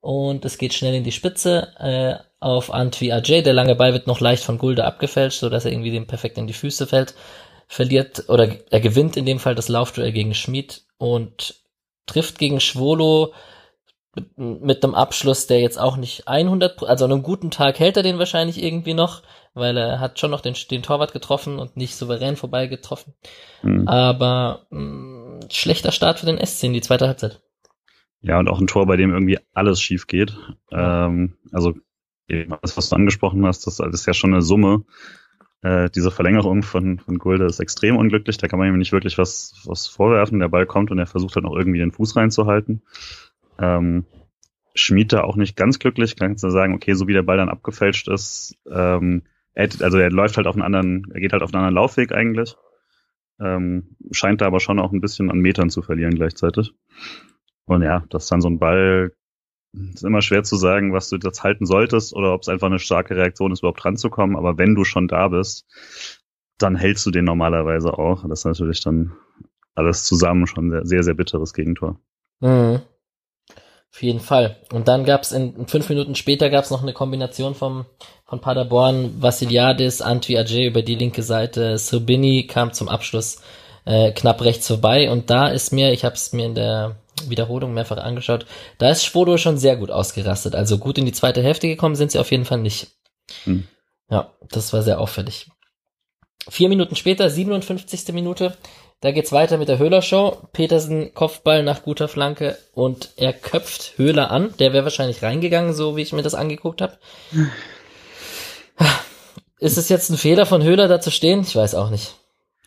Und 0.00 0.44
es 0.44 0.58
geht 0.58 0.74
schnell 0.74 0.94
in 0.94 1.04
die 1.04 1.10
Spitze 1.10 1.68
äh, 1.78 2.22
auf 2.38 2.70
Antwi 2.70 3.12
Ajay. 3.12 3.42
Der 3.42 3.54
lange 3.54 3.74
Ball 3.76 3.94
wird 3.94 4.06
noch 4.06 4.20
leicht 4.20 4.44
von 4.44 4.58
Gulde 4.58 4.84
abgefälscht, 4.84 5.40
so 5.40 5.48
dass 5.48 5.64
er 5.64 5.72
irgendwie 5.72 5.90
dem 5.90 6.06
perfekt 6.06 6.36
in 6.36 6.46
die 6.46 6.52
Füße 6.52 6.86
fällt 6.86 7.14
verliert 7.66 8.24
oder 8.28 8.48
er 8.70 8.80
gewinnt 8.80 9.16
in 9.16 9.26
dem 9.26 9.38
Fall 9.38 9.54
das 9.54 9.68
Laufduell 9.68 10.12
gegen 10.12 10.34
Schmid 10.34 10.82
und 10.98 11.62
trifft 12.06 12.38
gegen 12.38 12.60
Schwolo 12.60 13.32
mit, 14.14 14.38
mit 14.38 14.84
einem 14.84 14.94
Abschluss, 14.94 15.46
der 15.46 15.60
jetzt 15.60 15.78
auch 15.78 15.96
nicht 15.96 16.28
100%, 16.28 16.84
also 16.86 17.04
an 17.04 17.12
einem 17.12 17.22
guten 17.22 17.50
Tag 17.50 17.78
hält 17.78 17.96
er 17.96 18.02
den 18.02 18.18
wahrscheinlich 18.18 18.62
irgendwie 18.62 18.94
noch, 18.94 19.22
weil 19.54 19.76
er 19.76 20.00
hat 20.00 20.18
schon 20.18 20.30
noch 20.30 20.40
den, 20.40 20.54
den 20.70 20.82
Torwart 20.82 21.12
getroffen 21.12 21.58
und 21.58 21.76
nicht 21.76 21.96
souverän 21.96 22.36
vorbei 22.36 22.66
getroffen. 22.66 23.14
Mhm. 23.62 23.86
Aber 23.86 24.66
mh, 24.70 24.80
mm, 24.80 25.40
schlechter 25.50 25.92
Start 25.92 26.20
für 26.20 26.26
den 26.26 26.44
SC 26.44 26.64
in 26.64 26.72
die 26.72 26.80
zweite 26.80 27.06
Halbzeit. 27.06 27.42
Ja, 28.22 28.38
und 28.38 28.48
auch 28.48 28.58
ein 28.58 28.66
Tor, 28.66 28.86
bei 28.86 28.96
dem 28.96 29.12
irgendwie 29.12 29.38
alles 29.52 29.80
schief 29.80 30.06
geht. 30.06 30.36
Ähm, 30.72 31.36
also, 31.52 31.74
das, 32.28 32.76
was 32.76 32.88
du 32.88 32.96
angesprochen 32.96 33.46
hast, 33.46 33.66
das 33.66 33.78
ist 33.78 34.06
ja 34.06 34.14
schon 34.14 34.32
eine 34.32 34.42
Summe. 34.42 34.84
Äh, 35.62 35.90
diese 35.90 36.10
Verlängerung 36.10 36.62
von, 36.62 36.98
von 36.98 37.18
Gulde 37.18 37.46
ist 37.46 37.60
extrem 37.60 37.96
unglücklich. 37.96 38.38
Da 38.38 38.48
kann 38.48 38.58
man 38.58 38.68
ihm 38.68 38.78
nicht 38.78 38.92
wirklich 38.92 39.18
was, 39.18 39.54
was 39.64 39.86
vorwerfen. 39.86 40.40
Der 40.40 40.48
Ball 40.48 40.66
kommt 40.66 40.90
und 40.90 40.98
er 40.98 41.06
versucht 41.06 41.36
dann 41.36 41.46
auch 41.46 41.56
irgendwie 41.56 41.78
den 41.78 41.92
Fuß 41.92 42.16
reinzuhalten. 42.16 42.82
Ähm, 43.58 44.04
Schmied 44.74 45.12
da 45.12 45.22
auch 45.22 45.36
nicht 45.36 45.56
ganz 45.56 45.78
glücklich. 45.78 46.16
Kannst 46.16 46.44
du 46.44 46.50
sagen, 46.50 46.74
okay, 46.74 46.94
so 46.94 47.08
wie 47.08 47.14
der 47.14 47.22
Ball 47.22 47.38
dann 47.38 47.48
abgefälscht 47.48 48.08
ist, 48.08 48.56
ähm, 48.70 49.22
er, 49.54 49.70
also 49.80 49.98
er 49.98 50.10
läuft 50.10 50.36
halt 50.36 50.46
auf 50.46 50.54
einen 50.54 50.62
anderen, 50.62 51.10
er 51.12 51.20
geht 51.20 51.32
halt 51.32 51.42
auf 51.42 51.52
einen 51.52 51.64
anderen 51.64 51.76
Laufweg 51.76 52.12
eigentlich. 52.12 52.56
Ähm, 53.40 53.96
scheint 54.12 54.40
da 54.40 54.46
aber 54.46 54.60
schon 54.60 54.78
auch 54.78 54.92
ein 54.92 55.00
bisschen 55.00 55.30
an 55.30 55.38
Metern 55.38 55.70
zu 55.70 55.82
verlieren 55.82 56.14
gleichzeitig. 56.14 56.74
Und 57.64 57.82
ja, 57.82 58.04
das 58.10 58.24
ist 58.24 58.32
dann 58.32 58.40
so 58.42 58.48
ein 58.48 58.58
Ball, 58.58 59.12
ist 59.94 60.04
immer 60.04 60.22
schwer 60.22 60.42
zu 60.42 60.56
sagen, 60.56 60.92
was 60.92 61.08
du 61.08 61.16
jetzt 61.16 61.42
halten 61.42 61.66
solltest 61.66 62.14
oder 62.14 62.32
ob 62.32 62.42
es 62.42 62.48
einfach 62.48 62.66
eine 62.66 62.78
starke 62.78 63.16
Reaktion 63.16 63.52
ist, 63.52 63.60
überhaupt 63.60 63.84
ranzukommen. 63.84 64.36
Aber 64.36 64.58
wenn 64.58 64.74
du 64.74 64.84
schon 64.84 65.08
da 65.08 65.28
bist, 65.28 65.66
dann 66.58 66.76
hältst 66.76 67.04
du 67.06 67.10
den 67.10 67.24
normalerweise 67.24 67.98
auch. 67.98 68.26
Das 68.28 68.40
ist 68.40 68.44
natürlich 68.46 68.82
dann 68.82 69.12
alles 69.74 70.04
zusammen 70.04 70.46
schon 70.46 70.70
sehr, 70.70 70.86
sehr, 70.86 71.02
sehr 71.02 71.14
bitteres 71.14 71.52
Gegentor. 71.52 72.00
Mhm. 72.40 72.80
Auf 73.92 74.02
jeden 74.02 74.20
Fall. 74.20 74.56
Und 74.72 74.88
dann 74.88 75.04
gab 75.04 75.22
es 75.22 75.32
in, 75.32 75.66
fünf 75.68 75.88
Minuten 75.88 76.14
später 76.14 76.50
gab 76.50 76.64
es 76.64 76.70
noch 76.70 76.82
eine 76.82 76.92
Kombination 76.92 77.54
vom, 77.54 77.86
von 78.26 78.40
Paderborn, 78.40 79.22
Vassiliadis, 79.22 80.02
Antwi 80.02 80.36
Ajay 80.36 80.66
über 80.66 80.82
die 80.82 80.96
linke 80.96 81.22
Seite, 81.22 81.78
Sirbini 81.78 82.46
kam 82.46 82.72
zum 82.72 82.88
Abschluss 82.88 83.40
äh, 83.86 84.12
knapp 84.12 84.42
rechts 84.42 84.66
vorbei 84.66 85.10
und 85.10 85.30
da 85.30 85.48
ist 85.48 85.72
mir, 85.72 85.92
ich 85.92 86.04
habe 86.04 86.14
es 86.14 86.32
mir 86.34 86.44
in 86.44 86.54
der 86.54 86.96
Wiederholung 87.28 87.74
mehrfach 87.74 87.98
angeschaut. 87.98 88.46
Da 88.78 88.90
ist 88.90 89.04
Schwodo 89.04 89.36
schon 89.36 89.58
sehr 89.58 89.76
gut 89.76 89.90
ausgerastet. 89.90 90.54
Also 90.54 90.78
gut 90.78 90.98
in 90.98 91.06
die 91.06 91.12
zweite 91.12 91.42
Hälfte 91.42 91.68
gekommen 91.68 91.96
sind 91.96 92.12
sie 92.12 92.18
auf 92.18 92.30
jeden 92.30 92.44
Fall 92.44 92.58
nicht. 92.58 92.88
Hm. 93.44 93.66
Ja, 94.10 94.32
das 94.50 94.72
war 94.72 94.82
sehr 94.82 95.00
auffällig. 95.00 95.48
Vier 96.48 96.68
Minuten 96.68 96.94
später, 96.94 97.28
57. 97.28 98.12
Minute, 98.12 98.56
da 99.00 99.10
geht's 99.10 99.32
weiter 99.32 99.58
mit 99.58 99.68
der 99.68 99.78
Höhler-Show. 99.78 100.48
Petersen 100.52 101.12
Kopfball 101.12 101.62
nach 101.62 101.82
guter 101.82 102.08
Flanke 102.08 102.56
und 102.72 103.10
er 103.16 103.32
köpft 103.32 103.98
Höhler 103.98 104.30
an. 104.30 104.54
Der 104.58 104.72
wäre 104.72 104.84
wahrscheinlich 104.84 105.22
reingegangen, 105.22 105.74
so 105.74 105.96
wie 105.96 106.02
ich 106.02 106.12
mir 106.12 106.22
das 106.22 106.34
angeguckt 106.34 106.80
habe. 106.80 106.98
Ist 109.58 109.78
es 109.78 109.88
jetzt 109.88 110.10
ein 110.10 110.16
Fehler 110.16 110.46
von 110.46 110.62
Höhler 110.62 110.86
da 110.86 111.00
zu 111.00 111.10
stehen? 111.10 111.40
Ich 111.40 111.56
weiß 111.56 111.74
auch 111.74 111.90
nicht. 111.90 112.14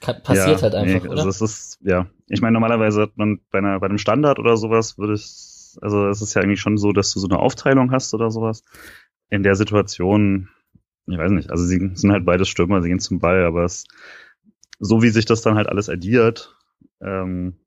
Passiert 0.02 0.58
ja, 0.58 0.62
halt 0.62 0.76
einfach, 0.76 1.04
nee, 1.04 1.10
oder? 1.10 1.18
Also 1.18 1.30
es 1.30 1.42
ist, 1.42 1.80
ja. 1.82 2.08
Ich 2.28 2.42
meine, 2.42 2.54
normalerweise 2.54 3.02
hat 3.02 3.18
man 3.18 3.40
bei 3.52 3.58
einer, 3.58 3.80
bei 3.80 3.88
einem 3.88 3.98
Standard 3.98 4.40
oder 4.40 4.56
sowas 4.56 4.98
würde 4.98 5.14
ich, 5.14 5.78
also 5.82 6.08
es 6.08 6.22
ist 6.22 6.34
ja 6.34 6.42
eigentlich 6.42 6.62
schon 6.62 6.78
so, 6.78 6.92
dass 6.94 7.14
du 7.14 7.20
so 7.20 7.28
eine 7.28 7.40
Aufteilung 7.40 7.92
hast 7.92 8.14
oder 8.14 8.32
sowas. 8.32 8.64
In 9.30 9.44
der 9.44 9.56
Situation, 9.56 10.50
ich 11.06 11.18
weiß 11.18 11.32
nicht, 11.32 11.52
also 11.52 11.66
sie 11.66 11.92
sind 11.94 12.12
halt 12.12 12.26
beide 12.26 12.46
Stürmer, 12.46 12.82
sie 12.82 12.90
gehen 12.90 13.00
zum 13.00 13.20
Ball, 13.20 13.44
aber 13.44 13.64
es, 13.64 13.86
so 14.80 15.02
wie 15.02 15.10
sich 15.10 15.26
das 15.26 15.42
dann 15.42 15.56
halt 15.56 15.68
alles 15.68 15.90
addiert, 15.90 16.56
ähm, 17.02 17.58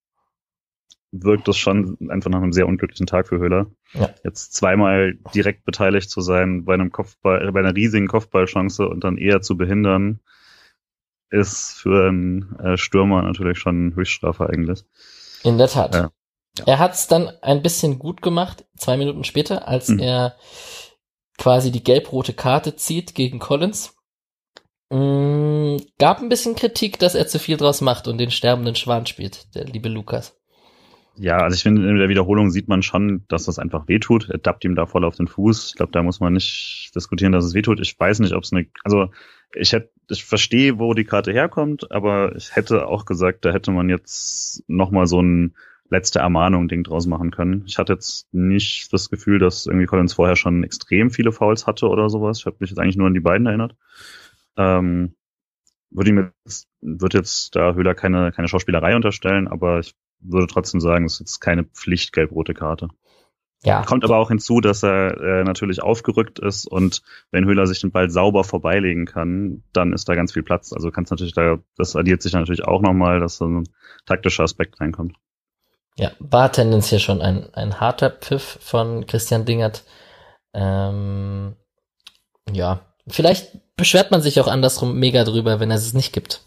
wirkt 1.12 1.46
das 1.46 1.58
schon 1.58 1.98
einfach 2.08 2.30
nach 2.30 2.40
einem 2.40 2.52
sehr 2.52 2.66
unglücklichen 2.66 3.06
Tag 3.06 3.28
für 3.28 3.38
Höhler. 3.38 3.66
Ja. 3.92 4.08
Jetzt 4.24 4.54
zweimal 4.54 5.18
direkt 5.34 5.64
beteiligt 5.64 6.08
zu 6.08 6.22
sein 6.22 6.64
bei 6.64 6.74
einem 6.74 6.90
Kopfball, 6.90 7.52
bei 7.52 7.60
einer 7.60 7.76
riesigen 7.76 8.08
Kopfballchance 8.08 8.88
und 8.88 9.04
dann 9.04 9.18
eher 9.18 9.42
zu 9.42 9.56
behindern, 9.58 10.20
ist 11.32 11.72
für 11.72 12.08
einen 12.08 12.56
äh, 12.60 12.76
Stürmer 12.76 13.22
natürlich 13.22 13.58
schon 13.58 13.94
Höchststrafe 13.94 14.48
eigentlich. 14.48 14.84
In 15.42 15.58
der 15.58 15.68
Tat. 15.68 15.94
Ja. 15.94 16.10
Er 16.66 16.78
hat 16.78 16.94
es 16.94 17.08
dann 17.08 17.28
ein 17.40 17.62
bisschen 17.62 17.98
gut 17.98 18.20
gemacht, 18.20 18.64
zwei 18.76 18.96
Minuten 18.96 19.24
später, 19.24 19.66
als 19.66 19.88
mhm. 19.88 20.00
er 20.00 20.36
quasi 21.38 21.72
die 21.72 21.82
gelb-rote 21.82 22.34
Karte 22.34 22.76
zieht 22.76 23.14
gegen 23.14 23.38
Collins. 23.38 23.96
Mm, 24.90 25.78
gab 25.98 26.20
ein 26.20 26.28
bisschen 26.28 26.54
Kritik, 26.54 26.98
dass 26.98 27.14
er 27.14 27.26
zu 27.26 27.38
viel 27.38 27.56
draus 27.56 27.80
macht 27.80 28.06
und 28.06 28.18
den 28.18 28.30
sterbenden 28.30 28.74
Schwan 28.74 29.06
spielt, 29.06 29.54
der 29.54 29.64
liebe 29.64 29.88
Lukas. 29.88 30.38
Ja, 31.16 31.38
also 31.38 31.54
ich 31.54 31.62
finde, 31.62 31.88
in 31.88 31.98
der 31.98 32.08
Wiederholung 32.08 32.50
sieht 32.50 32.68
man 32.68 32.82
schon, 32.82 33.24
dass 33.28 33.44
das 33.44 33.58
einfach 33.58 33.88
wehtut. 33.88 34.28
Er 34.30 34.38
dappt 34.38 34.64
ihm 34.64 34.74
da 34.74 34.86
voll 34.86 35.04
auf 35.04 35.16
den 35.16 35.28
Fuß. 35.28 35.68
Ich 35.70 35.74
glaube, 35.74 35.92
da 35.92 36.02
muss 36.02 36.20
man 36.20 36.32
nicht 36.34 36.90
diskutieren, 36.94 37.32
dass 37.32 37.44
es 37.44 37.54
wehtut. 37.54 37.80
Ich 37.80 37.98
weiß 37.98 38.20
nicht, 38.20 38.34
ob 38.34 38.44
es 38.44 38.52
eine, 38.52 38.66
also 38.84 39.10
ich 39.54 39.72
hätte, 39.72 39.90
ich 40.08 40.24
verstehe, 40.24 40.78
wo 40.78 40.94
die 40.94 41.04
Karte 41.04 41.32
herkommt, 41.32 41.90
aber 41.90 42.34
ich 42.36 42.54
hätte 42.54 42.86
auch 42.86 43.04
gesagt, 43.04 43.44
da 43.44 43.52
hätte 43.52 43.70
man 43.70 43.88
jetzt 43.88 44.62
nochmal 44.68 45.06
so 45.06 45.20
ein 45.20 45.54
letzte 45.90 46.20
Ermahnung-Ding 46.20 46.84
draus 46.84 47.06
machen 47.06 47.30
können. 47.30 47.64
Ich 47.66 47.78
hatte 47.78 47.92
jetzt 47.92 48.32
nicht 48.32 48.92
das 48.92 49.10
Gefühl, 49.10 49.38
dass 49.38 49.66
irgendwie 49.66 49.86
Collins 49.86 50.14
vorher 50.14 50.36
schon 50.36 50.64
extrem 50.64 51.10
viele 51.10 51.32
Fouls 51.32 51.66
hatte 51.66 51.88
oder 51.88 52.08
sowas. 52.08 52.38
Ich 52.40 52.46
habe 52.46 52.56
mich 52.60 52.70
jetzt 52.70 52.78
eigentlich 52.78 52.96
nur 52.96 53.06
an 53.06 53.14
die 53.14 53.20
beiden 53.20 53.46
erinnert. 53.46 53.76
Ähm, 54.56 55.14
würde 55.90 56.10
ihm 56.10 56.32
jetzt, 56.46 56.68
würde 56.80 57.18
jetzt 57.18 57.54
da 57.54 57.74
Höhler 57.74 57.94
keine, 57.94 58.32
keine 58.32 58.48
Schauspielerei 58.48 58.96
unterstellen, 58.96 59.48
aber 59.48 59.80
ich 59.80 59.94
würde 60.20 60.46
trotzdem 60.46 60.80
sagen, 60.80 61.04
es 61.04 61.14
ist 61.14 61.20
jetzt 61.20 61.40
keine 61.40 61.64
Pflicht 61.64 62.12
gelb-rote 62.12 62.54
Karte. 62.54 62.88
Ja. 63.64 63.82
Kommt 63.84 64.04
aber 64.04 64.16
auch 64.16 64.28
hinzu, 64.28 64.60
dass 64.60 64.82
er 64.82 65.20
äh, 65.20 65.44
natürlich 65.44 65.82
aufgerückt 65.82 66.40
ist 66.40 66.66
und 66.66 67.02
wenn 67.30 67.44
Höhler 67.44 67.66
sich 67.66 67.80
den 67.80 67.92
Ball 67.92 68.10
sauber 68.10 68.42
vorbeilegen 68.42 69.06
kann, 69.06 69.62
dann 69.72 69.92
ist 69.92 70.08
da 70.08 70.16
ganz 70.16 70.32
viel 70.32 70.42
Platz. 70.42 70.72
Also 70.72 70.90
kannst 70.90 71.12
natürlich 71.12 71.34
da, 71.34 71.58
das 71.76 71.94
addiert 71.94 72.22
sich 72.22 72.32
natürlich 72.32 72.64
auch 72.64 72.82
nochmal, 72.82 73.20
dass 73.20 73.36
so 73.36 73.46
ein 73.46 73.68
taktischer 74.04 74.42
Aspekt 74.42 74.80
reinkommt. 74.80 75.16
Ja, 75.96 76.10
war 76.18 76.50
tendenziell 76.50 77.00
schon 77.00 77.20
ein, 77.20 77.52
ein 77.54 77.78
harter 77.78 78.10
Pfiff 78.10 78.58
von 78.60 79.06
Christian 79.06 79.44
Dingert. 79.44 79.84
Ähm, 80.54 81.54
ja, 82.50 82.80
vielleicht 83.06 83.76
beschwert 83.76 84.10
man 84.10 84.22
sich 84.22 84.40
auch 84.40 84.48
andersrum 84.48 84.98
mega 84.98 85.22
drüber, 85.22 85.60
wenn 85.60 85.70
es 85.70 85.86
es 85.86 85.94
nicht 85.94 86.12
gibt. 86.12 86.44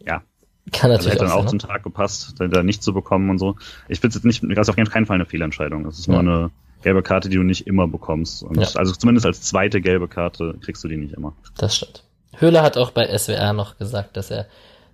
Ja, 0.00 0.22
kann 0.70 0.90
natürlich 0.90 1.12
also 1.12 1.24
hätte 1.24 1.34
dann 1.34 1.44
auch 1.44 1.48
zum 1.48 1.58
Tag 1.58 1.82
gepasst, 1.82 2.34
da 2.38 2.62
nicht 2.62 2.82
zu 2.82 2.92
bekommen 2.92 3.30
und 3.30 3.38
so. 3.38 3.56
Ich 3.88 4.00
finde 4.00 4.16
es 4.16 4.22
jetzt 4.22 4.24
nicht, 4.24 4.42
das 4.56 4.66
ist 4.66 4.70
auf 4.70 4.76
keinen 4.76 5.06
Fall 5.06 5.14
eine 5.14 5.26
Fehlentscheidung. 5.26 5.84
Das 5.84 5.98
ist 5.98 6.06
ja. 6.06 6.12
nur 6.12 6.20
eine 6.20 6.50
gelbe 6.82 7.02
Karte, 7.02 7.28
die 7.28 7.36
du 7.36 7.42
nicht 7.42 7.66
immer 7.66 7.88
bekommst. 7.88 8.42
Und 8.42 8.60
ja. 8.60 8.68
Also 8.74 8.92
zumindest 8.92 9.26
als 9.26 9.42
zweite 9.42 9.80
gelbe 9.80 10.08
Karte 10.08 10.54
kriegst 10.60 10.82
du 10.84 10.88
die 10.88 10.96
nicht 10.96 11.14
immer. 11.14 11.34
Das 11.56 11.76
stimmt. 11.76 12.04
Höhler 12.36 12.62
hat 12.62 12.76
auch 12.76 12.90
bei 12.90 13.06
SWR 13.16 13.52
noch 13.52 13.78
gesagt, 13.78 14.16
dass 14.16 14.30
er 14.30 14.46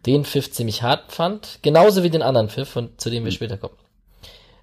den 0.07 0.25
Pfiff 0.25 0.51
ziemlich 0.51 0.83
hart 0.83 1.13
fand. 1.13 1.59
Genauso 1.63 2.03
wie 2.03 2.11
den 2.11 2.23
anderen 2.23 2.49
Pfiff, 2.49 2.77
und 2.77 3.01
zu 3.01 3.11
dem 3.11 3.25
wir 3.25 3.31
mhm. 3.31 3.37
später 3.37 3.57
kommen. 3.57 3.75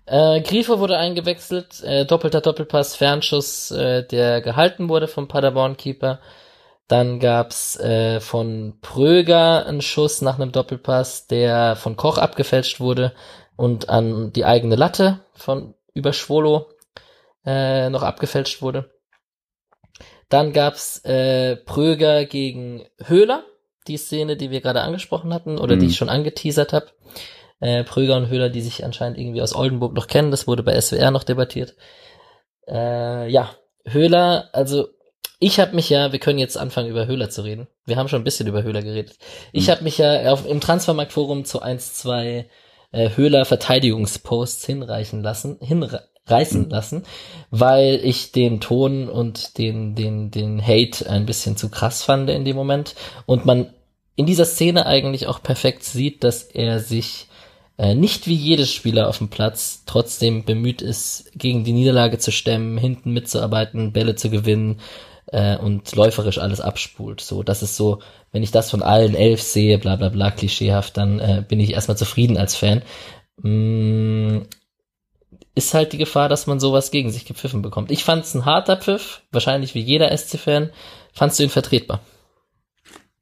Äh, 0.05 0.41
Grifo 0.41 0.79
wurde 0.79 0.97
eingewechselt, 0.97 1.81
äh, 1.83 2.05
doppelter 2.05 2.41
Doppelpass, 2.41 2.95
Fernschuss, 2.95 3.71
äh, 3.71 4.03
der 4.05 4.41
gehalten 4.41 4.89
wurde 4.89 5.07
vom 5.07 5.27
Paderborn-Keeper. 5.27 6.19
Dann 6.91 7.21
gab's 7.21 7.79
äh, 7.79 8.19
von 8.19 8.73
Pröger 8.81 9.65
einen 9.65 9.81
Schuss 9.81 10.21
nach 10.21 10.35
einem 10.35 10.51
Doppelpass, 10.51 11.25
der 11.25 11.77
von 11.77 11.95
Koch 11.95 12.17
abgefälscht 12.17 12.81
wurde 12.81 13.13
und 13.55 13.87
an 13.87 14.33
die 14.33 14.43
eigene 14.43 14.75
Latte 14.75 15.21
von 15.31 15.73
über 15.93 16.11
Schwolo 16.11 16.67
äh, 17.45 17.89
noch 17.89 18.03
abgefälscht 18.03 18.61
wurde. 18.61 18.91
Dann 20.27 20.51
gab's 20.51 20.97
äh, 21.05 21.55
Pröger 21.55 22.25
gegen 22.25 22.83
Höhler, 23.05 23.45
die 23.87 23.95
Szene, 23.95 24.35
die 24.35 24.51
wir 24.51 24.59
gerade 24.59 24.81
angesprochen 24.81 25.33
hatten 25.33 25.59
oder 25.59 25.77
mhm. 25.77 25.79
die 25.79 25.85
ich 25.85 25.95
schon 25.95 26.09
angeteasert 26.09 26.73
habe. 26.73 26.87
Äh, 27.61 27.85
Pröger 27.85 28.17
und 28.17 28.27
Höhler, 28.27 28.49
die 28.49 28.61
sich 28.61 28.83
anscheinend 28.83 29.17
irgendwie 29.17 29.41
aus 29.41 29.55
Oldenburg 29.55 29.93
noch 29.93 30.07
kennen, 30.07 30.29
das 30.29 30.45
wurde 30.45 30.61
bei 30.61 30.77
SWR 30.81 31.11
noch 31.11 31.23
debattiert. 31.23 31.73
Äh, 32.67 33.29
ja, 33.29 33.49
Höhler, 33.85 34.49
also 34.51 34.89
ich 35.43 35.59
habe 35.59 35.75
mich 35.75 35.89
ja, 35.89 36.11
wir 36.11 36.19
können 36.19 36.37
jetzt 36.37 36.55
anfangen 36.55 36.89
über 36.89 37.07
Höhler 37.07 37.31
zu 37.31 37.41
reden. 37.41 37.67
Wir 37.85 37.97
haben 37.97 38.07
schon 38.07 38.21
ein 38.21 38.23
bisschen 38.23 38.47
über 38.47 38.61
Höhler 38.61 38.83
geredet. 38.83 39.17
Ich 39.51 39.67
mhm. 39.67 39.71
habe 39.71 39.83
mich 39.83 39.97
ja 39.97 40.31
auf, 40.31 40.45
im 40.45 40.61
Transfermarktforum 40.61 41.45
zu 41.45 41.61
1, 41.61 41.95
2 41.95 42.47
äh, 42.91 43.09
Höhler 43.15 43.45
Verteidigungsposts 43.45 44.63
hinreichen 44.65 45.23
lassen, 45.23 45.57
hinreißen 45.59 46.65
mhm. 46.65 46.69
lassen, 46.69 47.03
weil 47.49 47.99
ich 48.03 48.31
den 48.31 48.61
Ton 48.61 49.09
und 49.09 49.57
den, 49.57 49.95
den, 49.95 50.29
den 50.29 50.61
Hate 50.61 51.09
ein 51.09 51.25
bisschen 51.25 51.57
zu 51.57 51.69
krass 51.69 52.03
fand 52.03 52.29
in 52.29 52.45
dem 52.45 52.55
Moment 52.55 52.93
und 53.25 53.43
man 53.43 53.73
in 54.15 54.27
dieser 54.27 54.45
Szene 54.45 54.85
eigentlich 54.85 55.25
auch 55.25 55.41
perfekt 55.41 55.83
sieht, 55.83 56.23
dass 56.23 56.43
er 56.43 56.79
sich 56.79 57.29
äh, 57.79 57.95
nicht 57.95 58.27
wie 58.27 58.35
jedes 58.35 58.71
Spieler 58.71 59.09
auf 59.09 59.17
dem 59.17 59.29
Platz 59.29 59.85
trotzdem 59.87 60.45
bemüht 60.45 60.83
ist, 60.83 61.31
gegen 61.33 61.63
die 61.63 61.73
Niederlage 61.73 62.19
zu 62.19 62.31
stemmen, 62.31 62.77
hinten 62.77 63.11
mitzuarbeiten, 63.11 63.91
Bälle 63.91 64.15
zu 64.15 64.29
gewinnen 64.29 64.79
äh, 65.27 65.57
und 65.57 65.95
läuferisch 65.95 66.37
alles 66.37 66.61
abspult. 66.61 67.21
So, 67.21 67.43
das 67.43 67.63
ist 67.63 67.75
so, 67.75 67.99
wenn 68.31 68.43
ich 68.43 68.51
das 68.51 68.69
von 68.69 68.81
allen 68.81 69.15
elf 69.15 69.41
sehe, 69.41 69.77
bla 69.77 69.95
bla 69.95 70.09
bla, 70.09 70.31
klischeehaft, 70.31 70.97
dann 70.97 71.19
äh, 71.19 71.43
bin 71.47 71.59
ich 71.59 71.73
erstmal 71.73 71.97
zufrieden 71.97 72.37
als 72.37 72.55
Fan. 72.55 72.81
Mm, 73.41 74.41
ist 75.55 75.73
halt 75.73 75.93
die 75.93 75.97
Gefahr, 75.97 76.29
dass 76.29 76.47
man 76.47 76.59
sowas 76.59 76.91
gegen 76.91 77.11
sich 77.11 77.25
gepfiffen 77.25 77.61
bekommt. 77.61 77.91
Ich 77.91 78.03
fand 78.03 78.23
es 78.23 78.33
ein 78.33 78.45
harter 78.45 78.77
Pfiff, 78.77 79.21
wahrscheinlich 79.31 79.75
wie 79.75 79.81
jeder 79.81 80.15
SC-Fan. 80.15 80.69
Fandst 81.13 81.39
du 81.39 81.43
ihn 81.43 81.49
vertretbar? 81.49 81.99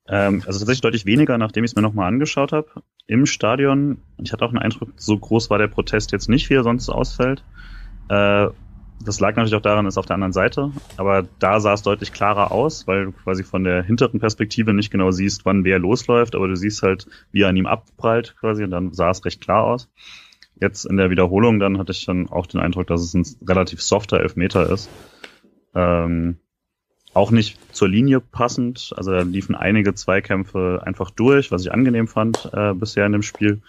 Ähm, 0.08 0.44
also 0.46 0.60
tatsächlich 0.60 0.82
deutlich 0.82 1.06
weniger, 1.06 1.38
nachdem 1.38 1.64
ich 1.64 1.72
es 1.72 1.76
mir 1.76 1.82
nochmal 1.82 2.08
angeschaut 2.08 2.52
habe. 2.52 2.68
Im 3.08 3.26
Stadion, 3.26 4.02
ich 4.22 4.32
hatte 4.32 4.46
auch 4.46 4.50
einen 4.50 4.60
Eindruck, 4.60 4.90
so 4.96 5.18
groß 5.18 5.50
war 5.50 5.58
der 5.58 5.68
Protest 5.68 6.12
jetzt 6.12 6.30
nicht, 6.30 6.50
wie 6.50 6.56
er 6.56 6.64
sonst 6.64 6.90
ausfällt. 6.90 7.44
Äh, 8.10 8.48
das 9.02 9.20
lag 9.20 9.36
natürlich 9.36 9.56
auch 9.56 9.62
daran, 9.62 9.86
dass 9.86 9.98
auf 9.98 10.06
der 10.06 10.16
anderen 10.16 10.34
Seite, 10.34 10.72
aber 10.98 11.26
da 11.40 11.60
sah 11.60 11.74
es 11.74 11.82
deutlich 11.82 12.12
klarer 12.12 12.52
aus, 12.52 12.88
weil 12.88 13.06
du 13.06 13.12
quasi 13.12 13.44
von 13.44 13.64
der 13.64 13.84
hinteren 13.84 14.20
Perspektive 14.20 14.74
nicht 14.74 14.92
genau 14.92 15.12
siehst, 15.12 15.46
wann 15.46 15.64
wer 15.64 15.80
losläuft, 15.80 16.36
aber 16.36 16.48
du 16.48 16.56
siehst 16.56 16.84
halt, 16.84 17.08
wie 17.32 17.42
er 17.42 17.50
an 17.50 17.58
ihm 17.58 17.66
abprallt 17.66 18.36
quasi 18.40 18.64
und 18.64 18.72
dann 18.72 18.94
sah 18.94 19.10
es 19.10 19.24
recht 19.26 19.42
klar 19.42 19.64
aus. 19.64 19.90
Jetzt 20.62 20.86
in 20.86 20.98
der 20.98 21.10
Wiederholung 21.10 21.60
dann 21.60 21.78
hatte 21.78 21.94
ich 21.94 22.06
dann 22.06 22.30
auch 22.30 22.46
den 22.46 22.60
Eindruck, 22.60 22.88
dass 22.88 23.02
es 23.02 23.14
ein 23.14 23.26
relativ 23.48 23.82
softer 23.82 24.20
Elfmeter 24.20 24.70
ist. 24.70 24.90
Ähm, 25.74 26.38
auch 27.14 27.32
nicht 27.32 27.58
zur 27.76 27.88
Linie 27.88 28.20
passend. 28.20 28.94
Also 28.96 29.12
da 29.12 29.22
liefen 29.22 29.56
einige 29.56 29.96
Zweikämpfe 29.96 30.82
einfach 30.84 31.12
durch, 31.12 31.52
was 31.52 31.64
ich 31.64 31.72
angenehm 31.72 32.08
fand 32.08 32.50
äh, 32.54 32.74
bisher 32.74 33.06
in 33.06 33.14
dem 33.14 33.24
Spiel. 33.24 33.62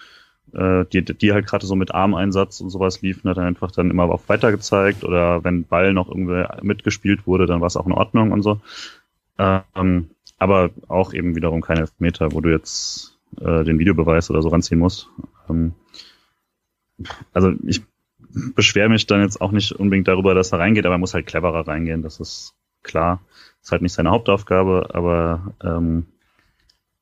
Äh, 0.55 0.85
die, 0.87 1.05
die 1.05 1.33
halt 1.33 1.47
gerade 1.47 1.67
so 1.67 1.77
mit 1.77 1.95
Armeinsatz 1.95 2.61
und 2.61 2.71
sowas 2.71 3.03
liefen, 3.03 3.29
hat 3.29 3.37
er 3.37 3.45
einfach 3.45 3.71
dann 3.71 3.91
immer 3.91 4.05
auch 4.05 4.29
weiter 4.29 4.51
gezeigt. 4.51 5.05
Oder 5.05 5.45
wenn 5.45 5.65
Ball 5.65 5.93
noch 5.93 6.09
irgendwie 6.09 6.45
mitgespielt 6.63 7.27
wurde, 7.27 7.47
dann 7.47 7.61
war 7.61 7.69
es 7.69 7.77
auch 7.77 7.87
in 7.87 7.93
Ordnung 7.93 8.33
und 8.33 8.43
so. 8.43 8.61
Ähm, 9.39 10.11
aber 10.39 10.71
auch 10.89 11.13
eben 11.13 11.37
wiederum 11.37 11.61
keine 11.61 11.81
Elfmeter, 11.81 12.33
wo 12.33 12.41
du 12.41 12.51
jetzt 12.51 13.19
äh, 13.41 13.65
den 13.65 13.79
Videobeweis 13.79 14.31
oder 14.31 14.43
so 14.43 14.49
ranziehen 14.49 14.81
musst. 14.81 15.09
Ähm, 15.49 15.75
also 17.33 17.53
ich 17.65 17.83
beschwere 18.55 18.89
mich 18.89 19.07
dann 19.07 19.23
jetzt 19.23 19.41
auch 19.41 19.53
nicht 19.53 19.73
unbedingt 19.73 20.09
darüber, 20.09 20.35
dass 20.35 20.53
er 20.53 20.59
reingeht, 20.59 20.87
aber 20.87 20.97
er 20.97 20.99
muss 20.99 21.15
halt 21.15 21.27
cleverer 21.27 21.67
reingehen, 21.67 22.03
das 22.03 22.21
ist 22.21 22.55
klar. 22.83 23.21
Ist 23.63 23.73
halt 23.73 23.83
nicht 23.83 23.93
seine 23.93 24.11
Hauptaufgabe, 24.11 24.91
aber 24.95 25.55
ähm, 25.63 26.07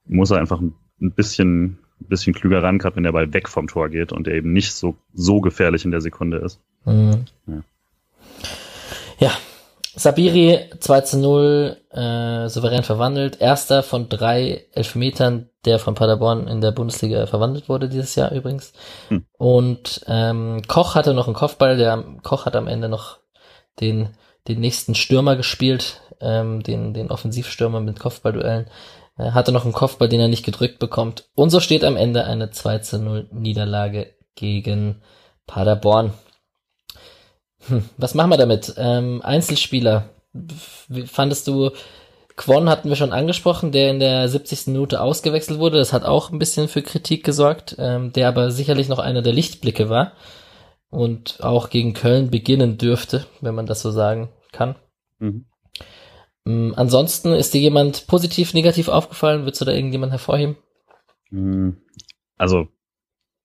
muss 0.06 0.30
er 0.30 0.38
einfach 0.38 0.60
ein 0.60 0.74
bisschen, 1.12 1.78
ein 2.00 2.08
bisschen 2.08 2.34
klüger 2.34 2.62
ran, 2.62 2.78
gerade 2.78 2.96
wenn 2.96 3.02
der 3.02 3.12
Ball 3.12 3.32
weg 3.32 3.48
vom 3.48 3.68
Tor 3.68 3.88
geht 3.88 4.12
und 4.12 4.26
der 4.26 4.34
eben 4.34 4.52
nicht 4.52 4.72
so, 4.72 4.96
so 5.12 5.40
gefährlich 5.40 5.84
in 5.84 5.90
der 5.90 6.00
Sekunde 6.00 6.38
ist. 6.38 6.60
Mhm. 6.84 7.24
Ja. 7.46 7.62
ja. 9.18 9.30
Sabiri 9.94 10.70
2 10.78 11.00
zu 11.00 11.18
0, 11.18 11.76
äh, 11.90 12.48
souverän 12.48 12.84
verwandelt. 12.84 13.40
Erster 13.40 13.82
von 13.82 14.08
drei 14.08 14.64
Elfmetern, 14.72 15.48
der 15.64 15.80
von 15.80 15.96
Paderborn 15.96 16.46
in 16.46 16.60
der 16.60 16.70
Bundesliga 16.70 17.26
verwandelt 17.26 17.68
wurde 17.68 17.88
dieses 17.88 18.14
Jahr 18.14 18.30
übrigens. 18.30 18.72
Hm. 19.08 19.24
Und 19.36 20.04
ähm, 20.06 20.62
Koch 20.68 20.94
hatte 20.94 21.14
noch 21.14 21.26
einen 21.26 21.34
Kopfball, 21.34 21.76
der 21.76 22.04
Koch 22.22 22.46
hat 22.46 22.54
am 22.54 22.68
Ende 22.68 22.88
noch 22.88 23.18
den 23.80 24.10
den 24.48 24.60
nächsten 24.60 24.94
Stürmer 24.94 25.36
gespielt, 25.36 26.00
ähm, 26.20 26.62
den, 26.62 26.94
den 26.94 27.10
Offensivstürmer 27.10 27.80
mit 27.80 28.00
Kopfballduellen. 28.00 28.66
Er 29.18 29.34
hatte 29.34 29.52
noch 29.52 29.64
einen 29.64 29.72
Kopfball, 29.72 30.08
den 30.08 30.20
er 30.20 30.28
nicht 30.28 30.44
gedrückt 30.44 30.78
bekommt. 30.78 31.28
Und 31.34 31.50
so 31.50 31.60
steht 31.60 31.84
am 31.84 31.96
Ende 31.96 32.24
eine 32.24 32.50
2 32.50 32.78
zu 32.78 32.98
0 32.98 33.28
Niederlage 33.32 34.14
gegen 34.36 35.02
Paderborn. 35.46 36.12
Hm, 37.66 37.88
was 37.96 38.14
machen 38.14 38.30
wir 38.30 38.36
damit? 38.36 38.74
Ähm, 38.76 39.20
Einzelspieler. 39.22 40.10
Wie 40.88 41.06
fandest 41.06 41.48
du, 41.48 41.72
Quon 42.36 42.68
hatten 42.68 42.88
wir 42.88 42.94
schon 42.94 43.12
angesprochen, 43.12 43.72
der 43.72 43.90
in 43.90 43.98
der 43.98 44.28
70. 44.28 44.68
Minute 44.68 45.00
ausgewechselt 45.00 45.58
wurde. 45.58 45.78
Das 45.78 45.92
hat 45.92 46.04
auch 46.04 46.30
ein 46.30 46.38
bisschen 46.38 46.68
für 46.68 46.82
Kritik 46.82 47.24
gesorgt, 47.24 47.74
ähm, 47.78 48.12
der 48.12 48.28
aber 48.28 48.52
sicherlich 48.52 48.88
noch 48.88 49.00
einer 49.00 49.22
der 49.22 49.32
Lichtblicke 49.32 49.90
war 49.90 50.12
und 50.88 51.42
auch 51.42 51.68
gegen 51.68 51.94
Köln 51.94 52.30
beginnen 52.30 52.78
dürfte, 52.78 53.26
wenn 53.40 53.56
man 53.56 53.66
das 53.66 53.82
so 53.82 53.90
sagen 53.90 54.28
kann. 54.52 54.76
Mhm. 55.18 55.46
Ähm, 56.48 56.72
ansonsten 56.76 57.32
ist 57.32 57.52
dir 57.54 57.60
jemand 57.60 58.06
positiv, 58.06 58.54
negativ 58.54 58.88
aufgefallen? 58.88 59.42
Würdest 59.42 59.60
du 59.60 59.64
da 59.66 59.72
irgendjemand 59.72 60.12
hervorheben? 60.12 60.56
Mm, 61.30 61.70
also, 62.36 62.68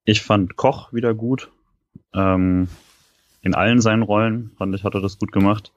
ich 0.06 0.22
fand 0.22 0.56
Koch 0.56 0.94
wieder 0.94 1.13
gut. 1.13 1.52
Ähm, 2.13 2.68
in 3.42 3.56
allen 3.56 3.82
seinen 3.82 4.04
Rollen 4.04 4.52
fand 4.58 4.74
ich, 4.74 4.84
hat 4.84 4.96
er 4.96 5.02
das 5.02 5.20
gut 5.20 5.32
gemacht. 5.32 5.74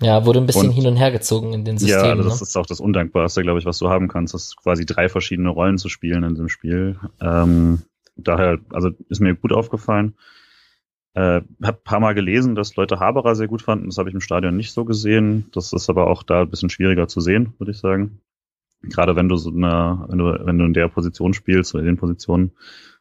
Ja, 0.00 0.24
wurde 0.24 0.40
ein 0.40 0.46
bisschen 0.46 0.68
und, 0.68 0.72
hin 0.72 0.86
und 0.86 0.96
her 0.96 1.10
gezogen 1.10 1.52
in 1.52 1.64
den 1.64 1.78
Systemen. 1.78 2.04
Ja, 2.04 2.14
das 2.14 2.40
ne? 2.40 2.42
ist 2.42 2.56
auch 2.56 2.66
das 2.66 2.80
Undankbarste, 2.80 3.42
glaube 3.42 3.58
ich, 3.58 3.64
was 3.64 3.78
du 3.78 3.88
haben 3.88 4.08
kannst, 4.08 4.32
das 4.32 4.54
quasi 4.56 4.86
drei 4.86 5.08
verschiedene 5.08 5.48
Rollen 5.48 5.78
zu 5.78 5.88
spielen 5.88 6.22
in 6.22 6.36
dem 6.36 6.48
Spiel. 6.48 6.98
Ähm, 7.20 7.82
daher, 8.16 8.58
also 8.70 8.90
ist 9.08 9.20
mir 9.20 9.34
gut 9.34 9.52
aufgefallen. 9.52 10.14
Äh, 11.18 11.42
hab 11.64 11.82
paar 11.82 11.98
Mal 11.98 12.14
gelesen, 12.14 12.54
dass 12.54 12.76
Leute 12.76 13.00
Haberer 13.00 13.34
sehr 13.34 13.48
gut 13.48 13.62
fanden. 13.62 13.86
Das 13.86 13.98
habe 13.98 14.08
ich 14.08 14.14
im 14.14 14.20
Stadion 14.20 14.56
nicht 14.56 14.72
so 14.72 14.84
gesehen. 14.84 15.50
Das 15.52 15.72
ist 15.72 15.90
aber 15.90 16.06
auch 16.06 16.22
da 16.22 16.42
ein 16.42 16.50
bisschen 16.50 16.70
schwieriger 16.70 17.08
zu 17.08 17.20
sehen, 17.20 17.54
würde 17.58 17.72
ich 17.72 17.78
sagen. 17.78 18.20
Gerade 18.82 19.16
wenn 19.16 19.28
du 19.28 19.34
so 19.34 19.50
eine, 19.50 20.04
wenn 20.08 20.18
du, 20.18 20.46
wenn 20.46 20.58
du 20.58 20.64
in 20.64 20.74
der 20.74 20.86
Position 20.86 21.34
spielst 21.34 21.74
oder 21.74 21.80
in 21.80 21.86
den 21.86 21.96
Positionen, 21.96 22.52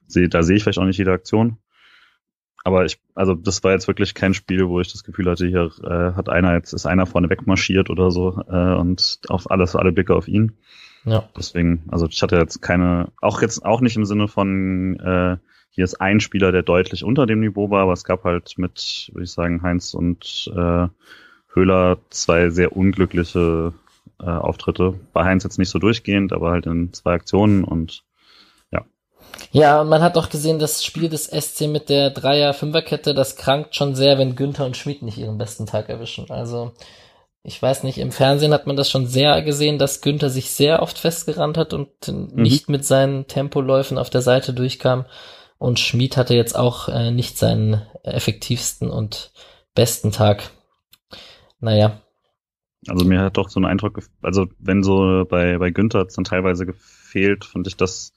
da 0.08 0.42
sehe 0.42 0.56
ich 0.56 0.64
vielleicht 0.64 0.80
auch 0.80 0.86
nicht 0.86 0.98
jede 0.98 1.12
Aktion. 1.12 1.58
Aber 2.64 2.86
ich, 2.86 3.00
also 3.14 3.36
das 3.36 3.64
war 3.64 3.74
jetzt 3.74 3.88
wirklich 3.88 4.16
kein 4.16 4.34
Spiel, 4.34 4.68
wo 4.68 4.82
ich 4.82 4.92
das 4.92 5.04
Gefühl 5.04 5.30
hatte, 5.30 5.46
hier 5.46 5.70
äh, 5.84 6.16
hat 6.16 6.28
einer 6.28 6.56
jetzt 6.56 6.74
ist 6.74 6.88
einer 6.88 7.06
vorne 7.06 7.30
wegmarschiert 7.30 7.92
oder 7.92 8.10
so 8.10 8.42
äh, 8.50 8.74
und 8.74 9.20
auf 9.28 9.52
alles 9.52 9.76
alle 9.76 9.92
Blicke 9.92 10.16
auf 10.16 10.28
ihn. 10.28 10.54
Ja. 11.06 11.30
Deswegen, 11.38 11.84
also 11.90 12.08
ich 12.08 12.24
hatte 12.24 12.38
jetzt 12.38 12.64
keine, 12.64 13.12
auch 13.22 13.44
jetzt 13.44 13.64
auch 13.64 13.82
nicht 13.82 13.96
im 13.96 14.06
Sinne 14.06 14.28
von 14.28 15.00
äh, 15.00 15.38
hier 15.78 15.84
ist 15.84 16.02
ein 16.02 16.20
Spieler, 16.20 16.52
der 16.52 16.64
deutlich 16.64 17.04
unter 17.04 17.28
dem 17.28 17.40
Niveau 17.40 17.70
war, 17.70 17.84
aber 17.84 17.94
es 17.94 18.04
gab 18.04 18.24
halt 18.24 18.58
mit, 18.58 19.12
würde 19.14 19.26
ich 19.26 19.32
sagen, 19.32 19.62
Heinz 19.62 19.94
und 19.94 20.52
äh, 20.56 20.88
Höhler 21.54 22.00
zwei 22.10 22.50
sehr 22.50 22.76
unglückliche 22.76 23.74
äh, 24.20 24.26
Auftritte. 24.26 24.96
Bei 25.14 25.24
Heinz 25.24 25.44
jetzt 25.44 25.60
nicht 25.60 25.70
so 25.70 25.78
durchgehend, 25.78 26.34
aber 26.34 26.50
halt 26.50 26.66
in 26.66 26.94
zwei 26.94 27.14
Aktionen 27.14 27.64
und 27.64 28.02
ja. 28.72 28.86
Ja, 29.52 29.82
und 29.82 29.90
man 29.90 30.02
hat 30.02 30.18
auch 30.18 30.30
gesehen, 30.30 30.58
das 30.58 30.84
Spiel 30.84 31.10
des 31.10 31.26
SC 31.26 31.68
mit 31.68 31.90
der 31.90 32.10
Dreier-Fünfer-Kette, 32.10 33.14
das 33.14 33.36
krankt 33.36 33.76
schon 33.76 33.94
sehr, 33.94 34.18
wenn 34.18 34.36
Günther 34.36 34.66
und 34.66 34.78
Schmid 34.78 35.04
nicht 35.04 35.20
ihren 35.20 35.38
besten 35.38 35.68
Tag 35.68 35.90
erwischen. 35.90 36.32
Also 36.32 36.72
ich 37.44 37.62
weiß 37.62 37.84
nicht, 37.84 38.00
im 38.00 38.12
Fernsehen 38.12 38.52
hat 38.52 38.66
man 38.66 38.78
das 38.78 38.90
schon 38.90 39.06
sehr 39.06 39.44
gesehen, 39.44 39.78
dass 39.78 40.02
Günther 40.02 40.32
sich 40.32 40.50
sehr 40.50 40.82
oft 40.82 40.98
festgerannt 40.98 41.56
hat 41.56 41.76
und 41.76 41.90
mhm. 42.08 42.30
nicht 42.34 42.68
mit 42.68 42.84
seinen 42.84 43.28
Tempoläufen 43.28 44.00
auf 44.00 44.10
der 44.10 44.24
Seite 44.24 44.54
durchkam. 44.54 45.06
Und 45.58 45.80
Schmid 45.80 46.18
hatte 46.18 46.36
jetzt 46.36 46.56
auch 46.56 46.88
äh, 46.90 47.12
nicht 47.12 47.38
seinen 47.38 47.82
effektivsten 48.04 48.90
und 48.90 49.32
besten 49.74 50.12
Tag. 50.12 50.52
Naja. 51.60 52.02
Also 52.88 53.06
mir 53.06 53.22
hat 53.22 53.38
doch 53.38 53.50
so 53.50 53.60
ein 53.60 53.66
Eindruck, 53.66 54.00
also 54.22 54.48
wenn 54.60 54.84
so 54.84 55.26
bei, 55.28 55.58
bei 55.58 55.72
Günther 55.72 56.00
hat 56.00 56.10
es 56.10 56.16
dann 56.16 56.24
teilweise 56.24 56.66
gefehlt, 56.66 57.44
fand 57.44 57.68
ich, 57.68 57.76
dass, 57.76 58.14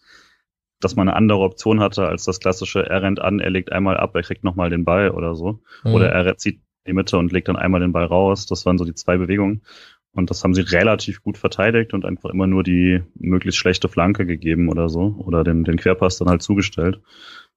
dass 0.81 0.97
man 0.97 1.09
eine 1.09 1.17
andere 1.17 1.41
Option 1.41 1.81
hatte 1.81 2.07
als 2.07 2.25
das 2.25 2.41
klassische, 2.41 2.87
er 2.87 3.03
rennt 3.03 3.21
an, 3.21 3.41
er 3.41 3.51
legt 3.51 3.73
einmal 3.73 3.97
ab, 3.97 4.15
er 4.15 4.23
kriegt 4.23 4.45
nochmal 4.45 4.71
den 4.71 4.85
Ball 4.85 5.11
oder 5.11 5.35
so. 5.35 5.61
Mhm. 5.83 5.95
Oder 5.95 6.11
er 6.11 6.37
zieht 6.37 6.61
die 6.87 6.93
Mitte 6.93 7.19
und 7.19 7.33
legt 7.33 7.49
dann 7.49 7.57
einmal 7.57 7.81
den 7.81 7.93
Ball 7.93 8.05
raus. 8.05 8.47
Das 8.47 8.65
waren 8.67 8.79
so 8.79 8.85
die 8.85 8.95
zwei 8.95 9.17
Bewegungen. 9.17 9.63
Und 10.13 10.31
das 10.31 10.43
haben 10.43 10.55
sie 10.55 10.63
relativ 10.63 11.23
gut 11.23 11.39
verteidigt 11.39 11.95
und 11.95 12.05
einfach 12.05 12.31
immer 12.31 12.47
nur 12.47 12.65
die 12.65 13.03
möglichst 13.15 13.61
schlechte 13.61 13.89
Flanke 13.89 14.27
gegeben 14.27 14.69
oder 14.69 14.89
so. 14.89 15.15
Oder 15.25 15.45
den, 15.45 15.65
den 15.65 15.77
Querpass 15.77 16.19
dann 16.19 16.29
halt 16.29 16.43
zugestellt. 16.43 17.01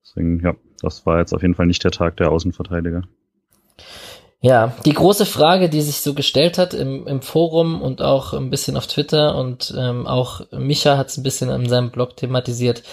Deswegen, 0.03 0.39
ja, 0.41 0.55
das 0.81 1.05
war 1.05 1.19
jetzt 1.19 1.33
auf 1.33 1.41
jeden 1.41 1.55
Fall 1.55 1.65
nicht 1.65 1.83
der 1.83 1.91
Tag 1.91 2.17
der 2.17 2.31
Außenverteidiger. 2.31 3.03
Ja, 4.41 4.75
die 4.85 4.93
große 4.93 5.25
Frage, 5.25 5.69
die 5.69 5.81
sich 5.81 6.01
so 6.01 6.13
gestellt 6.13 6.57
hat 6.57 6.73
im, 6.73 7.07
im 7.07 7.21
Forum 7.21 7.81
und 7.81 8.01
auch 8.01 8.33
ein 8.33 8.49
bisschen 8.49 8.75
auf 8.75 8.87
Twitter 8.87 9.37
und 9.37 9.73
ähm, 9.77 10.05
auch 10.05 10.41
Micha 10.51 10.97
hat 10.97 11.07
es 11.07 11.17
ein 11.17 11.23
bisschen 11.23 11.49
in 11.49 11.69
seinem 11.69 11.91
Blog 11.91 12.17
thematisiert. 12.17 12.83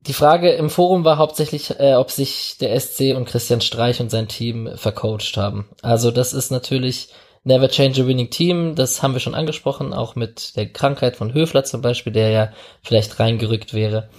Die 0.00 0.12
Frage 0.12 0.50
im 0.50 0.68
Forum 0.68 1.04
war 1.04 1.16
hauptsächlich, 1.18 1.78
äh, 1.78 1.94
ob 1.94 2.10
sich 2.10 2.56
der 2.60 2.78
SC 2.78 3.14
und 3.14 3.26
Christian 3.26 3.60
Streich 3.60 4.00
und 4.00 4.10
sein 4.10 4.26
Team 4.26 4.68
vercoacht 4.74 5.36
haben. 5.36 5.68
Also 5.80 6.10
das 6.10 6.32
ist 6.32 6.50
natürlich 6.50 7.10
Never 7.48 7.70
Change 7.70 8.02
a 8.02 8.06
Winning 8.06 8.28
Team, 8.28 8.74
das 8.74 9.02
haben 9.02 9.14
wir 9.14 9.20
schon 9.20 9.34
angesprochen, 9.34 9.94
auch 9.94 10.16
mit 10.16 10.54
der 10.56 10.70
Krankheit 10.70 11.16
von 11.16 11.32
Höfler 11.32 11.64
zum 11.64 11.80
Beispiel, 11.80 12.12
der 12.12 12.28
ja 12.28 12.52
vielleicht 12.82 13.18
reingerückt 13.18 13.72
wäre. 13.72 14.10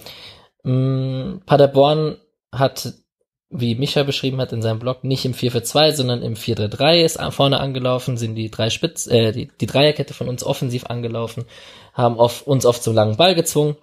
Mm, 0.64 1.38
Paderborn 1.46 2.16
hat, 2.50 2.92
wie 3.48 3.76
Micha 3.76 4.02
beschrieben 4.02 4.40
hat 4.40 4.52
in 4.52 4.62
seinem 4.62 4.80
Blog, 4.80 5.04
nicht 5.04 5.24
im 5.24 5.32
4-4-2, 5.32 5.92
sondern 5.92 6.22
im 6.22 6.34
4-3-3 6.34 7.04
ist 7.04 7.20
vorne 7.32 7.60
angelaufen, 7.60 8.16
sind 8.16 8.34
die 8.34 8.50
drei 8.50 8.68
Spitz, 8.68 9.06
äh, 9.06 9.30
die, 9.30 9.48
die 9.60 9.66
Dreierkette 9.66 10.12
von 10.12 10.28
uns 10.28 10.42
offensiv 10.42 10.86
angelaufen, 10.86 11.44
haben 11.94 12.18
auf, 12.18 12.48
uns 12.48 12.66
oft 12.66 12.82
zum 12.82 12.96
langen 12.96 13.16
Ball 13.16 13.36
gezwungen. 13.36 13.76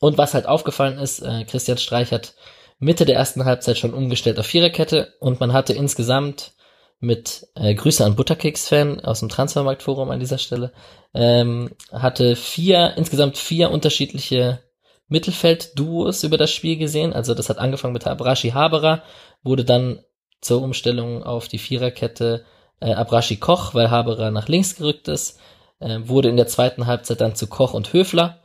Und 0.00 0.16
was 0.16 0.32
halt 0.32 0.46
aufgefallen 0.46 0.96
ist, 0.96 1.20
äh, 1.20 1.44
Christian 1.44 1.76
Streich 1.76 2.10
hat 2.10 2.34
Mitte 2.78 3.04
der 3.04 3.16
ersten 3.16 3.44
Halbzeit 3.44 3.76
schon 3.76 3.92
umgestellt 3.92 4.38
auf 4.38 4.46
Viererkette 4.46 5.12
und 5.20 5.40
man 5.40 5.52
hatte 5.52 5.74
insgesamt 5.74 6.55
mit 6.98 7.46
äh, 7.54 7.74
Grüße 7.74 8.04
an 8.04 8.16
Butterkeks-Fan 8.16 9.00
aus 9.00 9.20
dem 9.20 9.28
Transfermarktforum 9.28 10.10
an 10.10 10.20
dieser 10.20 10.38
Stelle, 10.38 10.72
ähm, 11.14 11.70
hatte 11.92 12.36
vier, 12.36 12.94
insgesamt 12.96 13.36
vier 13.36 13.70
unterschiedliche 13.70 14.60
Mittelfeld-Duos 15.08 16.24
über 16.24 16.36
das 16.36 16.50
Spiel 16.50 16.76
gesehen. 16.76 17.12
Also 17.12 17.34
das 17.34 17.48
hat 17.48 17.58
angefangen 17.58 17.92
mit 17.92 18.06
Abrashi 18.06 18.50
Haberer, 18.50 19.02
wurde 19.42 19.64
dann 19.64 20.00
zur 20.40 20.62
Umstellung 20.62 21.22
auf 21.22 21.48
die 21.48 21.58
Viererkette 21.58 22.44
äh, 22.80 22.92
Abrashi 22.92 23.36
Koch, 23.36 23.74
weil 23.74 23.90
Haberer 23.90 24.30
nach 24.30 24.48
links 24.48 24.76
gerückt 24.76 25.08
ist, 25.08 25.38
äh, 25.80 26.00
wurde 26.04 26.28
in 26.28 26.36
der 26.36 26.46
zweiten 26.46 26.86
Halbzeit 26.86 27.20
dann 27.20 27.34
zu 27.34 27.46
Koch 27.46 27.74
und 27.74 27.92
Höfler 27.92 28.40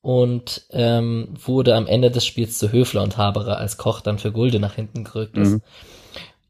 und 0.00 0.66
ähm, 0.70 1.34
wurde 1.34 1.74
am 1.74 1.86
Ende 1.86 2.10
des 2.10 2.24
Spiels 2.24 2.58
zu 2.58 2.72
Höfler 2.72 3.02
und 3.02 3.16
Haberer 3.16 3.58
als 3.58 3.76
Koch 3.76 4.00
dann 4.00 4.18
für 4.18 4.32
Gulde 4.32 4.60
nach 4.60 4.74
hinten 4.74 5.04
gerückt 5.04 5.36
ist. 5.36 5.54
Mhm. 5.54 5.62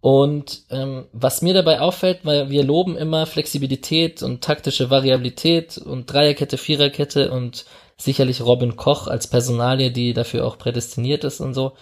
Und 0.00 0.62
ähm, 0.70 1.06
was 1.12 1.42
mir 1.42 1.54
dabei 1.54 1.80
auffällt, 1.80 2.20
weil 2.24 2.50
wir 2.50 2.62
loben 2.62 2.96
immer 2.96 3.26
Flexibilität 3.26 4.22
und 4.22 4.42
taktische 4.42 4.90
Variabilität 4.90 5.78
und 5.78 6.12
Dreierkette, 6.12 6.58
Viererkette 6.58 7.30
und 7.30 7.64
sicherlich 7.96 8.42
Robin 8.42 8.76
Koch 8.76 9.08
als 9.08 9.26
Personalie, 9.26 9.90
die 9.90 10.12
dafür 10.12 10.46
auch 10.46 10.58
prädestiniert 10.58 11.24
ist 11.24 11.40
und 11.40 11.54
so. 11.54 11.72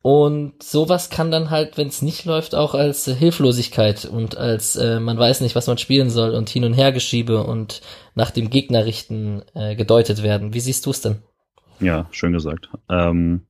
Und 0.00 0.62
sowas 0.62 1.10
kann 1.10 1.30
dann 1.30 1.50
halt, 1.50 1.76
wenn 1.76 1.88
es 1.88 2.02
nicht 2.02 2.24
läuft, 2.24 2.54
auch 2.54 2.74
als 2.74 3.04
Hilflosigkeit 3.04 4.04
und 4.04 4.36
als 4.36 4.76
äh, 4.76 5.00
man 5.00 5.18
weiß 5.18 5.40
nicht, 5.40 5.56
was 5.56 5.66
man 5.66 5.76
spielen 5.76 6.08
soll 6.08 6.30
und 6.30 6.48
hin 6.48 6.64
und 6.64 6.74
her 6.74 6.92
geschiebe 6.92 7.42
und 7.42 7.82
nach 8.14 8.30
dem 8.30 8.48
Gegner 8.48 8.84
richten 8.84 9.42
äh, 9.54 9.74
gedeutet 9.74 10.22
werden. 10.22 10.54
Wie 10.54 10.60
siehst 10.60 10.86
du 10.86 10.90
es 10.90 11.00
denn? 11.00 11.22
Ja, 11.80 12.06
schön 12.12 12.32
gesagt. 12.32 12.70
Ähm, 12.88 13.46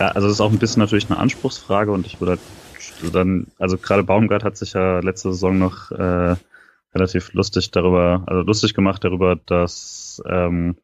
also 0.00 0.26
das 0.26 0.36
ist 0.36 0.40
auch 0.40 0.50
ein 0.50 0.58
bisschen 0.58 0.80
natürlich 0.80 1.10
eine 1.10 1.18
Anspruchsfrage 1.18 1.90
und 1.92 2.06
ich 2.06 2.20
würde 2.20 2.32
halt 2.32 2.40
dann, 3.12 3.46
also 3.58 3.78
gerade 3.78 4.02
Baumgart 4.02 4.44
hat 4.44 4.56
sich 4.56 4.74
ja 4.74 5.00
letzte 5.00 5.32
Saison 5.32 5.58
noch 5.58 5.90
äh, 5.90 6.36
relativ 6.94 7.32
lustig 7.32 7.70
darüber, 7.70 8.22
also 8.26 8.42
lustig 8.42 8.74
gemacht 8.74 9.02
darüber, 9.04 9.36
dass 9.46 10.22
ähm, 10.26 10.76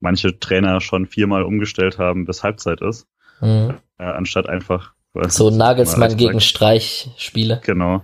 manche 0.00 0.38
Trainer 0.38 0.80
schon 0.80 1.06
viermal 1.06 1.42
umgestellt 1.42 1.98
haben, 1.98 2.24
bis 2.24 2.42
Halbzeit 2.42 2.80
ist, 2.80 3.06
mhm. 3.40 3.74
äh, 3.98 4.04
anstatt 4.04 4.48
einfach 4.48 4.92
so 5.28 5.50
Nagelsmann 5.50 6.16
gegen 6.16 6.40
Streich 6.40 7.10
Spiele. 7.16 7.60
Genau. 7.64 8.02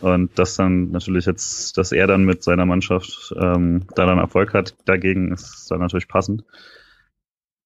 Und 0.00 0.38
das 0.38 0.56
dann 0.56 0.90
natürlich 0.90 1.26
jetzt, 1.26 1.76
dass 1.76 1.92
er 1.92 2.06
dann 2.06 2.24
mit 2.24 2.42
seiner 2.42 2.66
Mannschaft 2.66 3.34
ähm, 3.36 3.86
da 3.94 4.06
dann 4.06 4.18
Erfolg 4.18 4.54
hat, 4.54 4.74
dagegen 4.84 5.32
ist 5.32 5.70
dann 5.70 5.80
natürlich 5.80 6.08
passend. 6.08 6.44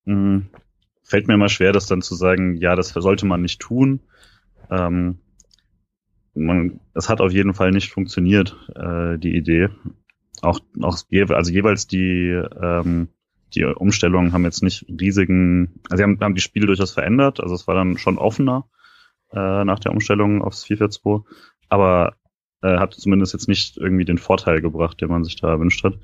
Mhm. 0.05 0.47
Fällt 1.03 1.29
mir 1.29 1.35
immer 1.35 1.49
schwer, 1.49 1.73
das 1.73 1.87
dann 1.87 2.03
zu 2.03 2.15
sagen, 2.15 2.57
ja, 2.57 2.77
das 2.77 2.91
sollte 2.91 3.27
man 3.27 3.43
nicht 3.43 3.61
tun. 3.61 4.01
Ähm, 4.71 5.19
man, 6.35 6.81
es 6.95 7.09
hat 7.09 7.21
auf 7.21 7.33
jeden 7.33 7.55
Fall 7.55 7.73
nicht 7.73 7.91
funktioniert, 7.91 8.57
äh, 8.75 9.19
die 9.19 9.37
Idee. 9.37 9.69
Auch, 10.41 10.61
auch 10.81 10.99
also 11.11 11.53
jeweils 11.53 11.87
die, 11.87 12.31
ähm, 12.31 13.09
die 13.55 13.65
Umstellungen 13.65 14.33
haben 14.33 14.45
jetzt 14.45 14.62
nicht 14.62 14.87
riesigen, 14.88 15.81
also 15.91 15.99
sie 15.99 16.03
haben, 16.05 16.19
haben 16.21 16.35
die 16.35 16.41
Spiele 16.41 16.67
durchaus 16.67 16.93
verändert, 16.93 17.41
also 17.41 17.55
es 17.55 17.67
war 17.67 17.75
dann 17.75 17.99
schon 17.99 18.19
offener 18.19 18.67
äh, 19.33 19.65
nach 19.65 19.79
der 19.79 19.93
Umstellung 19.93 20.43
aufs 20.43 20.65
4-4-2, 20.65 21.25
aber 21.69 22.17
äh, 22.62 22.79
hat 22.79 22.95
zumindest 22.95 23.35
jetzt 23.35 23.49
nicht 23.49 23.77
irgendwie 23.77 24.05
den 24.05 24.19
Vorteil 24.19 24.62
gebracht, 24.62 25.01
den 25.01 25.09
man 25.09 25.25
sich 25.25 25.37
da 25.37 25.51
erwünscht 25.51 25.85
hat. 25.85 25.99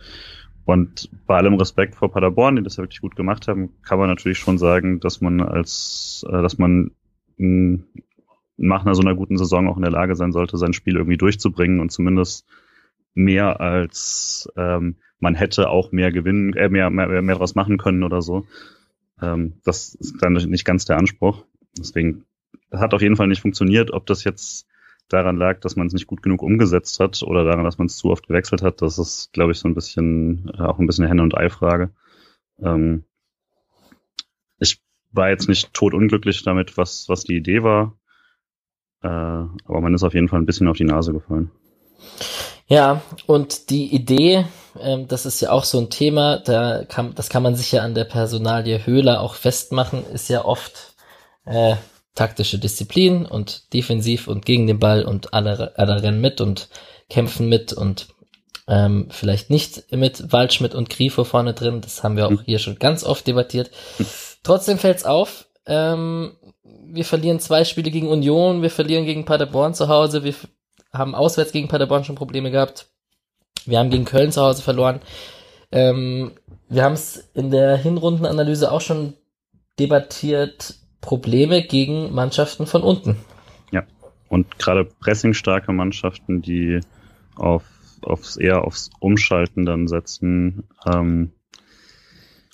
Und 0.69 1.09
bei 1.27 1.39
allem 1.39 1.55
Respekt 1.55 1.95
vor 1.95 2.11
Paderborn, 2.11 2.57
die 2.57 2.63
das 2.63 2.77
ja 2.77 2.83
wirklich 2.83 3.01
gut 3.01 3.17
gemacht 3.17 3.49
haben, 3.49 3.71
kann 3.85 3.99
man 3.99 4.11
natürlich 4.11 4.37
schon 4.37 4.59
sagen, 4.59 5.01
dass 5.01 5.23
man 5.23 5.41
als, 5.41 6.27
äh, 6.29 6.43
dass 6.43 6.59
man 6.59 6.91
mh, 7.39 7.85
nach 8.59 8.85
einer 8.85 8.95
so 8.95 9.01
einer 9.01 9.15
guten 9.15 9.39
Saison 9.39 9.67
auch 9.67 9.77
in 9.79 9.83
der 9.83 9.91
Lage 9.91 10.15
sein 10.15 10.31
sollte, 10.31 10.59
sein 10.59 10.75
Spiel 10.75 10.97
irgendwie 10.97 11.17
durchzubringen 11.17 11.81
und 11.81 11.91
zumindest 11.91 12.47
mehr 13.15 13.63
als 13.63 14.47
ähm, 14.57 14.97
man 15.21 15.35
hätte 15.35 15.71
auch 15.71 15.91
mehr 15.91 16.13
gewinnen, 16.13 16.53
äh, 16.53 16.69
mehr, 16.69 16.91
mehr, 16.91 17.23
mehr 17.23 17.35
daraus 17.37 17.55
machen 17.55 17.79
können 17.79 18.03
oder 18.03 18.21
so. 18.21 18.47
Ähm, 19.23 19.55
das 19.65 19.95
ist 19.95 20.23
dann 20.23 20.35
nicht 20.35 20.67
ganz 20.67 20.85
der 20.85 20.99
Anspruch. 20.99 21.47
Deswegen, 21.79 22.27
das 22.69 22.83
hat 22.83 22.93
auf 22.93 23.01
jeden 23.01 23.17
Fall 23.17 23.29
nicht 23.29 23.41
funktioniert. 23.41 23.91
Ob 23.91 24.05
das 24.05 24.23
jetzt 24.23 24.68
daran 25.09 25.37
lag, 25.37 25.61
dass 25.61 25.77
man 25.77 25.87
es 25.87 25.93
nicht 25.93 26.07
gut 26.07 26.23
genug 26.23 26.43
umgesetzt 26.43 27.01
hat 27.01 27.23
oder 27.23 27.45
daran, 27.45 27.65
dass 27.65 27.79
man 27.79 27.87
es 27.87 27.97
zu 27.97 28.11
oft 28.11 28.27
gewechselt 28.29 28.63
hat, 28.63 28.83
das 28.83 28.99
ist, 28.99 29.33
glaube 29.33 29.53
ich, 29.53 29.59
so 29.59 29.69
ein 29.69 29.75
bisschen 29.75 30.51
äh, 30.55 30.63
auch 30.63 30.79
ein 30.79 30.87
bisschen 30.87 31.05
eine 31.05 31.11
Henne- 31.11 31.23
und 31.23 31.37
Ei-Frage. 31.37 31.91
Ähm, 32.63 33.05
ich 34.59 34.81
war 35.13 35.31
jetzt 35.31 35.49
nicht 35.49 35.73
totunglücklich 35.73 36.43
damit, 36.43 36.77
was, 36.77 37.09
was 37.09 37.25
die 37.25 37.37
Idee 37.37 37.63
war. 37.63 37.97
Äh, 39.03 39.09
aber 39.09 39.81
man 39.81 39.95
ist 39.95 40.03
auf 40.03 40.15
jeden 40.15 40.29
Fall 40.29 40.41
ein 40.41 40.47
bisschen 40.47 40.69
auf 40.69 40.77
die 40.77 40.85
Nase 40.85 41.13
gefallen. 41.13 41.51
Ja, 42.67 43.01
und 43.27 43.71
die 43.71 43.95
Idee, 43.95 44.45
ähm, 44.79 45.09
das 45.09 45.25
ist 45.25 45.41
ja 45.41 45.51
auch 45.51 45.65
so 45.65 45.79
ein 45.79 45.89
Thema, 45.89 46.39
da 46.39 46.85
kann, 46.85 47.15
das 47.15 47.31
kann 47.31 47.43
man 47.43 47.55
sich 47.55 47.73
ja 47.73 47.83
an 47.83 47.95
der 47.95 48.05
Personalie 48.05 48.85
Höhler 48.85 49.23
auch 49.23 49.35
festmachen, 49.35 50.05
ist 50.13 50.29
ja 50.29 50.45
oft 50.45 50.95
äh, 51.47 51.77
taktische 52.19 52.59
Disziplin 52.59 53.25
und 53.27 53.73
defensiv 53.73 54.27
und 54.27 54.45
gegen 54.45 54.67
den 54.67 54.81
Ball 54.81 55.05
und 55.05 55.35
alle, 55.35 55.79
alle 55.79 56.03
rennen 56.03 56.21
mit 56.21 56.41
und 56.41 56.69
kämpfen 57.09 57.49
mit 57.49 57.73
und 57.73 58.09
ähm, 58.67 59.07
vielleicht 59.11 59.51
nicht 59.51 59.93
mit 59.93 60.33
Waldschmidt 60.33 60.75
und 60.75 60.91
Grifo 60.91 61.23
vorne 61.25 61.55
drin, 61.55 61.81
das 61.81 62.03
haben 62.03 62.17
wir 62.17 62.27
auch 62.27 62.31
hm. 62.31 62.43
hier 62.45 62.59
schon 62.59 62.79
ganz 62.79 63.05
oft 63.05 63.27
debattiert. 63.27 63.71
Trotzdem 64.43 64.79
fällt's 64.79 65.05
auf, 65.05 65.47
ähm, 65.65 66.37
wir 66.65 67.05
verlieren 67.05 67.39
zwei 67.39 67.65
Spiele 67.65 67.91
gegen 67.91 68.09
Union, 68.09 68.63
wir 68.63 68.71
verlieren 68.71 69.07
gegen 69.07 69.25
Paderborn 69.25 69.75
zu 69.75 69.89
Hause, 69.89 70.25
wir 70.25 70.35
haben 70.93 71.15
auswärts 71.15 71.53
gegen 71.53 71.69
Paderborn 71.69 72.05
schon 72.05 72.17
Probleme 72.17 72.51
gehabt. 72.51 72.89
Wir 73.65 73.79
haben 73.79 73.91
gegen 73.91 74.07
Köln 74.07 74.33
zu 74.33 74.43
Hause 74.43 74.63
verloren. 74.63 75.01
Ähm, 75.71 76.33
wir 76.69 76.83
haben 76.83 76.95
es 76.95 77.31
in 77.35 77.51
der 77.51 77.77
Hinrundenanalyse 77.77 78.73
auch 78.73 78.81
schon 78.81 79.15
debattiert. 79.79 80.75
Probleme 81.01 81.63
gegen 81.63 82.15
Mannschaften 82.15 82.67
von 82.67 82.83
unten. 82.83 83.17
Ja, 83.71 83.85
und 84.29 84.59
gerade 84.59 84.85
pressingstarke 84.85 85.73
Mannschaften, 85.73 86.43
die 86.43 86.81
auf, 87.37 87.65
aufs 88.03 88.37
eher 88.37 88.65
aufs 88.65 88.91
Umschalten 89.01 89.65
dann 89.65 89.89
setzen, 89.89 90.65
ähm, 90.87 91.33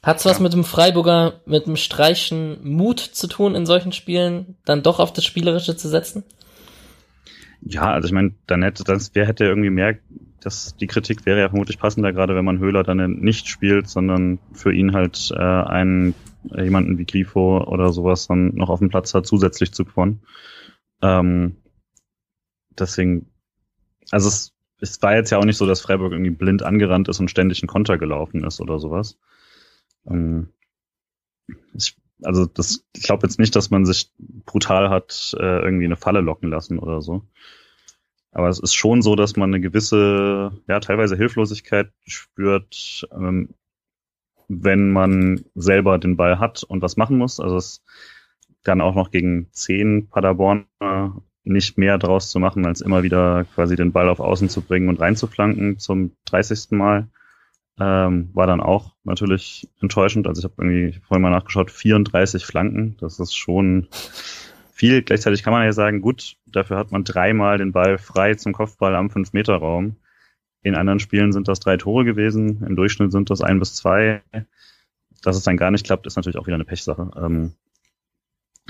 Hat's 0.05 0.27
was 0.27 0.37
ja. 0.37 0.43
mit 0.43 0.53
dem 0.53 0.65
Freiburger, 0.65 1.41
mit 1.47 1.67
dem 1.67 1.77
Streichen 1.77 2.59
Mut 2.63 3.01
zu 3.01 3.27
tun, 3.27 3.55
in 3.55 3.65
solchen 3.65 3.93
Spielen 3.93 4.57
dann 4.67 4.83
doch 4.83 5.01
auf 5.01 5.15
das 5.15 5.25
Spielerische 5.25 5.77
zu 5.77 5.89
setzen? 5.89 6.25
Ja, 7.63 7.91
also 7.91 8.07
ich 8.07 8.13
meine, 8.13 8.35
dann 8.47 8.63
hätte 8.63 8.85
das, 8.85 9.15
wer 9.15 9.27
hätte 9.27 9.47
irgendwie 9.47 9.71
mehr, 9.71 9.97
dass 10.43 10.77
die 10.77 10.87
Kritik 10.87 11.25
wäre 11.25 11.41
ja 11.41 11.49
vermutlich 11.49 11.79
passender, 11.79 12.13
gerade 12.13 12.37
wenn 12.37 12.45
man 12.45 12.59
Höhler 12.59 12.83
dann 12.83 13.13
nicht 13.13 13.49
spielt, 13.49 13.89
sondern 13.89 14.39
für 14.53 14.75
ihn 14.75 14.93
halt 14.93 15.33
äh, 15.35 15.41
einen 15.41 16.15
jemanden 16.57 16.99
wie 16.99 17.07
Grifo 17.07 17.59
oder 17.65 17.93
sowas 17.93 18.27
dann 18.27 18.55
noch 18.55 18.69
auf 18.69 18.79
dem 18.81 18.89
Platz 18.91 19.15
hat, 19.15 19.27
zusätzlich 19.27 19.73
zu 19.73 19.85
Quon. 19.85 20.21
Ähm, 21.03 21.57
deswegen, 22.79 23.31
also 24.11 24.29
es, 24.29 24.53
es 24.81 25.01
war 25.03 25.15
jetzt 25.15 25.31
ja 25.31 25.39
auch 25.39 25.45
nicht 25.45 25.57
so, 25.57 25.67
dass 25.67 25.81
Freiburg 25.81 26.13
irgendwie 26.13 26.31
blind 26.31 26.63
angerannt 26.63 27.09
ist 27.09 27.21
und 27.21 27.31
ständig 27.31 27.63
ein 27.63 27.69
Konter 27.69 27.99
gelaufen 27.99 28.45
ist 28.45 28.61
oder 28.61 28.79
sowas. 28.79 29.19
Ähm, 30.07 30.49
ich, 31.75 31.97
also 32.23 32.47
das, 32.47 32.85
ich 32.95 33.03
glaube 33.03 33.27
jetzt 33.27 33.39
nicht, 33.39 33.55
dass 33.57 33.71
man 33.71 33.85
sich 33.85 34.13
brutal 34.19 34.91
hat 34.91 35.35
äh, 35.39 35.63
irgendwie 35.63 35.87
eine 35.87 35.97
Falle 35.97 36.21
locken 36.21 36.51
lassen 36.51 36.79
oder 36.79 37.01
so. 37.01 37.27
Aber 38.33 38.49
es 38.49 38.59
ist 38.59 38.75
schon 38.75 39.01
so, 39.01 39.15
dass 39.15 39.37
man 39.37 39.51
eine 39.51 39.61
gewisse, 39.61 40.51
ja, 40.67 40.81
teilweise 40.81 41.17
Hilflosigkeit 41.17 41.93
spürt, 42.05 43.07
ähm, 43.13 43.55
wenn 44.49 44.91
man 44.91 45.45
selber 45.55 45.99
den 45.99 46.17
Ball 46.17 46.39
hat 46.39 46.63
und 46.63 46.83
was 46.83 46.97
machen 46.97 47.19
muss. 47.19 47.41
Also 47.41 47.57
es 47.57 47.85
dann 48.63 48.81
auch 48.81 48.95
noch 48.95 49.11
gegen 49.11 49.49
zehn 49.53 50.09
Paderborner 50.09 51.23
nicht 51.45 51.77
mehr 51.77 51.99
draus 51.99 52.31
zu 52.31 52.39
machen, 52.39 52.65
als 52.67 52.81
immer 52.81 53.03
wieder 53.03 53.45
quasi 53.55 53.77
den 53.77 53.93
Ball 53.93 54.09
auf 54.09 54.21
Außen 54.21 54.49
zu 54.49 54.63
bringen 54.63 54.89
und 54.89 55.01
reinzuflanken 55.01 55.79
zum 55.79 56.13
30. 56.25 56.71
Mal 56.71 57.09
ähm, 57.79 58.31
war 58.33 58.47
dann 58.47 58.61
auch 58.61 58.93
natürlich 59.05 59.69
enttäuschend. 59.81 60.27
Also 60.27 60.41
ich 60.41 60.45
habe 60.45 60.55
irgendwie 60.59 60.99
vorhin 61.07 61.23
mal 61.23 61.31
nachgeschaut, 61.31 61.71
34 61.71 62.47
Flanken. 62.47 62.97
Das 63.01 63.21
ist 63.21 63.35
schon 63.35 63.89
viel. 64.73 65.03
Gleichzeitig 65.03 65.43
kann 65.43 65.53
man 65.53 65.65
ja 65.65 65.73
sagen, 65.73 66.01
gut, 66.01 66.37
dafür 66.47 66.79
hat 66.79 66.93
man 66.93 67.05
dreimal 67.05 67.59
den 67.59 67.73
Ball 67.73 67.99
frei 67.99 68.35
zum 68.35 68.53
Kopfball 68.53 68.95
am 68.95 69.09
5-Meter-Raum. 69.09 69.97
In 70.65 70.75
anderen 70.75 70.99
Spielen 70.99 71.33
sind 71.33 71.47
das 71.47 71.61
drei 71.61 71.77
Tore 71.77 72.05
gewesen. 72.05 72.65
Im 72.67 72.75
Durchschnitt 72.75 73.13
sind 73.13 73.29
das 73.29 73.43
ein 73.43 73.59
bis 73.59 73.75
zwei. 73.75 74.23
Dass 75.23 75.37
es 75.37 75.45
dann 75.45 75.59
gar 75.59 75.71
nicht 75.71 75.85
klappt, 75.85 76.07
ist 76.07 76.17
natürlich 76.17 76.39
auch 76.39 76.47
wieder 76.47 76.55
eine 76.57 76.65
Pechsache. 76.65 77.11
Ähm, 77.17 77.53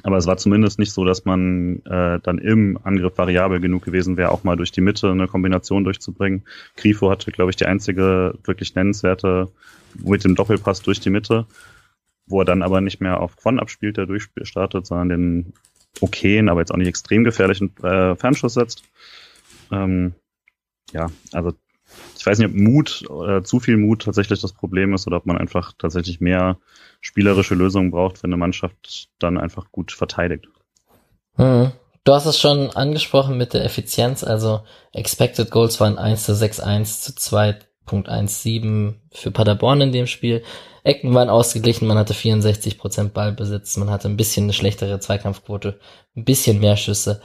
aber 0.03 0.17
es 0.17 0.27
war 0.27 0.37
zumindest 0.37 0.81
nicht 0.81 0.93
so, 0.93 1.05
dass 1.05 1.25
man 1.25 1.83
äh, 1.87 2.19
dann 2.21 2.39
im 2.39 2.79
Angriff 2.83 3.17
variabel 3.17 3.61
genug 3.61 3.85
gewesen 3.85 4.17
wäre, 4.17 4.33
auch 4.33 4.43
mal 4.43 4.57
durch 4.57 4.73
die 4.73 4.81
Mitte 4.81 5.09
eine 5.11 5.29
Kombination 5.29 5.85
durchzubringen. 5.85 6.45
Grifo 6.77 7.11
hatte, 7.11 7.31
glaube 7.31 7.51
ich, 7.51 7.57
die 7.57 7.67
einzige 7.67 8.37
wirklich 8.43 8.75
nennenswerte 8.75 9.53
mit 9.95 10.25
dem 10.25 10.35
Doppelpass 10.35 10.83
durch 10.83 10.99
die 10.99 11.11
Mitte, 11.11 11.47
wo 12.27 12.41
er 12.41 12.45
dann 12.45 12.63
aber 12.63 12.81
nicht 12.81 13.01
mehr 13.01 13.21
auf 13.21 13.37
Quon 13.37 13.61
abspielt, 13.61 13.97
der 13.97 14.07
durchstartet, 14.07 14.85
sondern 14.85 15.09
den 15.11 15.53
okayen, 16.01 16.49
aber 16.49 16.61
jetzt 16.61 16.73
auch 16.73 16.77
nicht 16.77 16.89
extrem 16.89 17.23
gefährlichen 17.23 17.73
äh, 17.85 18.17
Fernschuss 18.17 18.55
setzt. 18.55 18.83
Ähm, 19.71 20.15
ja, 20.93 21.11
also 21.33 21.55
ich 22.17 22.27
weiß 22.27 22.39
nicht, 22.39 22.49
ob 22.49 22.55
Mut 22.55 23.05
oder 23.11 23.45
zu 23.45 23.61
viel 23.61 23.77
Mut 23.77 24.03
tatsächlich 24.03 24.41
das 24.41 24.53
Problem 24.53 24.95
ist 24.95 25.07
oder 25.07 25.19
ob 25.19 25.27
man 25.27 25.37
einfach 25.37 25.73
tatsächlich 25.79 26.21
mehr 26.21 26.59
spielerische 27.01 27.55
Lösungen 27.55 27.91
braucht, 27.91 28.23
wenn 28.23 28.31
eine 28.31 28.39
Mannschaft 28.39 29.09
dann 29.19 29.37
einfach 29.37 29.71
gut 29.71 29.93
verteidigt. 29.93 30.49
Hm. 31.37 31.73
Du 32.05 32.13
hast 32.13 32.27
es 32.27 32.39
schon 32.39 32.71
angesprochen 32.71 33.39
mit 33.39 33.55
der 33.55 33.65
Effizienz, 33.65 34.25
also 34.25 34.61
Expected 34.93 35.51
Goals 35.51 35.81
waren 35.81 35.99
1 35.99 36.25
zu 36.25 36.33
6-1 36.33 37.01
zu 37.01 37.13
2.17 37.13 38.95
für 39.11 39.31
Paderborn 39.31 39.81
in 39.81 39.93
dem 39.93 40.07
Spiel. 40.07 40.43
Ecken 40.83 41.15
waren 41.15 41.31
ausgeglichen, 41.31 41.89
man 41.89 41.97
hatte 41.97 42.13
64% 42.13 43.09
Ballbesitz, 43.09 43.79
man 43.79 43.89
hatte 43.89 44.09
ein 44.09 44.19
bisschen 44.19 44.45
eine 44.45 44.53
schlechtere 44.53 45.01
Zweikampfquote, 45.01 45.81
ein 46.15 46.27
bisschen 46.27 46.61
mehr 46.61 46.77
Schüsse. 46.77 47.23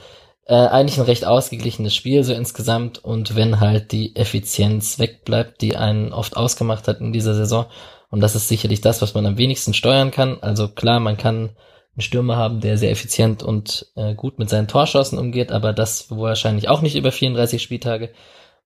Äh, 0.50 0.66
eigentlich 0.66 0.98
ein 0.98 1.04
recht 1.04 1.24
ausgeglichenes 1.24 1.94
Spiel 1.94 2.24
so 2.24 2.32
insgesamt 2.32 2.98
und 2.98 3.36
wenn 3.36 3.60
halt 3.60 3.92
die 3.92 4.16
Effizienz 4.16 4.98
wegbleibt, 4.98 5.62
die 5.62 5.76
einen 5.76 6.12
oft 6.12 6.36
ausgemacht 6.36 6.88
hat 6.88 6.98
in 7.00 7.12
dieser 7.12 7.34
Saison, 7.34 7.66
und 8.10 8.20
das 8.20 8.34
ist 8.34 8.48
sicherlich 8.48 8.80
das, 8.80 9.00
was 9.00 9.14
man 9.14 9.26
am 9.26 9.38
wenigsten 9.38 9.74
steuern 9.74 10.10
kann. 10.10 10.38
Also 10.40 10.66
klar, 10.66 10.98
man 10.98 11.16
kann 11.16 11.50
einen 11.94 12.00
Stürmer 12.00 12.36
haben, 12.36 12.60
der 12.60 12.78
sehr 12.78 12.90
effizient 12.90 13.44
und 13.44 13.92
äh, 13.94 14.16
gut 14.16 14.40
mit 14.40 14.50
seinen 14.50 14.66
Torschancen 14.66 15.20
umgeht, 15.20 15.52
aber 15.52 15.72
das 15.72 16.10
wahrscheinlich 16.10 16.68
auch 16.68 16.82
nicht 16.82 16.96
über 16.96 17.12
34 17.12 17.62
Spieltage. 17.62 18.12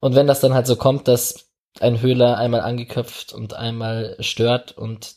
Und 0.01 0.15
wenn 0.15 0.27
das 0.27 0.41
dann 0.41 0.55
halt 0.55 0.67
so 0.67 0.77
kommt, 0.77 1.07
dass 1.07 1.51
ein 1.81 2.01
Höhler 2.01 2.39
einmal 2.39 2.63
angeköpft 2.63 3.35
und 3.35 3.53
einmal 3.53 4.17
stört 4.21 4.73
und 4.73 5.17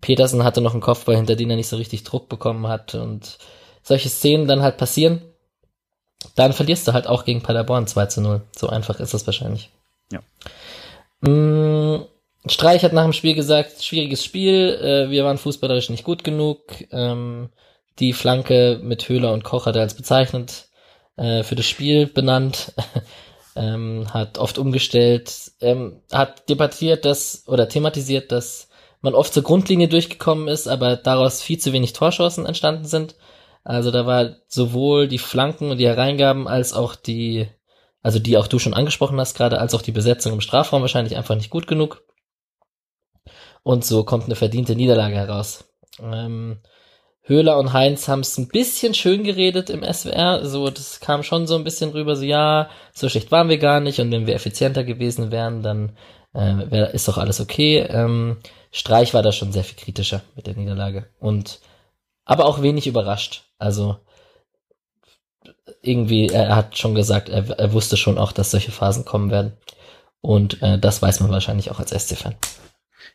Petersen 0.00 0.44
hatte 0.44 0.60
noch 0.60 0.72
einen 0.72 0.82
Kopfball, 0.82 1.16
hinter 1.16 1.34
den 1.34 1.50
er 1.50 1.56
nicht 1.56 1.68
so 1.68 1.76
richtig 1.76 2.04
Druck 2.04 2.28
bekommen 2.28 2.68
hat 2.68 2.94
und 2.94 3.38
solche 3.82 4.08
Szenen 4.08 4.46
dann 4.46 4.62
halt 4.62 4.76
passieren, 4.76 5.22
dann 6.34 6.52
verlierst 6.52 6.86
du 6.86 6.92
halt 6.92 7.06
auch 7.06 7.24
gegen 7.24 7.42
Paderborn 7.42 7.86
2 7.86 8.06
zu 8.06 8.20
0. 8.20 8.42
So 8.56 8.68
einfach 8.68 9.00
ist 9.00 9.14
das 9.14 9.26
wahrscheinlich. 9.26 9.70
Ja. 10.10 10.20
Mm, 11.20 12.04
Streich 12.46 12.82
hat 12.84 12.92
nach 12.92 13.04
dem 13.04 13.12
Spiel 13.12 13.34
gesagt, 13.34 13.82
schwieriges 13.82 14.24
Spiel, 14.24 14.78
äh, 14.82 15.10
wir 15.10 15.24
waren 15.24 15.38
fußballerisch 15.38 15.90
nicht 15.90 16.04
gut 16.04 16.24
genug. 16.24 16.60
Ähm, 16.92 17.50
die 17.98 18.12
Flanke 18.12 18.80
mit 18.82 19.08
Höhler 19.08 19.32
und 19.32 19.44
Koch 19.44 19.66
hat 19.66 19.76
er 19.76 19.82
als 19.82 19.94
bezeichnet 19.94 20.68
äh, 21.16 21.42
für 21.42 21.54
das 21.56 21.66
Spiel 21.66 22.06
benannt. 22.06 22.72
ähm, 23.56 24.06
hat 24.12 24.38
oft 24.38 24.58
umgestellt, 24.58 25.32
ähm, 25.60 26.02
hat 26.12 26.48
debattiert, 26.48 27.04
dass 27.04 27.44
oder 27.48 27.68
thematisiert, 27.68 28.30
dass 28.30 28.68
man 29.00 29.14
oft 29.14 29.32
zur 29.32 29.42
Grundlinie 29.42 29.88
durchgekommen 29.88 30.48
ist, 30.48 30.68
aber 30.68 30.96
daraus 30.96 31.42
viel 31.42 31.58
zu 31.58 31.72
wenig 31.72 31.94
Torschancen 31.94 32.46
entstanden 32.46 32.84
sind. 32.84 33.14
Also 33.66 33.90
da 33.90 34.06
war 34.06 34.36
sowohl 34.46 35.08
die 35.08 35.18
Flanken 35.18 35.72
und 35.72 35.78
die 35.78 35.88
Hereingaben 35.88 36.46
als 36.46 36.72
auch 36.72 36.94
die, 36.94 37.48
also 38.00 38.20
die 38.20 38.38
auch 38.38 38.46
du 38.46 38.60
schon 38.60 38.74
angesprochen 38.74 39.18
hast 39.18 39.36
gerade, 39.36 39.58
als 39.58 39.74
auch 39.74 39.82
die 39.82 39.90
Besetzung 39.90 40.34
im 40.34 40.40
Strafraum 40.40 40.82
wahrscheinlich 40.82 41.16
einfach 41.16 41.34
nicht 41.34 41.50
gut 41.50 41.66
genug. 41.66 42.04
Und 43.64 43.84
so 43.84 44.04
kommt 44.04 44.26
eine 44.26 44.36
verdiente 44.36 44.76
Niederlage 44.76 45.16
heraus. 45.16 45.64
Ähm, 46.00 46.60
Höhler 47.22 47.58
und 47.58 47.72
Heinz 47.72 48.06
haben 48.06 48.20
es 48.20 48.38
ein 48.38 48.46
bisschen 48.46 48.94
schön 48.94 49.24
geredet 49.24 49.68
im 49.68 49.82
SWR. 49.82 50.46
So, 50.46 50.70
das 50.70 51.00
kam 51.00 51.24
schon 51.24 51.48
so 51.48 51.56
ein 51.56 51.64
bisschen 51.64 51.90
rüber, 51.90 52.14
so 52.14 52.22
ja, 52.22 52.70
so 52.94 53.08
schlecht 53.08 53.32
waren 53.32 53.48
wir 53.48 53.58
gar 53.58 53.80
nicht 53.80 53.98
und 53.98 54.12
wenn 54.12 54.28
wir 54.28 54.36
effizienter 54.36 54.84
gewesen 54.84 55.32
wären, 55.32 55.64
dann 55.64 55.96
äh, 56.34 56.70
wär, 56.70 56.94
ist 56.94 57.08
doch 57.08 57.18
alles 57.18 57.40
okay. 57.40 57.78
Ähm, 57.78 58.36
Streich 58.70 59.12
war 59.12 59.24
da 59.24 59.32
schon 59.32 59.50
sehr 59.50 59.64
viel 59.64 59.76
kritischer 59.76 60.22
mit 60.36 60.46
der 60.46 60.54
Niederlage 60.54 61.08
und 61.18 61.58
aber 62.24 62.44
auch 62.44 62.62
wenig 62.62 62.86
überrascht. 62.86 63.45
Also 63.58 63.98
irgendwie, 65.82 66.28
er 66.28 66.54
hat 66.56 66.76
schon 66.76 66.94
gesagt, 66.94 67.28
er, 67.28 67.48
er 67.58 67.72
wusste 67.72 67.96
schon 67.96 68.18
auch, 68.18 68.32
dass 68.32 68.50
solche 68.50 68.72
Phasen 68.72 69.04
kommen 69.04 69.30
werden. 69.30 69.52
Und 70.20 70.62
äh, 70.62 70.78
das 70.78 71.02
weiß 71.02 71.20
man 71.20 71.30
wahrscheinlich 71.30 71.70
auch 71.70 71.78
als 71.78 71.90
SC-Fan. 71.90 72.34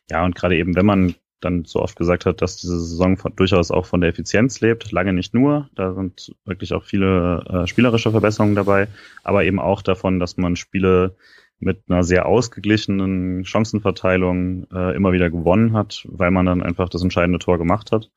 Ja, 0.10 0.24
und 0.24 0.36
gerade 0.36 0.58
eben, 0.58 0.76
wenn 0.76 0.86
man 0.86 1.16
dann 1.42 1.66
so 1.66 1.82
oft 1.82 1.98
gesagt 1.98 2.26
hat, 2.26 2.42
dass 2.42 2.58
diese 2.58 2.80
Saison 2.80 3.18
von, 3.18 3.36
durchaus 3.36 3.72
auch 3.72 3.86
von 3.86 4.02
der 4.02 4.10
Effizienz 4.10 4.62
lebt, 4.62 4.92
lange 4.92 5.12
nicht 5.12 5.34
nur, 5.34 5.70
da 5.76 5.94
sind 5.94 6.36
wirklich 6.46 6.74
auch 6.74 6.84
viele 6.84 7.44
äh, 7.50 7.68
spielerische 7.68 8.12
Verbesserungen 8.12 8.56
dabei, 8.56 8.88
aber 9.24 9.44
eben 9.44 9.60
auch 9.60 9.82
davon, 9.82 10.20
dass 10.20 10.38
man 10.38 10.56
Spiele 10.56 11.16
mit 11.60 11.84
einer 11.90 12.04
sehr 12.04 12.26
ausgeglichenen 12.26 13.46
Chancenverteilung 13.46 14.68
äh, 14.72 14.96
immer 14.96 15.12
wieder 15.12 15.30
gewonnen 15.30 15.74
hat, 15.74 16.06
weil 16.10 16.32
man 16.32 16.46
dann 16.46 16.64
einfach 16.64 16.90
das 16.90 17.04
entscheidende 17.04 17.40
Tor 17.40 17.58
gemacht 17.58 17.92
hat. 17.92 18.10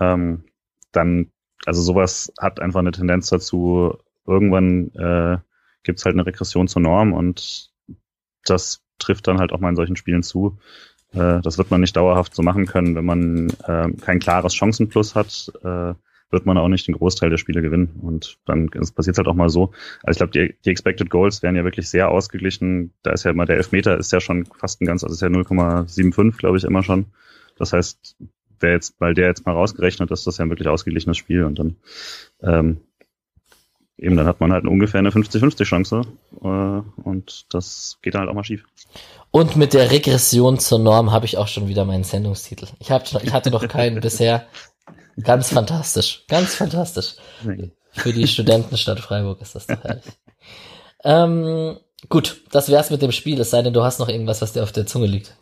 Ähm, 0.00 0.44
dann, 0.92 1.30
also 1.66 1.82
sowas 1.82 2.32
hat 2.38 2.60
einfach 2.60 2.80
eine 2.80 2.92
Tendenz 2.92 3.28
dazu, 3.28 3.98
irgendwann 4.26 4.90
äh, 4.94 5.38
gibt 5.82 5.98
es 5.98 6.04
halt 6.04 6.14
eine 6.14 6.26
Regression 6.26 6.68
zur 6.68 6.82
Norm 6.82 7.12
und 7.12 7.70
das 8.44 8.82
trifft 8.98 9.26
dann 9.28 9.38
halt 9.38 9.52
auch 9.52 9.60
mal 9.60 9.70
in 9.70 9.76
solchen 9.76 9.96
Spielen 9.96 10.22
zu. 10.22 10.58
Äh, 11.12 11.40
das 11.40 11.58
wird 11.58 11.70
man 11.70 11.80
nicht 11.80 11.96
dauerhaft 11.96 12.34
so 12.34 12.42
machen 12.42 12.66
können. 12.66 12.94
Wenn 12.94 13.04
man 13.04 13.50
äh, 13.64 13.90
kein 14.00 14.18
klares 14.18 14.54
Chancenplus 14.54 15.14
hat, 15.14 15.52
äh, 15.62 15.94
wird 16.30 16.44
man 16.44 16.58
auch 16.58 16.68
nicht 16.68 16.86
den 16.86 16.94
Großteil 16.94 17.30
der 17.30 17.38
Spiele 17.38 17.62
gewinnen. 17.62 18.00
Und 18.02 18.38
dann 18.44 18.68
passiert 18.68 19.14
es 19.14 19.18
halt 19.18 19.28
auch 19.28 19.34
mal 19.34 19.48
so. 19.48 19.72
Also 20.02 20.10
ich 20.10 20.16
glaube, 20.18 20.32
die, 20.32 20.56
die 20.64 20.70
Expected 20.70 21.08
Goals 21.08 21.42
werden 21.42 21.56
ja 21.56 21.64
wirklich 21.64 21.88
sehr 21.88 22.10
ausgeglichen. 22.10 22.92
Da 23.02 23.12
ist 23.12 23.24
ja 23.24 23.30
immer 23.30 23.46
der 23.46 23.56
Elfmeter 23.56 23.96
ist 23.96 24.12
ja 24.12 24.20
schon 24.20 24.44
fast 24.44 24.80
ein 24.80 24.86
ganz, 24.86 25.04
also 25.04 25.14
ist 25.14 25.22
ja 25.22 25.28
0,75, 25.28 26.36
glaube 26.36 26.58
ich, 26.58 26.64
immer 26.64 26.82
schon. 26.82 27.06
Das 27.56 27.72
heißt, 27.72 28.16
wer 28.60 28.72
jetzt, 28.72 28.94
weil 28.98 29.14
der 29.14 29.28
jetzt 29.28 29.46
mal 29.46 29.52
rausgerechnet 29.52 30.10
ist, 30.10 30.26
das 30.26 30.34
ist 30.34 30.38
ja 30.38 30.44
ein 30.44 30.50
wirklich 30.50 30.68
ausgeglichenes 30.68 31.16
Spiel 31.16 31.44
und 31.44 31.58
dann 31.58 31.76
ähm, 32.42 32.80
eben 33.98 34.16
dann 34.16 34.26
hat 34.26 34.40
man 34.40 34.52
halt 34.52 34.64
ungefähr 34.64 35.00
eine 35.00 35.10
50-50 35.10 35.64
Chance 35.64 36.02
äh, 36.42 36.46
und 37.02 37.46
das 37.50 37.98
geht 38.02 38.14
dann 38.14 38.20
halt 38.20 38.30
auch 38.30 38.34
mal 38.34 38.44
schief. 38.44 38.64
Und 39.30 39.56
mit 39.56 39.74
der 39.74 39.90
Regression 39.90 40.58
zur 40.58 40.78
Norm 40.78 41.12
habe 41.12 41.26
ich 41.26 41.36
auch 41.36 41.48
schon 41.48 41.68
wieder 41.68 41.84
meinen 41.84 42.04
Sendungstitel. 42.04 42.66
Ich, 42.78 42.90
hab, 42.90 43.04
ich 43.22 43.32
hatte 43.32 43.50
noch 43.50 43.66
keinen 43.68 44.00
bisher. 44.00 44.46
Ganz 45.22 45.50
fantastisch. 45.50 46.24
Ganz 46.28 46.54
fantastisch. 46.54 47.16
Für 47.92 48.12
die 48.12 48.28
Studentenstadt 48.28 49.00
Freiburg 49.00 49.40
ist 49.42 49.54
das 49.54 49.66
doch 49.66 49.82
herrlich. 49.82 50.04
ähm, 51.04 51.76
gut, 52.08 52.42
das 52.52 52.70
wär's 52.70 52.90
mit 52.90 53.02
dem 53.02 53.12
Spiel, 53.12 53.40
es 53.40 53.50
sei 53.50 53.62
denn, 53.62 53.74
du 53.74 53.82
hast 53.82 53.98
noch 53.98 54.08
irgendwas, 54.08 54.40
was 54.40 54.52
dir 54.52 54.62
auf 54.62 54.72
der 54.72 54.86
Zunge 54.86 55.06
liegt. 55.06 55.34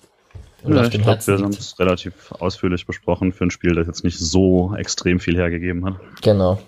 Oder 0.67 0.83
ja, 0.83 0.89
ich 0.89 0.91
glaube, 0.91 1.27
wir 1.27 1.39
haben 1.39 1.51
es 1.51 1.79
relativ 1.79 2.33
ausführlich 2.33 2.87
besprochen 2.87 3.33
für 3.33 3.45
ein 3.45 3.51
Spiel, 3.51 3.75
das 3.75 3.87
jetzt 3.87 4.05
nicht 4.05 4.19
so 4.19 4.75
extrem 4.77 5.21
viel 5.21 5.37
hergegeben 5.37 5.85
hat. 5.85 5.95
Genau. 6.23 6.59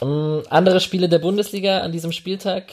Um, 0.00 0.08
ähm, 0.08 0.42
andere 0.48 0.80
Spiele 0.80 1.08
der 1.08 1.18
Bundesliga 1.18 1.80
an 1.80 1.92
diesem 1.92 2.12
Spieltag. 2.12 2.66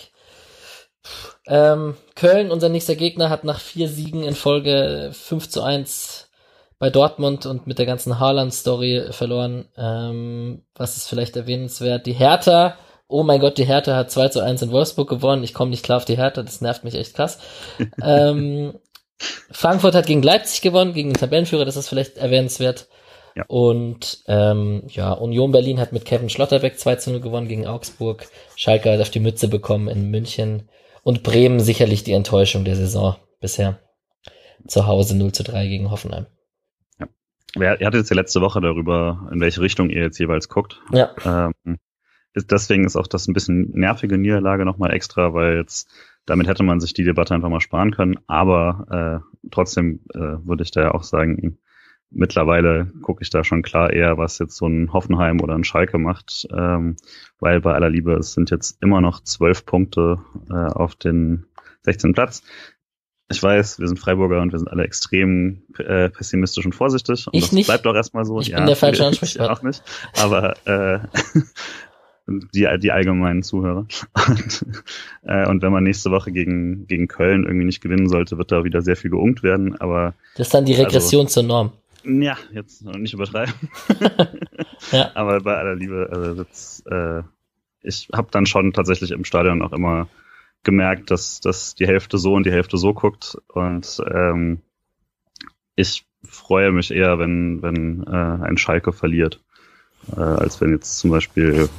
Ähm, 1.48 1.96
Köln, 2.16 2.52
unser 2.52 2.70
nächster 2.70 2.96
Gegner, 2.96 3.30
hat 3.30 3.44
nach 3.44 3.60
vier 3.60 3.88
Siegen 3.88 4.24
in 4.24 4.36
Folge 4.36 5.12
5 5.14 5.50
zu 5.50 5.62
1 5.62 6.30
bei 6.80 6.90
Dortmund 6.90 7.46
und 7.46 7.68
mit 7.68 7.80
der 7.80 7.86
ganzen 7.86 8.20
Haaland-Story 8.20 9.08
verloren. 9.12 9.66
Ähm, 9.78 10.64
was 10.76 10.98
ist 10.98 11.08
vielleicht 11.08 11.36
erwähnenswert? 11.36 12.06
Die 12.06 12.14
Hertha, 12.14 12.76
oh 13.08 13.24
mein 13.24 13.40
Gott, 13.40 13.58
die 13.58 13.66
Hertha 13.66 13.96
hat 13.96 14.12
2 14.12 14.30
zu 14.30 14.42
1 14.42 14.64
in 14.64 14.72
Wolfsburg 14.72 15.10
gewonnen. 15.10 15.44
Ich 15.44 15.54
komme 15.54 15.72
nicht 15.72 15.84
klar 15.84 15.98
auf 15.98 16.06
die 16.06 16.18
Hertha, 16.18 16.44
das 16.44 16.62
nervt 16.62 16.84
mich 16.84 16.96
echt 16.96 17.16
krass. 17.16 17.40
ähm, 18.02 18.74
Frankfurt 19.52 19.96
hat 19.96 20.08
gegen 20.08 20.22
Leipzig 20.22 20.62
gewonnen, 20.62 20.94
gegen 20.94 21.10
den 21.10 21.20
Tabellenführer, 21.20 21.66
das 21.66 21.78
ist 21.78 21.88
vielleicht 21.88 22.18
erwähnenswert. 22.18 22.88
Ja. 23.36 23.44
Und 23.48 24.24
ähm, 24.28 24.84
ja, 24.88 25.12
Union 25.12 25.52
Berlin 25.52 25.80
hat 25.80 25.92
mit 25.92 26.06
Kevin 26.06 26.30
Schlotterbeck 26.30 26.80
2 26.80 26.96
zu 26.96 27.12
0 27.12 27.20
gewonnen 27.20 27.48
gegen 27.50 27.68
Augsburg. 27.68 28.28
Schalke 28.56 28.92
hat 28.92 29.02
auf 29.02 29.10
die 29.10 29.20
Mütze 29.20 29.50
bekommen 29.50 29.90
in 29.90 30.10
München. 30.10 30.70
Und 31.04 31.22
Bremen 31.22 31.60
sicherlich 31.60 32.04
die 32.04 32.14
Enttäuschung 32.14 32.64
der 32.66 32.76
Saison 32.76 33.18
bisher. 33.40 33.80
Zu 34.68 34.88
Hause 34.88 35.18
0 35.18 35.34
zu 35.34 35.44
3 35.44 35.68
gegen 35.68 35.92
Hoffenheim. 35.92 36.26
Ja. 36.98 37.08
Ihr 37.56 37.86
hattet 37.86 37.96
jetzt 37.96 38.10
ja 38.10 38.16
letzte 38.16 38.42
Woche 38.42 38.62
darüber, 38.62 39.30
in 39.32 39.42
welche 39.42 39.62
Richtung 39.62 39.90
ihr 39.90 40.02
jetzt 40.02 40.18
jeweils 40.18 40.48
guckt. 40.48 40.80
Ja. 40.92 41.14
Ähm, 41.26 41.78
ist, 42.34 42.52
deswegen 42.52 42.86
ist 42.86 42.96
auch 42.96 43.08
das 43.08 43.28
ein 43.28 43.34
bisschen 43.34 43.72
nervige 43.72 44.18
Niederlage 44.18 44.66
nochmal 44.66 44.94
extra, 44.94 45.34
weil 45.34 45.58
jetzt 45.58 45.90
damit 46.26 46.48
hätte 46.48 46.64
man 46.64 46.80
sich 46.80 46.94
die 46.94 47.04
Debatte 47.04 47.34
einfach 47.34 47.50
mal 47.50 47.62
sparen 47.62 47.92
können. 47.92 48.18
Aber 48.28 49.22
äh, 49.44 49.50
trotzdem 49.52 50.02
äh, 50.14 50.20
würde 50.20 50.64
ich 50.64 50.72
da 50.72 50.82
ja 50.82 50.92
auch 50.94 51.04
sagen, 51.04 51.58
mittlerweile 52.10 52.92
gucke 53.02 53.24
ich 53.24 53.30
da 53.30 53.44
schon 53.44 53.62
klar 53.62 53.92
eher, 53.92 54.18
was 54.18 54.40
jetzt 54.40 54.56
so 54.56 54.68
ein 54.68 54.94
Hoffenheim 54.94 55.42
oder 55.42 55.56
ein 55.56 55.64
Schalke 55.64 55.98
macht, 55.98 56.48
ähm, 56.56 56.96
weil 57.40 57.62
bei 57.62 57.74
aller 57.74 57.90
Liebe, 57.90 58.14
es 58.14 58.34
sind 58.34 58.52
jetzt 58.52 58.82
immer 58.82 59.02
noch 59.02 59.22
zwölf 59.22 59.66
Punkte 59.66 60.20
äh, 60.50 60.54
auf 60.54 60.96
den 60.96 61.46
16. 61.84 62.14
Platz. 62.14 62.42
Ich 63.28 63.42
weiß, 63.42 63.80
wir 63.80 63.88
sind 63.88 63.98
Freiburger 63.98 64.42
und 64.42 64.52
wir 64.52 64.60
sind 64.60 64.68
alle 64.70 64.84
extrem 64.84 65.64
äh, 65.80 66.10
pessimistisch 66.10 66.64
und 66.66 66.76
vorsichtig. 66.76 67.26
Und 67.26 67.36
ich 67.36 67.46
das 67.46 67.52
nicht. 67.54 67.66
bleibt 67.66 67.88
auch 67.88 67.96
erstmal 67.96 68.24
so. 68.24 68.40
Ich 68.40 68.50
ja, 68.50 68.58
bin 68.58 68.68
der 68.68 68.76
falsche 68.76 69.06
Ansprechpartner. 69.08 69.52
auch 69.52 69.64
nicht. 69.64 69.84
Aber 70.22 70.56
äh, 70.68 71.00
die, 72.28 72.68
die 72.80 72.92
allgemeinen 72.92 73.44
Zuhörer. 73.44 73.86
Und, 74.28 74.66
äh, 75.24 75.48
und 75.48 75.62
wenn 75.62 75.72
man 75.72 75.84
nächste 75.84 76.12
Woche 76.12 76.32
gegen, 76.32 76.88
gegen 76.88 77.08
Köln 77.08 77.44
irgendwie 77.44 77.66
nicht 77.66 77.82
gewinnen 77.82 78.10
sollte, 78.10 78.38
wird 78.38 78.52
da 78.52 78.64
wieder 78.64 78.82
sehr 78.82 78.96
viel 78.96 79.12
geungt 79.12 79.44
werden. 79.44 79.80
Aber 79.80 80.14
Das 80.36 80.48
ist 80.48 80.54
dann 80.54 80.66
die 80.66 80.74
Regression 80.74 81.28
zur 81.28 81.44
Norm. 81.44 81.72
ja, 82.04 82.38
jetzt 82.52 82.84
nicht 82.84 83.14
übertreiben. 83.14 83.54
Ja. 84.92 85.12
Aber 85.16 85.42
bei 85.42 85.56
aller 85.56 85.76
Liebe, 85.76 86.10
also 86.12 86.44
das, 86.44 86.84
äh, 86.92 87.24
ich 87.82 88.08
habe 88.14 88.28
dann 88.32 88.46
schon 88.46 88.74
tatsächlich 88.74 89.12
im 89.12 89.24
Stadion 89.24 89.62
auch 89.62 89.74
immer 89.74 90.08
gemerkt, 90.64 91.12
dass, 91.12 91.40
dass 91.40 91.76
die 91.76 91.88
Hälfte 91.88 92.18
so 92.18 92.34
und 92.34 92.46
die 92.46 92.52
Hälfte 92.52 92.78
so 92.78 92.94
guckt. 92.94 93.38
Und 93.48 94.02
ähm, 94.12 94.62
ich 95.76 96.06
freue 96.24 96.72
mich 96.72 96.92
eher, 96.92 97.20
wenn, 97.20 97.62
wenn 97.62 98.04
äh, 98.04 98.46
ein 98.46 98.58
Schalke 98.58 98.92
verliert, 98.92 99.42
äh, 100.16 100.20
als 100.20 100.60
wenn 100.62 100.72
jetzt 100.72 101.00
zum 101.00 101.12
Beispiel 101.12 101.70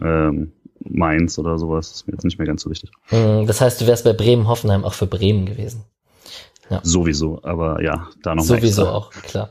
ähm, 0.00 0.52
Mainz 0.80 1.38
oder 1.38 1.58
sowas. 1.58 1.90
ist 1.92 2.06
mir 2.06 2.14
jetzt 2.14 2.24
nicht 2.24 2.38
mehr 2.38 2.46
ganz 2.46 2.62
so 2.62 2.70
wichtig. 2.70 2.90
Mm, 3.10 3.46
Das 3.46 3.60
heißt, 3.60 3.80
du 3.80 3.86
wärst 3.86 4.04
bei 4.04 4.12
Bremen-Hoffenheim 4.12 4.84
auch 4.84 4.94
für 4.94 5.06
Bremen 5.06 5.46
gewesen. 5.46 5.84
Sowieso, 6.82 7.40
aber 7.44 7.80
ja, 7.82 8.08
da 8.22 8.34
noch 8.34 8.42
Sowieso 8.42 8.82
extra. 8.82 8.94
auch, 8.96 9.10
klar. 9.10 9.50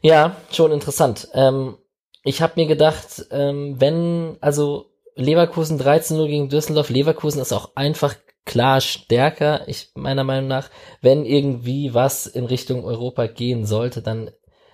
Ja, 0.00 0.36
schon 0.50 0.70
interessant. 0.72 1.28
Ähm, 1.34 1.76
ich 2.24 2.40
habe 2.40 2.54
mir 2.56 2.66
gedacht, 2.66 3.26
ähm, 3.30 3.76
wenn, 3.80 4.36
also 4.40 4.86
Leverkusen 5.16 5.80
13-0 5.80 6.26
gegen 6.28 6.48
Düsseldorf, 6.48 6.88
Leverkusen 6.88 7.40
ist 7.40 7.52
auch 7.52 7.72
einfach 7.74 8.14
klar 8.44 8.80
stärker, 8.80 9.66
ich 9.68 9.90
meiner 9.94 10.24
Meinung 10.24 10.48
nach, 10.48 10.70
wenn 11.00 11.24
irgendwie 11.24 11.94
was 11.94 12.26
in 12.26 12.44
Richtung 12.44 12.84
Europa 12.84 13.26
gehen 13.26 13.66
sollte, 13.66 14.02
dann, 14.02 14.30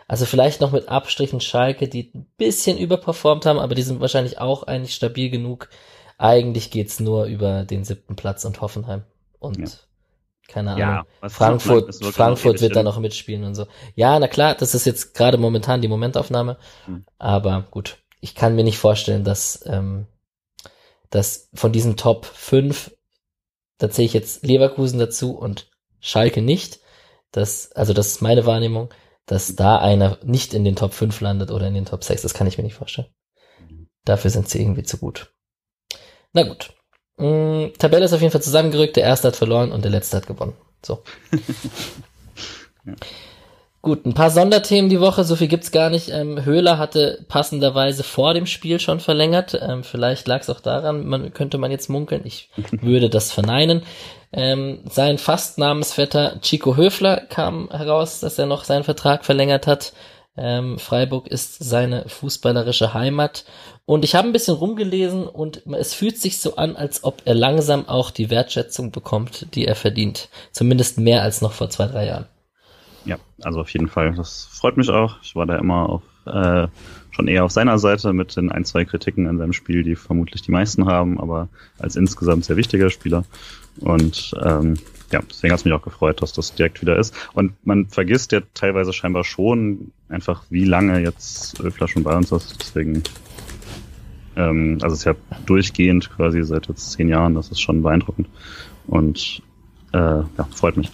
also 0.08 0.24
vielleicht 0.24 0.62
noch 0.62 0.72
mit 0.72 0.88
Abstrichen 0.88 1.40
Schalke, 1.40 1.86
die 1.86 2.10
ein 2.14 2.26
bisschen 2.38 2.78
überperformt 2.78 3.44
haben, 3.44 3.58
aber 3.58 3.74
die 3.74 3.82
sind 3.82 4.00
wahrscheinlich 4.00 4.38
auch 4.38 4.62
eigentlich 4.62 4.94
stabil 4.94 5.28
genug. 5.28 5.68
Eigentlich 6.16 6.70
geht's 6.70 6.98
nur 6.98 7.26
über 7.26 7.64
den 7.64 7.84
siebten 7.84 8.16
Platz 8.16 8.46
und 8.46 8.60
Hoffenheim. 8.62 9.04
Und 9.38 9.58
Ja. 9.58 9.68
keine 10.48 10.70
Ahnung. 10.70 10.80
Ja, 10.80 11.28
Frankfurt, 11.28 11.88
wirklich 11.88 12.14
Frankfurt 12.14 12.62
wird 12.62 12.74
da 12.74 12.82
noch 12.82 12.98
mitspielen 12.98 13.44
und 13.44 13.54
so. 13.54 13.66
Ja, 13.94 14.18
na 14.18 14.28
klar, 14.28 14.54
das 14.54 14.74
ist 14.74 14.86
jetzt 14.86 15.14
gerade 15.14 15.36
momentan 15.36 15.82
die 15.82 15.88
Momentaufnahme. 15.88 16.56
Hm. 16.86 17.04
Aber 17.18 17.66
gut, 17.70 17.98
ich 18.20 18.34
kann 18.34 18.56
mir 18.56 18.64
nicht 18.64 18.78
vorstellen, 18.78 19.24
dass, 19.24 19.62
ähm, 19.66 20.06
dass 21.10 21.50
von 21.52 21.70
diesen 21.70 21.98
Top 21.98 22.24
5, 22.24 22.96
da 23.76 23.90
zähle 23.90 24.06
ich 24.06 24.14
jetzt 24.14 24.42
Leverkusen 24.44 24.98
dazu 24.98 25.36
und 25.36 25.70
Schalke 26.00 26.40
nicht. 26.40 26.80
Das, 27.30 27.72
also 27.72 27.92
das 27.92 28.06
ist 28.06 28.22
meine 28.22 28.46
Wahrnehmung, 28.46 28.88
dass 29.28 29.54
da 29.54 29.78
einer 29.78 30.18
nicht 30.24 30.54
in 30.54 30.64
den 30.64 30.76
Top 30.76 30.92
5 30.92 31.20
landet 31.20 31.50
oder 31.50 31.68
in 31.68 31.74
den 31.74 31.84
Top 31.84 32.02
6. 32.02 32.22
Das 32.22 32.34
kann 32.34 32.46
ich 32.46 32.58
mir 32.58 32.64
nicht 32.64 32.74
vorstellen. 32.74 33.08
Dafür 34.04 34.30
sind 34.30 34.48
sie 34.48 34.60
irgendwie 34.60 34.82
zu 34.82 34.98
gut. 34.98 35.32
Na 36.32 36.42
gut. 36.42 36.74
Mm, 37.18 37.66
Tabelle 37.78 38.04
ist 38.04 38.12
auf 38.12 38.20
jeden 38.20 38.32
Fall 38.32 38.42
zusammengerückt. 38.42 38.96
Der 38.96 39.04
erste 39.04 39.28
hat 39.28 39.36
verloren 39.36 39.70
und 39.70 39.84
der 39.84 39.90
letzte 39.90 40.16
hat 40.16 40.26
gewonnen. 40.26 40.56
So. 40.84 41.04
Gut, 43.80 44.06
ein 44.06 44.14
paar 44.14 44.30
Sonderthemen 44.30 44.90
die 44.90 45.00
Woche, 45.00 45.22
so 45.22 45.36
viel 45.36 45.46
gibt's 45.46 45.70
gar 45.70 45.88
nicht. 45.88 46.10
Ähm, 46.10 46.44
Höhler 46.44 46.78
hatte 46.78 47.24
passenderweise 47.28 48.02
vor 48.02 48.34
dem 48.34 48.46
Spiel 48.46 48.80
schon 48.80 48.98
verlängert. 48.98 49.56
Ähm, 49.60 49.84
vielleicht 49.84 50.26
lag 50.26 50.40
es 50.40 50.50
auch 50.50 50.60
daran, 50.60 51.06
man 51.06 51.32
könnte 51.32 51.58
man 51.58 51.70
jetzt 51.70 51.88
munkeln. 51.88 52.22
Ich 52.24 52.50
würde 52.72 53.08
das 53.08 53.30
verneinen. 53.30 53.82
Ähm, 54.32 54.80
sein 54.90 55.18
fast 55.18 55.58
Namensvetter 55.58 56.40
Chico 56.40 56.76
Höfler 56.76 57.18
kam 57.28 57.70
heraus, 57.70 58.18
dass 58.18 58.38
er 58.38 58.46
noch 58.46 58.64
seinen 58.64 58.82
Vertrag 58.84 59.24
verlängert 59.24 59.68
hat. 59.68 59.92
Ähm, 60.36 60.78
Freiburg 60.78 61.28
ist 61.28 61.62
seine 61.62 62.08
fußballerische 62.08 62.94
Heimat. 62.94 63.44
Und 63.86 64.04
ich 64.04 64.16
habe 64.16 64.28
ein 64.28 64.32
bisschen 64.32 64.54
rumgelesen 64.54 65.26
und 65.26 65.62
es 65.66 65.94
fühlt 65.94 66.18
sich 66.18 66.40
so 66.40 66.56
an, 66.56 66.76
als 66.76 67.04
ob 67.04 67.22
er 67.24 67.34
langsam 67.34 67.88
auch 67.88 68.10
die 68.10 68.28
Wertschätzung 68.28 68.90
bekommt, 68.90 69.54
die 69.54 69.66
er 69.66 69.76
verdient. 69.76 70.28
Zumindest 70.52 70.98
mehr 70.98 71.22
als 71.22 71.40
noch 71.40 71.52
vor 71.52 71.70
zwei, 71.70 71.86
drei 71.86 72.06
Jahren. 72.06 72.26
Ja, 73.08 73.16
also 73.40 73.60
auf 73.60 73.70
jeden 73.70 73.88
Fall. 73.88 74.12
Das 74.14 74.50
freut 74.52 74.76
mich 74.76 74.90
auch. 74.90 75.16
Ich 75.22 75.34
war 75.34 75.46
da 75.46 75.56
immer 75.56 75.88
auf, 75.88 76.02
äh, 76.26 76.68
schon 77.10 77.26
eher 77.26 77.46
auf 77.46 77.50
seiner 77.50 77.78
Seite 77.78 78.12
mit 78.12 78.36
den 78.36 78.52
ein, 78.52 78.66
zwei 78.66 78.84
Kritiken 78.84 79.26
an 79.26 79.38
seinem 79.38 79.54
Spiel, 79.54 79.82
die 79.82 79.96
vermutlich 79.96 80.42
die 80.42 80.50
meisten 80.50 80.84
haben, 80.84 81.18
aber 81.18 81.48
als 81.78 81.96
insgesamt 81.96 82.44
sehr 82.44 82.58
wichtiger 82.58 82.90
Spieler. 82.90 83.24
Und 83.80 84.34
ähm, 84.44 84.74
ja, 85.10 85.22
deswegen 85.26 85.52
hat 85.52 85.60
es 85.60 85.64
mich 85.64 85.72
auch 85.72 85.80
gefreut, 85.80 86.20
dass 86.20 86.34
das 86.34 86.54
direkt 86.54 86.82
wieder 86.82 86.98
ist. 86.98 87.14
Und 87.32 87.54
man 87.64 87.86
vergisst 87.86 88.32
ja 88.32 88.42
teilweise 88.52 88.92
scheinbar 88.92 89.24
schon 89.24 89.90
einfach, 90.10 90.42
wie 90.50 90.64
lange 90.64 91.00
jetzt 91.00 91.58
Öfler 91.62 91.88
schon 91.88 92.02
bei 92.02 92.14
uns 92.14 92.30
ist. 92.30 92.60
Deswegen, 92.60 93.02
ähm, 94.36 94.80
also 94.82 94.92
es 94.92 94.98
ist 95.00 95.04
ja 95.06 95.14
durchgehend 95.46 96.10
quasi 96.10 96.42
seit 96.42 96.68
jetzt 96.68 96.92
zehn 96.92 97.08
Jahren, 97.08 97.34
das 97.34 97.50
ist 97.50 97.62
schon 97.62 97.82
beeindruckend. 97.82 98.28
Und 98.86 99.40
äh, 99.94 99.98
ja, 99.98 100.48
freut 100.54 100.76
mich. 100.76 100.90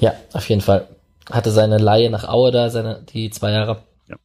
Ja, 0.00 0.14
auf 0.32 0.48
jeden 0.48 0.60
Fall. 0.60 0.88
Hatte 1.30 1.50
seine 1.50 1.78
Laie 1.78 2.10
nach 2.10 2.28
Aue 2.28 2.50
da, 2.50 2.70
seine, 2.70 3.02
die 3.02 3.30
zwei 3.30 3.52
Jahre. 3.52 3.82
Ja. 4.08 4.16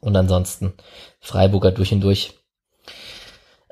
Und 0.00 0.16
ansonsten 0.16 0.74
Freiburger 1.20 1.72
durch 1.72 1.92
und 1.92 2.00
durch. 2.00 2.34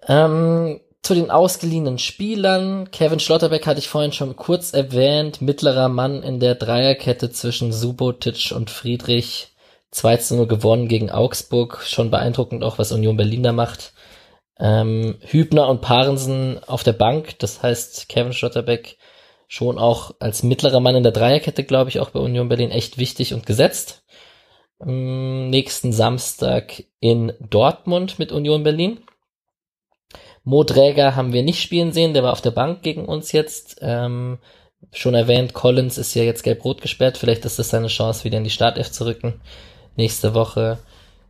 Ähm, 0.07 0.81
zu 1.03 1.15
den 1.15 1.31
ausgeliehenen 1.31 1.99
Spielern. 1.99 2.91
Kevin 2.91 3.21
Schlotterbeck 3.21 3.67
hatte 3.67 3.79
ich 3.79 3.89
vorhin 3.89 4.13
schon 4.13 4.37
kurz 4.37 4.73
erwähnt. 4.73 5.41
Mittlerer 5.41 5.89
Mann 5.89 6.23
in 6.23 6.41
der 6.41 6.57
Dreierkette 6.57 7.31
zwischen 7.31 7.73
Subotic 7.73 8.53
und 8.55 8.71
Friedrich. 8.71 9.49
2 9.93 10.17
zu 10.17 10.37
0 10.37 10.47
gewonnen 10.47 10.89
gegen 10.89 11.11
Augsburg. 11.11 11.83
Schon 11.85 12.11
beeindruckend 12.11 12.65
auch, 12.65 12.79
was 12.79 12.93
Union 12.93 13.17
Berlin 13.17 13.45
da 13.45 13.53
macht. 13.53 13.93
Ähm, 14.59 15.17
Hübner 15.21 15.69
und 15.69 15.81
Parensen 15.81 16.61
auf 16.67 16.83
der 16.83 16.93
Bank. 16.93 17.39
Das 17.39 17.63
heißt, 17.63 18.09
Kevin 18.09 18.33
Schlotterbeck 18.33 18.99
schon 19.49 19.79
auch 19.79 20.15
als 20.19 20.43
mittlerer 20.43 20.81
Mann 20.81 20.97
in 20.97 21.03
der 21.03 21.13
Dreierkette, 21.13 21.65
glaube 21.65 21.91
ich, 21.91 22.01
auch 22.01 22.11
bei 22.11 22.21
Union 22.21 22.49
Berlin 22.49 22.71
echt 22.71 22.99
wichtig 22.99 23.35
und 23.35 23.47
gesetzt. 23.47 24.05
Ähm, 24.81 25.51
nächsten 25.51 25.93
Samstag 25.93 26.85
in 27.01 27.33
Dortmund 27.41 28.19
mit 28.19 28.33
Union 28.33 28.63
Berlin. 28.63 29.01
Mo 30.45 30.63
Dräger 30.63 31.17
haben 31.17 31.33
wir 31.33 31.43
nicht 31.43 31.61
spielen 31.61 31.93
sehen, 31.93 32.15
der 32.15 32.23
war 32.23 32.33
auf 32.33 32.41
der 32.41 32.53
Bank 32.53 32.83
gegen 32.83 33.07
uns 33.07 33.33
jetzt. 33.33 33.79
Ähm, 33.81 34.39
schon 34.93 35.15
erwähnt, 35.15 35.55
Collins 35.55 35.99
ist 35.99 36.15
ja 36.15 36.23
jetzt 36.23 36.43
gelb-rot 36.43 36.81
gesperrt, 36.81 37.19
vielleicht 37.19 37.45
ist 37.45 37.59
das 37.59 37.71
seine 37.71 37.89
Chance, 37.89 38.25
wieder 38.25 38.39
in 38.39 38.45
die 38.45 38.51
Startelf 38.51 38.93
zu 38.93 39.07
rücken. 39.07 39.41
Nächste 39.97 40.35
Woche. 40.35 40.79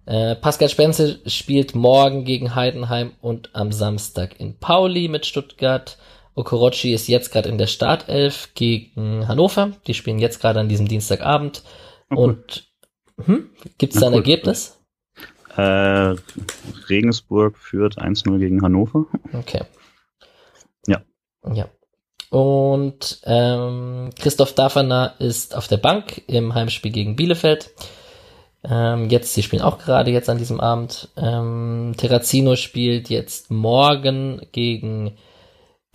Äh, 0.07 0.37
Pascal 0.37 0.69
Spencer 0.69 1.17
spielt 1.27 1.75
morgen 1.75 2.25
gegen 2.25 2.55
Heidenheim 2.55 3.13
und 3.21 3.51
am 3.55 3.73
Samstag 3.73 4.39
in 4.39 4.59
Pauli 4.59 5.09
mit 5.09 5.27
Stuttgart. 5.27 5.99
Okorochi 6.37 6.93
ist 6.93 7.09
jetzt 7.09 7.33
gerade 7.33 7.49
in 7.49 7.59
der 7.59 7.67
Startelf 7.67 8.51
gegen 8.55 9.27
Hannover. 9.27 9.73
Die 9.87 9.95
spielen 9.95 10.19
jetzt 10.19 10.41
gerade 10.41 10.61
an 10.61 10.69
diesem 10.69 10.87
Dienstagabend. 10.87 11.63
Oh, 12.11 12.17
cool. 12.17 12.25
Und 12.25 12.69
hm, 13.25 13.51
gibt 13.79 13.95
es 13.95 14.01
da 14.01 14.07
ein 14.07 14.13
cool. 14.13 14.19
Ergebnis? 14.19 14.79
Äh, 15.57 16.15
Regensburg 16.91 17.57
führt 17.57 17.99
1-0 17.99 18.39
gegen 18.39 18.63
Hannover. 18.63 19.07
Okay. 19.33 19.63
Ja. 20.87 21.01
Ja. 21.51 21.69
Und 22.29 23.21
ähm, 23.25 24.11
Christoph 24.19 24.53
Dafana 24.53 25.15
ist 25.19 25.57
auf 25.57 25.69
der 25.69 25.79
Bank 25.79 26.23
im 26.27 26.55
Heimspiel 26.55 26.93
gegen 26.93 27.17
Bielefeld. 27.17 27.71
Ähm, 28.63 29.09
jetzt, 29.09 29.33
sie 29.33 29.43
spielen 29.43 29.63
auch 29.63 29.79
gerade 29.79 30.11
jetzt 30.11 30.29
an 30.29 30.37
diesem 30.37 30.61
Abend. 30.61 31.09
Ähm, 31.17 31.95
Terrazino 31.97 32.57
spielt 32.57 33.09
jetzt 33.09 33.51
morgen 33.51 34.43
gegen 34.53 35.17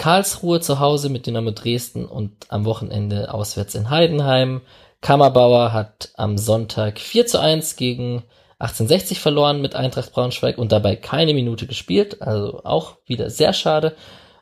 Karlsruhe 0.01 0.59
zu 0.59 0.79
Hause 0.79 1.09
mit 1.09 1.27
Dynamo 1.27 1.51
Dresden 1.51 2.05
und 2.05 2.31
am 2.49 2.65
Wochenende 2.65 3.31
auswärts 3.31 3.75
in 3.75 3.91
Heidenheim. 3.91 4.61
Kammerbauer 4.99 5.73
hat 5.73 6.09
am 6.15 6.39
Sonntag 6.39 6.97
4 6.97 7.27
zu 7.27 7.39
1 7.39 7.75
gegen 7.75 8.23
1860 8.57 9.19
verloren 9.19 9.61
mit 9.61 9.75
Eintracht 9.75 10.11
Braunschweig 10.11 10.57
und 10.57 10.71
dabei 10.71 10.95
keine 10.95 11.35
Minute 11.35 11.67
gespielt, 11.67 12.19
also 12.23 12.61
auch 12.63 12.97
wieder 13.05 13.29
sehr 13.29 13.53
schade. 13.53 13.95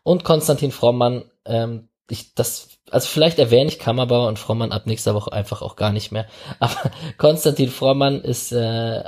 Und 0.04 0.24
Konstantin 0.24 0.72
Frommann, 0.72 1.26
ähm, 1.44 1.90
ich, 2.10 2.36
das, 2.36 2.70
also 2.90 3.10
vielleicht 3.10 3.38
erwähne 3.38 3.68
ich 3.70 3.80
Kammerbauer 3.80 4.30
und 4.30 4.40
Frommann 4.40 4.72
ab 4.72 4.86
nächster 4.86 5.14
Woche 5.14 5.34
einfach 5.34 5.62
auch 5.62 5.76
gar 5.76 5.92
nicht 5.92 6.14
mehr. 6.14 6.26
Aber 6.62 6.90
Konstantin 7.18 7.70
Frommann 7.70 8.22
ist 8.22 8.54
äh, 8.54 9.04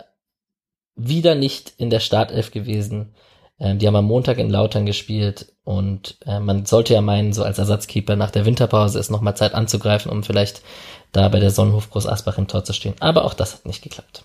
wieder 0.98 1.36
nicht 1.36 1.72
in 1.78 1.90
der 1.90 2.02
Startelf 2.02 2.52
gewesen 2.52 3.16
Ähm, 3.62 3.78
die 3.78 3.86
haben 3.86 3.96
am 3.96 4.06
Montag 4.06 4.40
in 4.40 4.50
Lautern 4.50 4.88
gespielt 4.88 5.54
und 5.64 6.18
äh, 6.26 6.40
man 6.40 6.66
sollte 6.66 6.96
ja 6.96 7.02
meinen, 7.02 7.32
so 7.32 7.44
als 7.44 7.60
Ersatzkeeper 7.60 8.16
nach 8.16 8.32
der 8.32 8.46
Winterpause 8.46 8.98
ist 8.98 9.12
nochmal 9.12 9.38
Zeit 9.38 9.54
anzugreifen, 9.54 10.12
um 10.12 10.24
vielleicht 10.24 10.64
da 11.12 11.30
bei 11.30 11.40
der 11.40 11.52
Sonnenhof 11.52 11.92
Groß 11.92 12.08
Asbach 12.08 12.40
im 12.40 12.48
Tor 12.48 12.64
zu 12.64 12.74
stehen. 12.74 12.96
Aber 13.00 13.24
auch 13.24 13.36
das 13.36 13.54
hat 13.54 13.66
nicht 13.68 13.84
geklappt. 13.84 14.24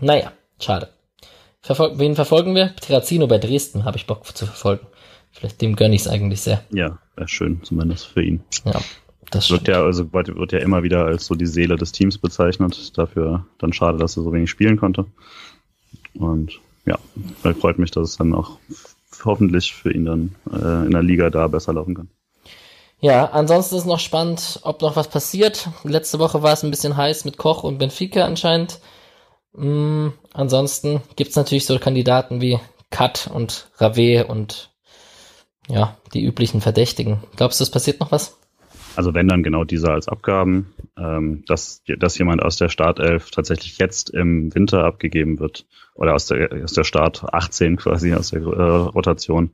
Naja, 0.00 0.32
schade. 0.60 0.90
Verfol 1.62 1.98
wen 1.98 2.14
verfolgen 2.14 2.54
wir? 2.54 2.76
Terrazino 2.76 3.26
bei 3.26 3.38
Dresden 3.38 3.86
habe 3.86 3.96
ich 3.96 4.06
Bock 4.06 4.24
zu 4.26 4.44
verfolgen. 4.44 4.86
Vielleicht 5.32 5.62
dem 5.62 5.74
gönne 5.74 5.94
ich 5.94 6.02
es 6.02 6.08
eigentlich 6.08 6.42
sehr. 6.42 6.62
Ja, 6.70 6.98
wäre 7.16 7.28
schön, 7.28 7.62
zumindest 7.62 8.06
für 8.06 8.22
ihn. 8.22 8.42
Ja, 8.66 8.80
das 9.30 9.50
wird 9.50 9.66
ja, 9.66 9.82
also 9.82 10.12
wird 10.12 10.52
ja 10.52 10.58
immer 10.58 10.82
wieder 10.82 11.06
als 11.06 11.26
so 11.26 11.34
die 11.34 11.46
Seele 11.46 11.76
des 11.76 11.92
Teams 11.92 12.18
bezeichnet. 12.18 12.96
Dafür 12.98 13.46
dann 13.58 13.72
schade, 13.72 13.96
dass 13.96 14.16
er 14.18 14.24
so 14.24 14.32
wenig 14.32 14.50
spielen 14.50 14.76
konnte. 14.76 15.06
Und 16.14 16.60
ja, 16.86 16.98
vielleicht 17.40 17.60
freut 17.60 17.78
mich, 17.78 17.90
dass 17.90 18.10
es 18.10 18.16
dann 18.16 18.34
auch 18.34 18.58
hoffentlich 19.24 19.74
für 19.74 19.92
ihn 19.92 20.04
dann 20.04 20.34
äh, 20.52 20.86
in 20.86 20.92
der 20.92 21.02
Liga 21.02 21.30
da 21.30 21.48
besser 21.48 21.72
laufen 21.72 21.94
kann. 21.94 22.08
Ja, 23.00 23.26
ansonsten 23.26 23.76
ist 23.76 23.86
noch 23.86 23.98
spannend, 23.98 24.60
ob 24.62 24.80
noch 24.80 24.96
was 24.96 25.08
passiert. 25.08 25.68
Letzte 25.84 26.18
Woche 26.18 26.42
war 26.42 26.52
es 26.52 26.62
ein 26.62 26.70
bisschen 26.70 26.96
heiß 26.96 27.24
mit 27.24 27.36
Koch 27.36 27.62
und 27.62 27.78
Benfica 27.78 28.24
anscheinend. 28.24 28.80
Mm, 29.52 30.08
ansonsten 30.32 31.02
gibt's 31.14 31.36
natürlich 31.36 31.66
so 31.66 31.78
Kandidaten 31.78 32.40
wie 32.40 32.58
Kat 32.90 33.30
und 33.32 33.68
Rave 33.76 34.26
und 34.26 34.70
ja, 35.68 35.96
die 36.14 36.24
üblichen 36.24 36.60
Verdächtigen. 36.60 37.22
Glaubst 37.36 37.60
du, 37.60 37.64
es 37.64 37.70
passiert 37.70 38.00
noch 38.00 38.12
was? 38.12 38.38
Also 38.96 39.14
wenn 39.14 39.28
dann 39.28 39.42
genau 39.42 39.64
diese 39.64 39.90
als 39.90 40.08
Abgaben, 40.08 40.74
ähm, 40.98 41.44
dass, 41.46 41.82
dass 41.98 42.18
jemand 42.18 42.42
aus 42.42 42.56
der 42.56 42.68
Startelf 42.68 43.30
tatsächlich 43.30 43.78
jetzt 43.78 44.10
im 44.10 44.54
Winter 44.54 44.84
abgegeben 44.84 45.38
wird 45.38 45.66
oder 45.94 46.14
aus 46.14 46.26
der, 46.26 46.64
aus 46.64 46.72
der 46.72 46.84
Start 46.84 47.24
18 47.32 47.76
quasi, 47.76 48.14
aus 48.14 48.30
der 48.30 48.40
äh, 48.40 48.44
Rotation, 48.44 49.50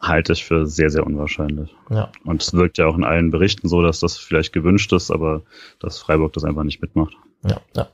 halte 0.00 0.32
ich 0.32 0.44
für 0.44 0.66
sehr, 0.66 0.90
sehr 0.90 1.06
unwahrscheinlich. 1.06 1.74
Ja. 1.90 2.12
Und 2.24 2.42
es 2.42 2.52
wirkt 2.52 2.78
ja 2.78 2.86
auch 2.86 2.96
in 2.96 3.04
allen 3.04 3.30
Berichten 3.30 3.68
so, 3.68 3.82
dass 3.82 4.00
das 4.00 4.16
vielleicht 4.16 4.52
gewünscht 4.52 4.92
ist, 4.92 5.10
aber 5.10 5.42
dass 5.80 5.98
Freiburg 5.98 6.32
das 6.34 6.44
einfach 6.44 6.64
nicht 6.64 6.80
mitmacht. 6.80 7.14
Ja, 7.44 7.60
ja. 7.74 7.88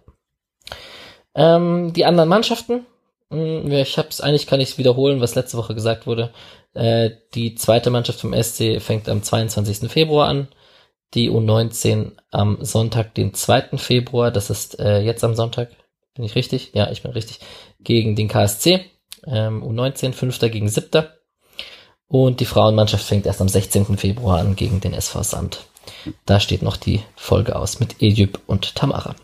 Ähm, 1.35 1.93
die 1.93 2.05
anderen 2.05 2.29
Mannschaften, 2.29 2.87
hm, 3.31 3.71
ich 3.71 3.97
hab's, 3.99 4.21
eigentlich 4.21 4.47
kann 4.47 4.61
ich 4.61 4.79
wiederholen, 4.79 5.21
was 5.21 5.35
letzte 5.35 5.57
Woche 5.57 5.75
gesagt 5.75 6.07
wurde. 6.07 6.31
Äh, 6.75 7.11
die 7.35 7.55
zweite 7.55 7.91
Mannschaft 7.91 8.21
vom 8.21 8.35
SC 8.35 8.81
fängt 8.81 9.09
am 9.09 9.23
22. 9.23 9.91
Februar 9.91 10.29
an. 10.29 10.49
Die 11.15 11.31
U19 11.31 12.13
am 12.31 12.59
Sonntag, 12.61 13.15
den 13.15 13.35
2. 13.35 13.79
Februar, 13.79 14.31
das 14.31 14.51
ist 14.51 14.79
äh, 14.81 15.01
jetzt 15.01 15.23
am 15.23 15.35
Sonntag, 15.35 15.71
bin 16.15 16.25
ich 16.25 16.35
richtig? 16.35 16.71
Ja, 16.75 16.91
ich 16.91 17.03
bin 17.03 17.13
richtig. 17.13 17.41
Gegen 17.81 18.17
den 18.17 18.29
KSC. 18.29 18.85
Ähm, 19.27 19.63
U19, 19.63 20.13
5. 20.13 20.39
gegen 20.51 20.69
7. 20.69 21.05
Und 22.09 22.41
die 22.41 22.45
Frauenmannschaft 22.45 23.05
fängt 23.05 23.27
erst 23.27 23.41
am 23.41 23.49
16. 23.49 23.97
Februar 23.97 24.39
an 24.41 24.55
gegen 24.57 24.81
den 24.81 24.93
SV 24.93 25.23
Sand. 25.23 25.67
Da 26.27 26.41
steht 26.41 26.63
noch 26.63 26.77
die 26.77 27.01
Folge 27.17 27.57
aus 27.57 27.81
mit 27.81 28.01
Ejüp 28.01 28.41
und 28.47 28.75
Tamara. 28.75 29.15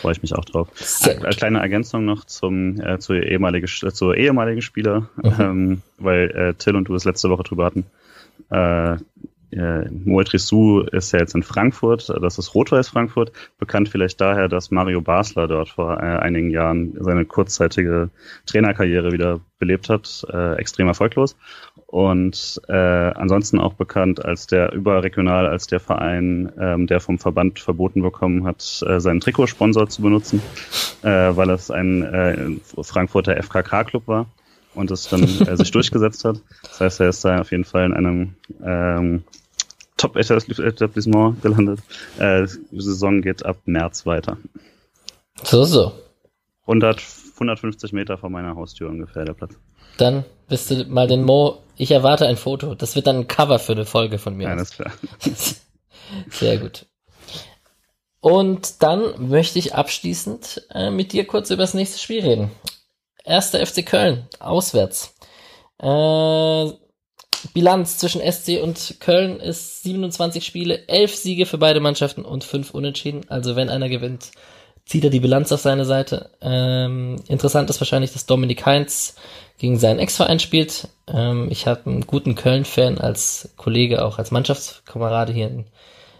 Freue 0.00 0.12
ich 0.12 0.22
mich 0.22 0.34
auch 0.34 0.44
drauf. 0.44 0.68
Eine 1.04 1.30
kleine 1.30 1.60
Ergänzung 1.60 2.04
noch 2.04 2.24
zum, 2.24 2.80
äh, 2.80 2.98
zur, 2.98 3.22
ehemalige, 3.22 3.66
zur 3.66 4.16
ehemaligen 4.16 4.62
Spieler, 4.62 5.08
mhm. 5.16 5.34
ähm, 5.38 5.82
weil 5.98 6.30
äh, 6.30 6.54
Till 6.54 6.76
und 6.76 6.88
du 6.88 6.94
es 6.94 7.04
letzte 7.04 7.30
Woche 7.30 7.42
drüber 7.42 7.66
hatten. 7.66 7.84
Äh, 8.50 8.96
äh, 9.50 9.88
Moetrissou 9.90 10.80
ist 10.80 11.12
ja 11.12 11.20
jetzt 11.20 11.34
in 11.34 11.42
Frankfurt, 11.42 12.08
das 12.20 12.38
ist 12.38 12.54
Rot-Weiß 12.54 12.88
Frankfurt, 12.88 13.32
bekannt 13.58 13.88
vielleicht 13.88 14.20
daher, 14.20 14.48
dass 14.48 14.70
Mario 14.70 15.00
Basler 15.00 15.48
dort 15.48 15.70
vor 15.70 15.98
äh, 15.98 16.18
einigen 16.18 16.50
Jahren 16.50 16.94
seine 17.00 17.24
kurzzeitige 17.24 18.10
Trainerkarriere 18.46 19.12
wieder 19.12 19.40
belebt 19.58 19.88
hat, 19.88 20.26
äh, 20.32 20.54
extrem 20.56 20.88
erfolglos. 20.88 21.36
Und 21.86 22.60
äh, 22.68 22.72
ansonsten 22.74 23.58
auch 23.58 23.72
bekannt 23.72 24.22
als 24.22 24.46
der 24.46 24.72
überregional, 24.74 25.46
als 25.46 25.66
der 25.66 25.80
Verein, 25.80 26.52
ähm, 26.60 26.86
der 26.86 27.00
vom 27.00 27.18
Verband 27.18 27.58
verboten 27.58 28.02
bekommen 28.02 28.44
hat, 28.44 28.84
äh, 28.86 29.00
seinen 29.00 29.20
Trikotsponsor 29.20 29.88
zu 29.88 30.02
benutzen, 30.02 30.42
äh, 31.02 31.08
weil 31.08 31.48
es 31.48 31.70
ein 31.70 32.02
äh, 32.02 32.50
Frankfurter 32.82 33.42
FKK-Club 33.42 34.06
war 34.06 34.26
und 34.78 34.92
es 34.92 35.08
dann 35.08 35.24
äh, 35.24 35.56
sich 35.56 35.70
durchgesetzt 35.72 36.24
hat. 36.24 36.40
Das 36.62 36.80
heißt, 36.80 37.00
er 37.00 37.08
ist 37.08 37.24
da 37.24 37.40
auf 37.40 37.50
jeden 37.50 37.64
Fall 37.64 37.86
in 37.86 37.94
einem 37.94 38.34
ähm, 38.64 39.24
Top-Etablissement 39.96 41.42
gelandet. 41.42 41.80
Äh, 42.18 42.46
die 42.70 42.80
Saison 42.80 43.20
geht 43.20 43.44
ab 43.44 43.58
März 43.64 44.06
weiter. 44.06 44.38
So, 45.42 45.64
so. 45.64 45.92
100, 46.62 47.02
150 47.34 47.92
Meter 47.92 48.18
vor 48.18 48.30
meiner 48.30 48.54
Haustür 48.54 48.88
ungefähr 48.88 49.24
der 49.24 49.34
Platz. 49.34 49.54
Dann 49.96 50.24
bist 50.48 50.70
du 50.70 50.84
mal 50.84 51.08
den 51.08 51.24
Mo. 51.24 51.58
Ich 51.76 51.90
erwarte 51.90 52.26
ein 52.26 52.36
Foto. 52.36 52.76
Das 52.76 52.94
wird 52.94 53.08
dann 53.08 53.16
ein 53.16 53.28
Cover 53.28 53.58
für 53.58 53.72
eine 53.72 53.84
Folge 53.84 54.18
von 54.18 54.36
mir. 54.36 54.48
Alles 54.48 54.70
klar. 54.70 54.92
Sehr 56.30 56.58
gut. 56.58 56.86
Und 58.20 58.82
dann 58.82 59.28
möchte 59.28 59.58
ich 59.58 59.74
abschließend 59.74 60.66
äh, 60.72 60.90
mit 60.90 61.12
dir 61.12 61.26
kurz 61.26 61.50
über 61.50 61.62
das 61.62 61.74
nächste 61.74 61.98
Spiel 61.98 62.20
reden. 62.20 62.50
Erster 63.28 63.64
FC 63.64 63.84
Köln, 63.84 64.26
auswärts. 64.40 65.14
Äh, 65.80 66.72
Bilanz 67.54 67.98
zwischen 67.98 68.20
SC 68.20 68.60
und 68.62 68.96
Köln 69.00 69.38
ist 69.38 69.82
27 69.82 70.44
Spiele, 70.44 70.88
11 70.88 71.14
Siege 71.14 71.46
für 71.46 71.58
beide 71.58 71.80
Mannschaften 71.80 72.24
und 72.24 72.42
5 72.42 72.72
Unentschieden. 72.72 73.26
Also 73.28 73.54
wenn 73.54 73.68
einer 73.68 73.88
gewinnt, 73.88 74.30
zieht 74.86 75.04
er 75.04 75.10
die 75.10 75.20
Bilanz 75.20 75.52
auf 75.52 75.60
seine 75.60 75.84
Seite. 75.84 76.30
Ähm, 76.40 77.16
interessant 77.28 77.70
ist 77.70 77.80
wahrscheinlich, 77.80 78.12
dass 78.12 78.26
Dominik 78.26 78.64
Heinz 78.64 79.14
gegen 79.58 79.78
seinen 79.78 79.98
Ex-Verein 79.98 80.40
spielt. 80.40 80.88
Ähm, 81.06 81.48
ich 81.50 81.66
habe 81.66 81.90
einen 81.90 82.06
guten 82.06 82.34
Köln-Fan 82.34 82.98
als 82.98 83.50
Kollege, 83.56 84.04
auch 84.04 84.18
als 84.18 84.30
Mannschaftskamerade 84.30 85.32
hier 85.32 85.48
in, 85.48 85.66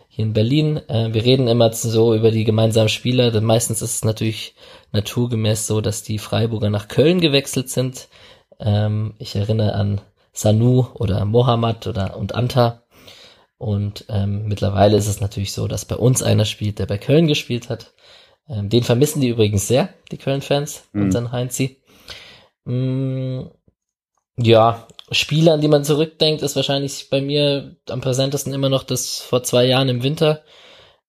hier 0.09 0.25
in 0.25 0.33
Berlin. 0.33 0.79
Äh, 0.89 1.13
wir 1.13 1.25
reden 1.25 1.47
immer 1.47 1.73
so 1.73 2.15
über 2.15 2.31
die 2.31 2.45
gemeinsamen 2.45 2.89
Spieler. 2.89 3.31
Denn 3.31 3.45
meistens 3.45 3.83
ist 3.83 3.95
es 3.97 4.05
natürlich 4.05 4.55
naturgemäß 4.93 5.67
so, 5.67 5.81
dass 5.81 6.03
die 6.03 6.19
Freiburger 6.19 6.71
nach 6.71 6.89
Köln 6.89 7.21
gewechselt 7.21 7.71
sind. 7.71 8.09
Ähm, 8.59 9.15
ich 9.19 9.37
erinnere 9.37 9.75
an 9.75 10.01
Sanu 10.33 10.87
oder 10.95 11.25
Mohammad 11.25 11.87
oder 11.87 12.17
und 12.17 12.35
Anta. 12.35 12.83
Und 13.59 14.05
ähm, 14.09 14.47
mittlerweile 14.47 14.97
ist 14.97 15.09
es 15.09 15.21
natürlich 15.21 15.53
so, 15.53 15.67
dass 15.69 15.85
bei 15.85 15.97
uns 15.97 16.23
einer 16.23 16.45
spielt, 16.45 16.79
der 16.79 16.87
bei 16.87 16.99
Köln 16.99 17.27
gespielt 17.27 17.69
hat. 17.69 17.93
Ähm, 18.49 18.69
den 18.69 18.85
vermissen 18.85 19.21
die 19.21 19.29
übrigens 19.29 19.67
sehr, 19.67 19.91
die 20.11 20.17
Köln-Fans, 20.17 20.85
mhm. 20.93 21.03
unseren 21.03 21.33
Heinzi. 21.33 21.79
Mm, 22.65 23.43
ja, 24.37 24.87
Spiele, 25.11 25.53
an 25.53 25.61
die 25.61 25.69
man 25.69 25.85
zurückdenkt, 25.85 26.43
ist 26.43 26.57
wahrscheinlich 26.57 27.09
bei 27.11 27.21
mir 27.21 27.77
am 27.89 28.01
präsentesten 28.01 28.53
immer 28.53 28.69
noch 28.69 28.83
das 28.83 29.21
vor 29.21 29.43
zwei 29.43 29.65
Jahren 29.65 29.89
im 29.89 30.03
Winter, 30.03 30.43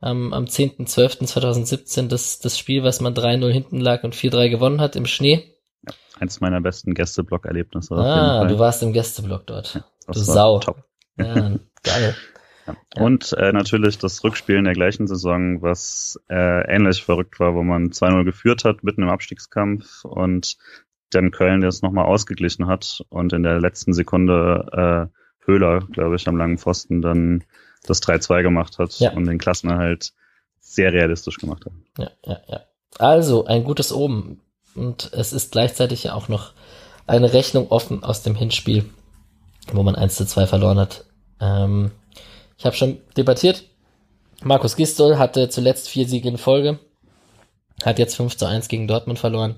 ähm, 0.01 0.33
am 0.33 0.45
10.12.2017, 0.45 2.07
das, 2.07 2.39
das 2.39 2.57
Spiel, 2.57 2.83
was 2.83 3.01
man 3.01 3.13
3-0 3.13 3.51
hinten 3.51 3.79
lag 3.79 4.03
und 4.03 4.15
4-3 4.15 4.49
gewonnen 4.49 4.81
hat 4.81 4.95
im 4.95 5.05
Schnee. 5.05 5.55
Ja, 5.85 5.93
eins 6.19 6.39
meiner 6.39 6.61
besten 6.61 6.93
Gästeblock-Erlebnisse. 6.93 7.95
Ah, 7.95 8.45
du 8.45 8.59
warst 8.59 8.81
im 8.83 8.93
Gästeblock 8.93 9.45
dort. 9.45 9.75
Ja, 9.75 9.85
du 10.07 10.19
Sau. 10.19 10.59
Top. 10.59 10.83
Ja, 11.17 11.55
geil. 11.83 12.15
Ja. 12.67 13.03
Und 13.03 13.33
äh, 13.33 13.51
natürlich 13.51 13.97
das 13.97 14.23
Rückspiel 14.23 14.55
in 14.55 14.65
der 14.65 14.73
gleichen 14.73 15.07
Saison, 15.07 15.61
was 15.61 16.19
äh, 16.29 16.73
ähnlich 16.73 17.03
verrückt 17.03 17.39
war, 17.39 17.55
wo 17.55 17.63
man 17.63 17.89
2-0 17.89 18.23
geführt 18.23 18.63
hat, 18.63 18.83
mitten 18.83 19.03
im 19.03 19.09
Abstiegskampf 19.09 20.05
und 20.05 20.57
dann 21.09 21.31
Köln 21.31 21.61
das 21.61 21.81
nochmal 21.81 22.05
ausgeglichen 22.05 22.67
hat 22.67 23.03
und 23.09 23.33
in 23.33 23.43
der 23.43 23.59
letzten 23.59 23.93
Sekunde 23.93 25.09
äh, 25.11 25.45
Höhler, 25.45 25.81
glaube 25.91 26.15
ich, 26.15 26.27
am 26.27 26.37
langen 26.37 26.57
Pfosten 26.57 27.01
dann 27.01 27.43
das 27.85 28.01
3-2 28.01 28.43
gemacht 28.43 28.77
hat 28.77 28.99
ja. 28.99 29.11
und 29.13 29.25
den 29.25 29.37
Klassenerhalt 29.37 30.13
sehr 30.59 30.93
realistisch 30.93 31.37
gemacht 31.37 31.65
hat. 31.65 31.73
Ja, 31.97 32.11
ja, 32.25 32.39
ja. 32.47 32.59
Also 32.97 33.45
ein 33.45 33.63
gutes 33.63 33.91
Oben. 33.91 34.41
Und 34.75 35.11
es 35.13 35.33
ist 35.33 35.51
gleichzeitig 35.51 36.03
ja 36.03 36.13
auch 36.13 36.27
noch 36.27 36.53
eine 37.07 37.33
Rechnung 37.33 37.69
offen 37.69 38.03
aus 38.03 38.21
dem 38.21 38.35
Hinspiel, 38.35 38.85
wo 39.73 39.83
man 39.83 39.95
1 39.95 40.15
zu 40.15 40.25
2 40.25 40.45
verloren 40.45 40.79
hat. 40.79 41.05
Ähm, 41.41 41.91
ich 42.57 42.65
habe 42.65 42.75
schon 42.75 42.99
debattiert. 43.17 43.63
Markus 44.43 44.75
Gistol 44.75 45.17
hatte 45.17 45.49
zuletzt 45.49 45.89
vier 45.89 46.07
Siege 46.07 46.29
in 46.29 46.37
Folge, 46.37 46.79
hat 47.83 47.99
jetzt 47.99 48.15
5 48.15 48.37
zu 48.37 48.45
1 48.45 48.67
gegen 48.67 48.87
Dortmund 48.87 49.19
verloren. 49.19 49.55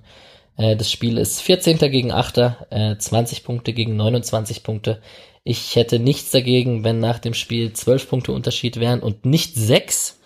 Äh, 0.58 0.76
das 0.76 0.91
Spiel 0.91 1.18
ist 1.18 1.41
14. 1.41 1.78
gegen 1.78 2.12
8. 2.12 2.38
Äh, 2.70 2.97
20 2.97 3.43
Punkte 3.43 3.74
gegen 3.74 3.95
29 3.95 4.64
Punkte. 4.64 5.02
Ich 5.43 5.76
hätte 5.76 5.99
nichts 5.99 6.32
dagegen, 6.32 6.84
wenn 6.84 6.99
nach 6.99 7.20
dem 7.20 7.34
Spiel 7.34 7.74
12 7.74 8.10
Punkte 8.10 8.32
Unterschied 8.32 8.80
wären 8.80 9.02
und 9.02 9.26
nicht 9.26 9.56
6. 9.56 10.20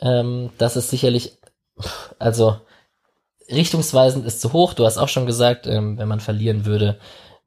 Ähm, 0.00 0.50
das 0.58 0.76
ist 0.76 0.90
sicherlich, 0.90 1.32
also 2.18 2.56
richtungsweisend 3.50 4.26
ist 4.26 4.40
zu 4.40 4.52
hoch. 4.52 4.74
Du 4.74 4.84
hast 4.84 4.98
auch 4.98 5.08
schon 5.08 5.26
gesagt, 5.26 5.66
ähm, 5.66 5.98
wenn 5.98 6.08
man 6.08 6.20
verlieren 6.20 6.66
würde, 6.66 6.98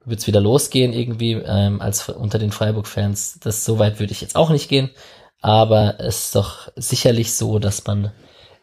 wird 0.03 0.19
es 0.19 0.27
wieder 0.27 0.41
losgehen 0.41 0.93
irgendwie 0.93 1.33
ähm, 1.33 1.81
als 1.81 2.09
unter 2.09 2.39
den 2.39 2.51
Freiburg-Fans. 2.51 3.39
Das 3.41 3.63
so 3.63 3.79
weit 3.79 3.99
würde 3.99 4.11
ich 4.11 4.21
jetzt 4.21 4.35
auch 4.35 4.49
nicht 4.49 4.67
gehen, 4.67 4.89
aber 5.41 5.99
es 5.99 6.25
ist 6.25 6.35
doch 6.35 6.69
sicherlich 6.75 7.33
so, 7.35 7.59
dass 7.59 7.85
man 7.85 8.11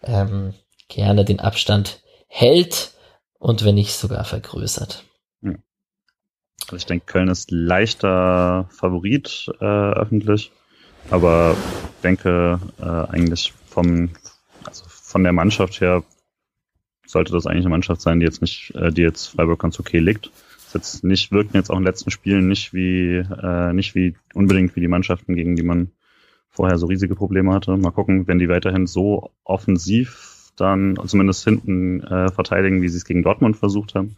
ähm, 0.03 0.55
gerne 0.89 1.25
den 1.25 1.41
Abstand 1.41 2.01
hält 2.27 2.91
und 3.39 3.65
wenn 3.65 3.75
nicht 3.75 3.95
sogar 3.95 4.25
vergrößert. 4.25 5.05
Also 6.69 6.77
ich 6.77 6.87
denke, 6.87 7.07
Köln 7.07 7.29
ist 7.29 7.51
leichter 7.51 8.69
Favorit 8.71 9.51
äh, 9.61 9.65
öffentlich, 9.65 10.53
aber 11.11 11.57
denke 12.03 12.61
äh, 12.79 12.85
eigentlich 12.85 13.55
vom, 13.67 14.11
also 14.65 14.85
von 14.87 15.23
der 15.23 15.33
Mannschaft 15.33 15.81
her 15.81 16.03
sollte 17.07 17.33
das 17.33 17.47
eigentlich 17.47 17.65
eine 17.65 17.71
Mannschaft 17.71 18.03
sein, 18.03 18.21
die 18.21 18.27
jetzt 18.27 18.43
nicht, 18.43 18.75
äh, 18.75 18.93
die 18.93 19.01
jetzt 19.01 19.29
Freiburg 19.29 19.61
ganz 19.61 19.81
okay 19.81 19.99
liegt. 19.99 20.31
Das 20.65 20.75
jetzt 20.75 21.05
nicht, 21.05 21.33
wirken 21.33 21.57
jetzt 21.57 21.71
auch 21.71 21.77
in 21.77 21.83
den 21.83 21.87
letzten 21.87 22.11
Spielen 22.11 22.49
nicht 22.49 22.75
wie, 22.75 23.17
äh, 23.17 23.73
nicht 23.73 23.95
wie 23.95 24.15
unbedingt 24.35 24.77
wie 24.77 24.81
die 24.81 24.89
Mannschaften, 24.89 25.37
gegen 25.37 25.57
die 25.57 25.63
man 25.63 25.91
vorher 26.51 26.77
so 26.77 26.87
riesige 26.87 27.15
Probleme 27.15 27.55
hatte. 27.55 27.79
Mal 27.79 27.93
gucken, 27.93 28.27
wenn 28.27 28.39
die 28.39 28.51
weiterhin 28.51 28.87
so 28.87 29.31
offensiv 29.45 30.38
dann 30.61 30.99
zumindest 31.07 31.45
hinten 31.45 32.03
äh, 32.03 32.31
verteidigen, 32.31 32.83
wie 32.83 32.89
sie 32.89 32.99
es 32.99 33.05
gegen 33.05 33.23
Dortmund 33.23 33.57
versucht 33.57 33.95
haben, 33.95 34.17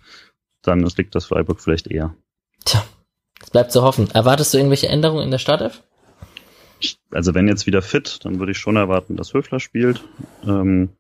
dann 0.63 0.81
liegt 0.81 1.15
das 1.15 1.27
Freiburg 1.27 1.61
vielleicht 1.61 1.87
eher. 1.87 2.15
Tja, 2.65 2.85
es 3.43 3.51
bleibt 3.51 3.73
zu 3.73 3.83
hoffen. 3.83 4.11
Erwartest 4.13 4.53
du 4.53 4.59
irgendwelche 4.59 4.89
Änderungen 4.89 5.25
in 5.25 5.31
der 5.31 5.39
Startelf? 5.39 5.83
Also 7.11 7.35
wenn 7.35 7.49
jetzt 7.49 7.67
wieder 7.67 7.83
fit, 7.83 8.21
dann 8.25 8.39
würde 8.39 8.53
ich 8.53 8.59
schon 8.59 8.77
erwarten, 8.77 9.17
dass 9.17 9.35
Höfler 9.35 9.61
spielt. 9.61 10.03
Ähm, 10.47 10.91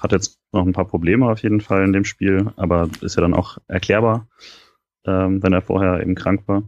hat 0.00 0.12
jetzt 0.12 0.38
noch 0.52 0.66
ein 0.66 0.72
paar 0.72 0.86
Probleme 0.86 1.30
auf 1.30 1.42
jeden 1.42 1.60
Fall 1.60 1.84
in 1.84 1.92
dem 1.92 2.04
Spiel, 2.04 2.52
aber 2.56 2.88
ist 3.00 3.16
ja 3.16 3.22
dann 3.22 3.34
auch 3.34 3.58
erklärbar, 3.68 4.28
ähm, 5.06 5.42
wenn 5.42 5.52
er 5.52 5.62
vorher 5.62 6.00
eben 6.00 6.14
krank 6.14 6.42
war. 6.46 6.64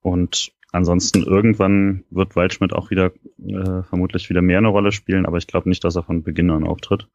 Und 0.00 0.52
ansonsten 0.72 1.22
irgendwann 1.22 2.04
wird 2.10 2.34
Waldschmidt 2.34 2.72
auch 2.72 2.90
wieder 2.90 3.12
äh, 3.46 3.82
vermutlich 3.84 4.28
wieder 4.28 4.42
mehr 4.42 4.58
eine 4.58 4.68
Rolle 4.68 4.92
spielen, 4.92 5.26
aber 5.26 5.36
ich 5.36 5.46
glaube 5.46 5.68
nicht, 5.68 5.84
dass 5.84 5.96
er 5.96 6.02
von 6.02 6.22
Beginn 6.22 6.50
an 6.50 6.64
auftritt. 6.64 7.08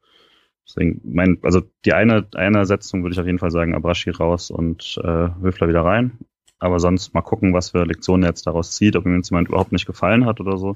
Deswegen, 0.68 1.02
mein, 1.04 1.40
also 1.44 1.62
die 1.86 1.94
eine, 1.94 2.28
eine 2.36 2.66
Setzung 2.66 3.04
würde 3.04 3.14
ich 3.14 3.20
auf 3.20 3.26
jeden 3.26 3.40
Fall 3.40 3.52
sagen, 3.52 3.74
Abrashi 3.74 4.10
raus 4.10 4.52
und 4.52 5.00
äh, 5.04 5.30
Höfler 5.42 5.70
wieder 5.70 5.84
rein. 5.84 6.20
Aber 6.60 6.80
sonst 6.80 7.14
mal 7.14 7.22
gucken, 7.22 7.54
was 7.54 7.72
für 7.72 7.86
Lektionen 7.86 8.24
er 8.24 8.30
jetzt 8.30 8.48
daraus 8.48 8.72
zieht, 8.72 8.96
ob 8.96 9.06
ihm 9.06 9.16
jetzt 9.16 9.30
jemand 9.30 9.48
überhaupt 9.48 9.72
nicht 9.72 9.86
gefallen 9.86 10.26
hat 10.26 10.40
oder 10.40 10.58
so. 10.58 10.74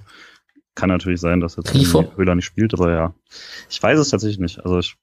Kann 0.76 0.90
natürlich 0.90 1.20
sein, 1.20 1.42
dass 1.42 1.58
jetzt 1.58 1.74
Höhler 2.16 2.36
nicht 2.36 2.46
spielt, 2.46 2.74
aber 2.74 2.92
ja. 2.92 3.14
Ich 3.70 3.82
weiß 3.82 4.00
es 4.00 4.10
tatsächlich 4.10 4.40
nicht. 4.40 4.64
Also 4.64 4.80
ich, 4.80 4.96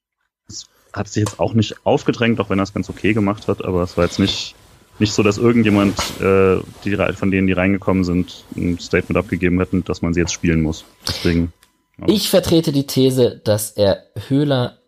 es 0.48 0.70
hat 0.92 1.08
sich 1.08 1.24
jetzt 1.24 1.40
auch 1.40 1.52
nicht 1.52 1.84
aufgedrängt, 1.84 2.40
auch 2.40 2.48
wenn 2.48 2.58
er 2.58 2.62
es 2.62 2.72
ganz 2.72 2.88
okay 2.88 3.12
gemacht 3.12 3.48
hat, 3.48 3.64
aber 3.64 3.82
es 3.82 3.96
war 3.96 4.04
jetzt 4.04 4.18
nicht, 4.18 4.54
nicht 4.98 5.12
so, 5.12 5.22
dass 5.22 5.38
irgendjemand, 5.38 5.98
äh, 6.20 6.58
die, 6.84 6.96
von 7.14 7.30
denen, 7.30 7.46
die 7.46 7.52
reingekommen 7.52 8.04
sind, 8.04 8.44
ein 8.56 8.78
Statement 8.78 9.16
abgegeben 9.16 9.58
hätten, 9.58 9.84
dass 9.84 10.02
man 10.02 10.14
sie 10.14 10.20
jetzt 10.20 10.32
spielen 10.32 10.62
muss. 10.62 10.84
Deswegen. 11.06 11.52
Ja. 11.98 12.06
Ich 12.08 12.30
vertrete 12.30 12.72
die 12.72 12.86
These, 12.86 13.40
dass 13.42 13.70
er 13.72 14.04
Höhler 14.28 14.78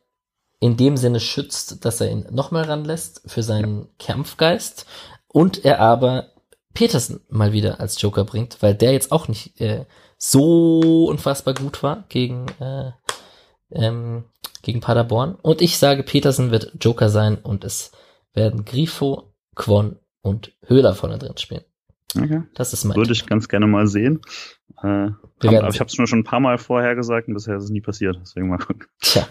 in 0.61 0.77
dem 0.77 0.97
Sinne 0.97 1.21
schützt, 1.21 1.85
dass 1.85 2.01
er 2.01 2.11
ihn 2.11 2.27
nochmal 2.31 2.65
ranlässt 2.65 3.23
für 3.27 3.43
seinen 3.43 3.81
ja. 3.81 4.07
Kampfgeist 4.07 4.87
und 5.29 5.65
er 5.65 5.81
aber 5.81 6.31
Petersen 6.75 7.21
mal 7.29 7.53
wieder 7.53 7.81
als 7.81 8.01
Joker 8.01 8.25
bringt, 8.25 8.59
weil 8.61 8.75
der 8.75 8.93
jetzt 8.93 9.11
auch 9.11 9.27
nicht 9.27 9.61
äh, 9.61 9.87
so 10.19 11.07
unfassbar 11.09 11.55
gut 11.55 11.83
war 11.83 12.05
gegen, 12.09 12.47
äh, 12.61 12.91
ähm, 13.73 14.25
gegen 14.63 14.81
Paderborn. 14.81 15.35
Und 15.35 15.63
ich 15.63 15.79
sage, 15.79 16.03
Petersen 16.03 16.51
wird 16.51 16.73
Joker 16.81 17.09
sein 17.09 17.39
und 17.39 17.65
es 17.65 17.93
werden 18.35 18.65
Grifo, 18.65 19.30
Quon 19.55 19.99
und 20.23 20.53
Höhler 20.67 20.95
vorne 20.95 21.19
drin 21.19 21.37
spielen. 21.37 21.65
Okay. 22.17 22.43
Das 22.55 22.73
ist 22.73 22.85
mein 22.85 22.97
Würde 22.97 23.13
Tipp. 23.13 23.23
ich 23.23 23.29
ganz 23.29 23.49
gerne 23.49 23.67
mal 23.67 23.87
sehen. 23.87 24.21
Äh, 24.83 25.11
aber 25.43 25.69
ich 25.69 25.81
habe 25.81 25.89
es 25.89 25.99
nur 25.99 26.07
schon 26.07 26.21
ein 26.21 26.25
paar 26.25 26.41
Mal 26.41 26.59
vorher 26.59 26.95
gesagt 26.95 27.29
und 27.29 27.35
bisher 27.35 27.57
ist 27.57 27.65
es 27.65 27.71
nie 27.71 27.81
passiert. 27.81 28.17
Deswegen 28.21 28.49
mal 28.49 28.59
gucken. 28.59 28.87
Tja. 29.01 29.27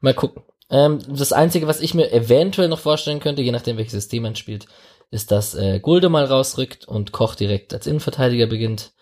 Mal 0.00 0.14
gucken. 0.14 0.42
Ähm, 0.70 1.00
das 1.08 1.32
Einzige, 1.32 1.66
was 1.66 1.80
ich 1.80 1.94
mir 1.94 2.12
eventuell 2.12 2.68
noch 2.68 2.78
vorstellen 2.78 3.20
könnte, 3.20 3.42
je 3.42 3.52
nachdem 3.52 3.76
welches 3.76 3.92
System 3.92 4.22
man 4.22 4.36
spielt, 4.36 4.66
ist, 5.10 5.30
dass 5.30 5.54
äh, 5.54 5.80
Gulde 5.80 6.08
mal 6.08 6.24
rausrückt 6.24 6.86
und 6.86 7.12
Koch 7.12 7.34
direkt 7.34 7.74
als 7.74 7.86
Innenverteidiger 7.86 8.46
beginnt. 8.46 8.92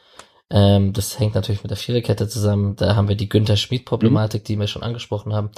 Ähm, 0.51 0.93
das 0.93 1.19
hängt 1.21 1.37
natürlich 1.37 1.63
mit 1.63 1.71
der 1.71 1.77
Viererkette 1.77 2.29
zusammen. 2.29 2.75
Da 2.77 2.97
haben 2.97 3.09
wir 3.09 3.15
die 3.15 3.29
Günther 3.29 3.57
Schmid-Problematik, 3.57 4.43
mhm. 4.43 4.45
die 4.47 4.59
wir 4.59 4.67
schon 4.67 4.83
angesprochen 4.83 5.33
haben. 5.33 5.51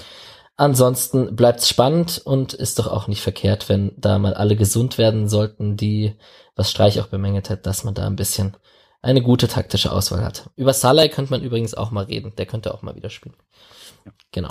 Ansonsten 0.57 1.35
bleibt's 1.35 1.69
spannend 1.69 2.21
und 2.25 2.53
ist 2.53 2.79
doch 2.79 2.87
auch 2.87 3.09
nicht 3.09 3.23
verkehrt, 3.23 3.69
wenn 3.69 3.93
da 3.97 4.19
mal 4.19 4.35
alle 4.35 4.55
gesund 4.55 4.99
werden 4.99 5.29
sollten, 5.29 5.77
die, 5.77 6.15
was 6.55 6.71
Streich 6.71 7.01
auch 7.01 7.07
bemängelt 7.07 7.51
hat, 7.51 7.67
dass 7.67 7.85
man 7.85 7.95
da 7.95 8.07
ein 8.07 8.17
bisschen 8.17 8.57
eine 9.01 9.23
gute 9.23 9.49
taktische 9.49 9.91
Auswahl 9.91 10.25
hat. 10.25 10.51
Über 10.55 10.73
Salai 10.73 11.09
könnte 11.09 11.33
man 11.33 11.43
übrigens 11.43 11.75
auch 11.75 11.91
mal 11.91 12.05
reden. 12.05 12.35
Der 12.37 12.47
könnte 12.47 12.73
auch 12.73 12.83
mal 12.83 12.95
wieder 12.95 13.11
spielen. 13.11 13.35
Ja. 14.05 14.13
Genau. 14.31 14.49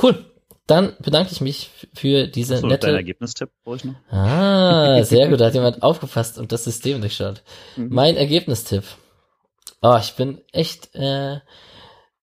Cool. 0.00 0.24
Dann 0.66 0.96
bedanke 0.98 1.30
ich 1.30 1.40
mich 1.40 1.70
für 1.94 2.26
diese 2.26 2.56
so, 2.56 2.66
nette. 2.66 2.86
Dein 2.86 2.96
Ergebnistipp 2.96 3.50
brauche 3.62 3.76
ich 3.76 3.84
noch. 3.84 3.94
Ah, 4.10 5.02
sehr 5.04 5.28
gut. 5.28 5.40
Da 5.40 5.46
hat 5.46 5.54
jemand 5.54 5.82
aufgepasst 5.82 6.38
und 6.38 6.52
das 6.52 6.64
System 6.64 7.00
durchschaut. 7.00 7.42
Mhm. 7.76 7.88
Mein 7.90 8.16
Ergebnistipp. 8.16 8.84
Oh, 9.82 9.98
ich 10.00 10.14
bin 10.14 10.40
echt, 10.52 10.94
äh, 10.94 11.40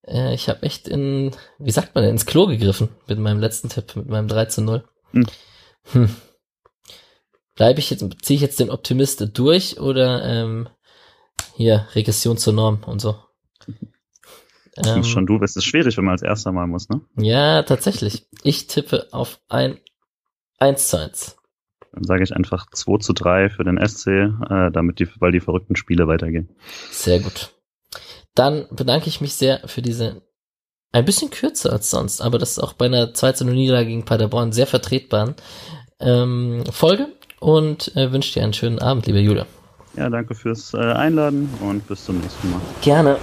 äh, 0.06 0.34
ich 0.34 0.48
habe 0.48 0.62
echt 0.62 0.88
in, 0.88 1.32
wie 1.58 1.70
sagt 1.70 1.94
man 1.94 2.04
ins 2.04 2.26
Klo 2.26 2.46
gegriffen 2.46 2.88
mit 3.06 3.18
meinem 3.18 3.40
letzten 3.40 3.68
Tipp, 3.68 3.96
mit 3.96 4.08
meinem 4.08 4.28
3 4.28 4.46
zu 4.46 4.62
0. 4.62 4.84
Mhm. 5.12 5.26
Hm. 5.92 6.08
Bleibe 7.54 7.80
ich 7.80 7.90
jetzt, 7.90 8.04
ziehe 8.22 8.36
ich 8.36 8.42
jetzt 8.42 8.60
den 8.60 8.70
Optimist 8.70 9.26
durch 9.36 9.78
oder 9.78 10.24
ähm, 10.24 10.68
hier 11.54 11.86
Regression 11.94 12.38
zur 12.38 12.54
Norm 12.54 12.82
und 12.86 13.00
so? 13.00 13.16
Das 14.74 14.96
ähm, 14.96 15.04
schon 15.04 15.26
du, 15.26 15.38
es 15.42 15.54
ist 15.54 15.64
schwierig, 15.64 15.96
wenn 15.98 16.04
man 16.04 16.12
als 16.12 16.22
erster 16.22 16.50
mal 16.50 16.66
muss, 16.66 16.88
ne? 16.88 17.02
Ja, 17.16 17.62
tatsächlich. 17.62 18.26
Ich 18.42 18.68
tippe 18.68 19.08
auf 19.12 19.38
ein 19.48 19.78
1 20.58 20.88
zu 20.88 20.98
1. 20.98 21.36
Dann 21.92 22.04
sage 22.04 22.22
ich 22.22 22.34
einfach 22.34 22.66
2 22.70 22.98
zu 22.98 23.12
3 23.12 23.50
für 23.50 23.64
den 23.64 23.78
SC, 23.86 24.06
äh, 24.08 24.70
damit 24.72 24.98
die, 24.98 25.08
weil 25.20 25.32
die 25.32 25.40
verrückten 25.40 25.76
Spiele 25.76 26.08
weitergehen. 26.08 26.48
Sehr 26.90 27.20
gut. 27.20 27.52
Dann 28.34 28.66
bedanke 28.70 29.08
ich 29.08 29.20
mich 29.20 29.34
sehr 29.34 29.60
für 29.66 29.82
diese 29.82 30.22
ein 30.92 31.04
bisschen 31.04 31.30
kürzer 31.30 31.72
als 31.72 31.90
sonst, 31.90 32.20
aber 32.20 32.38
das 32.38 32.52
ist 32.52 32.58
auch 32.58 32.74
bei 32.74 32.86
einer 32.86 33.14
2 33.14 33.32
zu 33.32 33.44
0 33.44 33.54
Niederlage 33.54 33.88
gegen 33.88 34.04
Paderborn 34.04 34.52
sehr 34.52 34.66
vertretbaren 34.66 35.34
ähm, 36.00 36.64
Folge 36.70 37.08
und 37.40 37.96
äh, 37.96 38.12
wünsche 38.12 38.34
dir 38.34 38.42
einen 38.42 38.52
schönen 38.52 38.78
Abend, 38.78 39.06
liebe 39.06 39.20
Julia. 39.20 39.46
Ja, 39.96 40.08
danke 40.08 40.34
fürs 40.34 40.74
äh, 40.74 40.78
Einladen 40.78 41.48
und 41.60 41.86
bis 41.86 42.04
zum 42.04 42.18
nächsten 42.18 42.50
Mal. 42.50 42.60
Gerne. 42.82 43.18